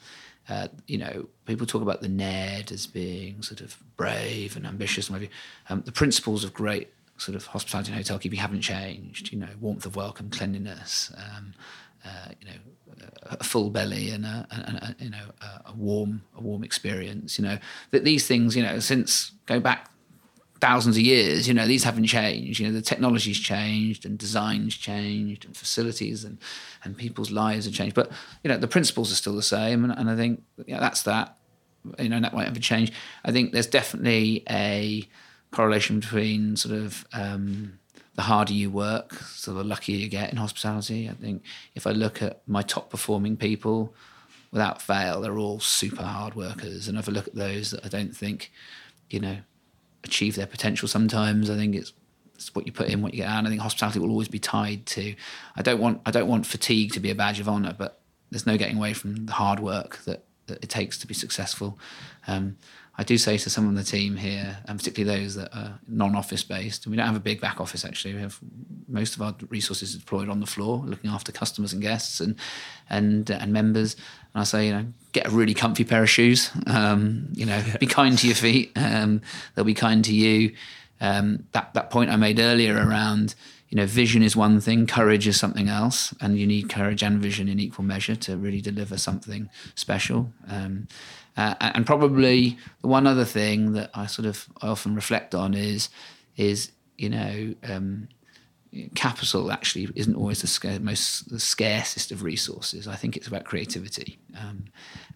[0.50, 5.08] uh, you know, people talk about the Ned as being sort of brave and ambitious,
[5.08, 5.28] and
[5.70, 9.32] um, the principles of great sort of hospitality and hotel keeping haven't changed.
[9.32, 11.54] You know, warmth of welcome, cleanliness, um,
[12.08, 12.58] uh, you know,
[13.24, 15.26] a full belly and a, and a, you know
[15.66, 17.38] a warm a warm experience.
[17.38, 17.58] You know
[17.90, 19.90] that these things, you know, since go back
[20.60, 22.58] thousands of years, you know, these haven't changed.
[22.60, 26.38] You know, the technology's changed and designs changed and facilities and,
[26.84, 27.94] and people's lives have changed.
[27.94, 28.10] But,
[28.42, 29.84] you know, the principles are still the same.
[29.84, 31.36] And, and I think know, that's that.
[31.98, 32.92] You know, that won't ever change.
[33.24, 35.08] I think there's definitely a
[35.52, 37.78] correlation between sort of um,
[38.18, 41.08] the harder you work, so the luckier you get in hospitality.
[41.08, 41.44] I think
[41.76, 43.94] if I look at my top performing people,
[44.50, 46.88] without fail, they're all super hard workers.
[46.88, 48.50] And if I look at those that I don't think,
[49.08, 49.36] you know,
[50.02, 51.48] achieve their potential sometimes.
[51.48, 51.92] I think it's,
[52.34, 53.38] it's what you put in, what you get out.
[53.38, 55.14] And I think hospitality will always be tied to.
[55.54, 58.00] I don't want I don't want fatigue to be a badge of honour, but
[58.32, 61.78] there's no getting away from the hard work that, that it takes to be successful.
[62.26, 62.56] Um,
[63.00, 66.42] I do say to some of the team here, and particularly those that are non-office
[66.42, 68.14] based, and we don't have a big back office actually.
[68.14, 68.40] We have
[68.88, 72.34] most of our resources deployed on the floor, looking after customers and guests and
[72.90, 73.94] and and members.
[74.34, 76.50] And I say, you know, get a really comfy pair of shoes.
[76.66, 78.72] Um, you know, be kind to your feet.
[78.74, 79.22] Um,
[79.54, 80.54] they'll be kind to you.
[81.00, 83.36] Um, that that point I made earlier around
[83.68, 87.20] you know, vision is one thing, courage is something else, and you need courage and
[87.20, 90.32] vision in equal measure to really deliver something special.
[90.48, 90.88] Um,
[91.38, 95.54] uh, and probably the one other thing that I sort of I often reflect on
[95.54, 95.88] is
[96.36, 98.08] is you know um,
[98.96, 102.88] capital actually isn't always the most the scarcest of resources.
[102.88, 104.64] I think it's about creativity, um,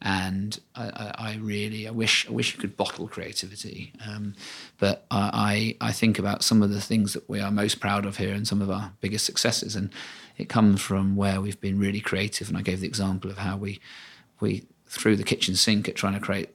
[0.01, 4.37] and I, I, I, really I wish I wish you could bottle creativity, um,
[4.79, 8.19] but I, I think about some of the things that we are most proud of
[8.19, 9.91] here and some of our biggest successes, and
[10.39, 12.49] it comes from where we've been really creative.
[12.49, 13.81] And I gave the example of how we
[14.39, 16.51] we threw the kitchen sink at trying to create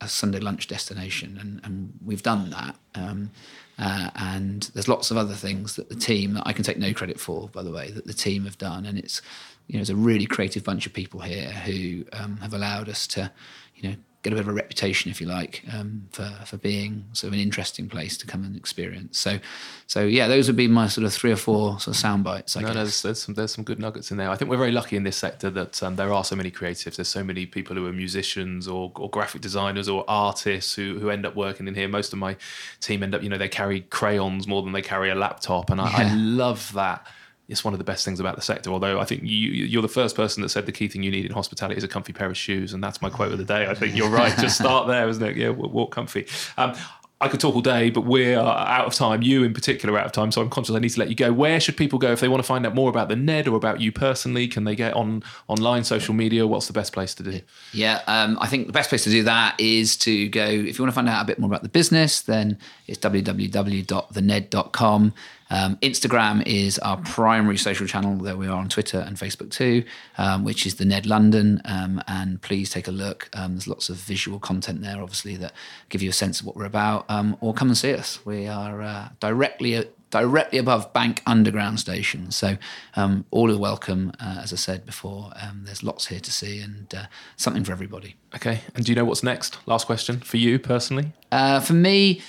[0.00, 2.76] a Sunday lunch destination, and, and we've done that.
[2.94, 3.30] Um,
[3.78, 6.92] uh, and there's lots of other things that the team that I can take no
[6.92, 9.22] credit for, by the way, that the team have done, and it's
[9.68, 13.06] you know, it's a really creative bunch of people here who um, have allowed us
[13.08, 13.30] to,
[13.74, 13.96] you know,
[14.26, 17.34] get a bit of a reputation, if you like, um, for for being sort of
[17.34, 19.18] an interesting place to come and experience.
[19.18, 19.38] So,
[19.86, 22.56] so yeah, those would be my sort of three or four sort of sound bites.
[22.56, 24.28] I no, there's, there's some there's some good nuggets in there.
[24.28, 26.96] I think we're very lucky in this sector that um, there are so many creatives.
[26.96, 31.10] There's so many people who are musicians or, or graphic designers or artists who who
[31.10, 31.88] end up working in here.
[31.88, 32.36] Most of my
[32.80, 35.80] team end up, you know, they carry crayons more than they carry a laptop, and
[35.80, 36.10] I, yeah.
[36.10, 37.06] I love that
[37.48, 38.70] it's one of the best things about the sector.
[38.70, 41.26] Although I think you, you're the first person that said the key thing you need
[41.26, 43.66] in hospitality is a comfy pair of shoes, and that's my quote of the day.
[43.66, 44.36] I think you're right.
[44.38, 45.36] Just start there, isn't it?
[45.36, 46.26] Yeah, walk comfy.
[46.56, 46.74] Um,
[47.18, 49.22] I could talk all day, but we're out of time.
[49.22, 50.30] You, in particular, are out of time.
[50.30, 51.32] So I'm conscious I need to let you go.
[51.32, 53.56] Where should people go if they want to find out more about the Ned or
[53.56, 54.46] about you personally?
[54.48, 56.46] Can they get on online, social media?
[56.46, 57.40] What's the best place to do?
[57.72, 60.44] Yeah, um, I think the best place to do that is to go.
[60.44, 65.14] If you want to find out a bit more about the business, then it's www.thened.com.
[65.50, 68.16] Um, Instagram is our primary social channel.
[68.16, 69.84] though we are on Twitter and Facebook too,
[70.18, 71.60] um, which is the Ned London.
[71.64, 73.28] Um, and please take a look.
[73.32, 75.52] Um, there's lots of visual content there, obviously, that
[75.88, 77.04] give you a sense of what we're about.
[77.08, 78.24] Um, or come and see us.
[78.24, 82.30] We are uh, directly directly above Bank Underground Station.
[82.30, 82.56] So
[82.94, 84.12] um, all are welcome.
[84.20, 87.06] Uh, as I said before, um, there's lots here to see and uh,
[87.36, 88.14] something for everybody.
[88.34, 88.60] Okay.
[88.74, 89.58] And do you know what's next?
[89.66, 91.12] Last question for you personally.
[91.32, 92.22] Uh, for me,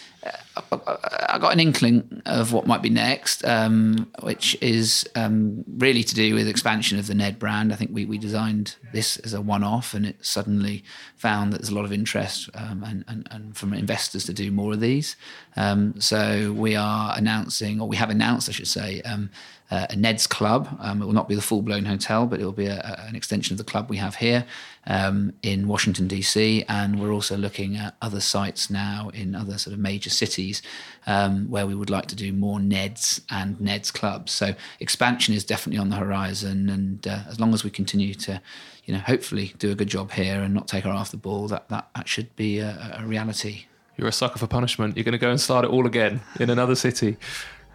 [0.71, 6.15] I got an inkling of what might be next, um, which is um, really to
[6.15, 7.73] do with expansion of the Ned brand.
[7.73, 10.83] I think we, we designed this as a one off, and it suddenly
[11.15, 14.51] found that there's a lot of interest um, and, and, and, from investors to do
[14.51, 15.15] more of these.
[15.55, 19.29] Um, so we are announcing, or we have announced, I should say, um,
[19.69, 20.69] a Ned's Club.
[20.79, 23.07] Um, it will not be the full blown hotel, but it will be a, a,
[23.07, 24.45] an extension of the club we have here
[24.87, 26.63] um, in Washington, D.C.
[26.67, 30.61] And we're also looking at other sites now in other sort of major cities
[31.05, 34.31] um, where we would like to do more Neds and Neds clubs.
[34.31, 36.69] So expansion is definitely on the horizon.
[36.69, 38.41] And uh, as long as we continue to,
[38.85, 41.47] you know, hopefully do a good job here and not take our off the ball,
[41.49, 43.65] that, that, that should be a, a reality.
[43.97, 44.95] You're a sucker for punishment.
[44.95, 47.17] You're going to go and start it all again in another city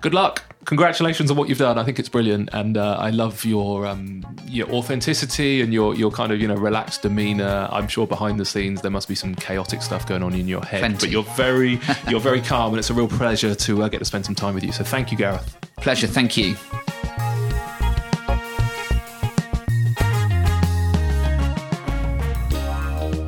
[0.03, 0.43] good luck.
[0.65, 1.79] Congratulations on what you've done.
[1.79, 6.11] I think it's brilliant, and uh, I love your um, your authenticity and your your
[6.11, 7.69] kind of you know relaxed demeanor.
[7.73, 10.65] I'm sure behind the scenes there must be some chaotic stuff going on in your
[10.65, 11.07] head, Plenty.
[11.07, 14.05] but you're very you're very calm, and it's a real pleasure to uh, get to
[14.05, 14.73] spend some time with you.
[14.73, 15.57] So thank you, Gareth.
[15.77, 16.07] Pleasure.
[16.07, 16.55] Thank you.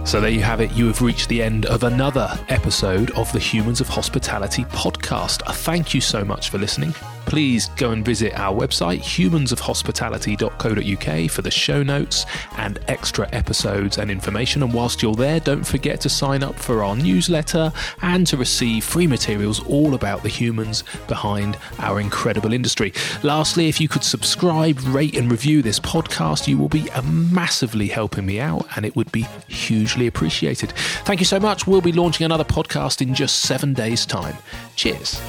[0.04, 0.72] So there you have it.
[0.72, 5.42] You have reached the end of another episode of the Humans of Hospitality podcast.
[5.54, 6.94] Thank you so much for listening
[7.26, 12.26] please go and visit our website, humansofhospitality.co.uk, for the show notes
[12.56, 14.62] and extra episodes and information.
[14.62, 17.72] And whilst you're there, don't forget to sign up for our newsletter
[18.02, 22.92] and to receive free materials all about the humans behind our incredible industry.
[23.22, 28.26] Lastly, if you could subscribe, rate, and review this podcast, you will be massively helping
[28.26, 30.72] me out and it would be hugely appreciated.
[31.04, 31.66] Thank you so much.
[31.66, 34.36] We'll be launching another podcast in just seven days' time.
[34.76, 35.20] Cheers.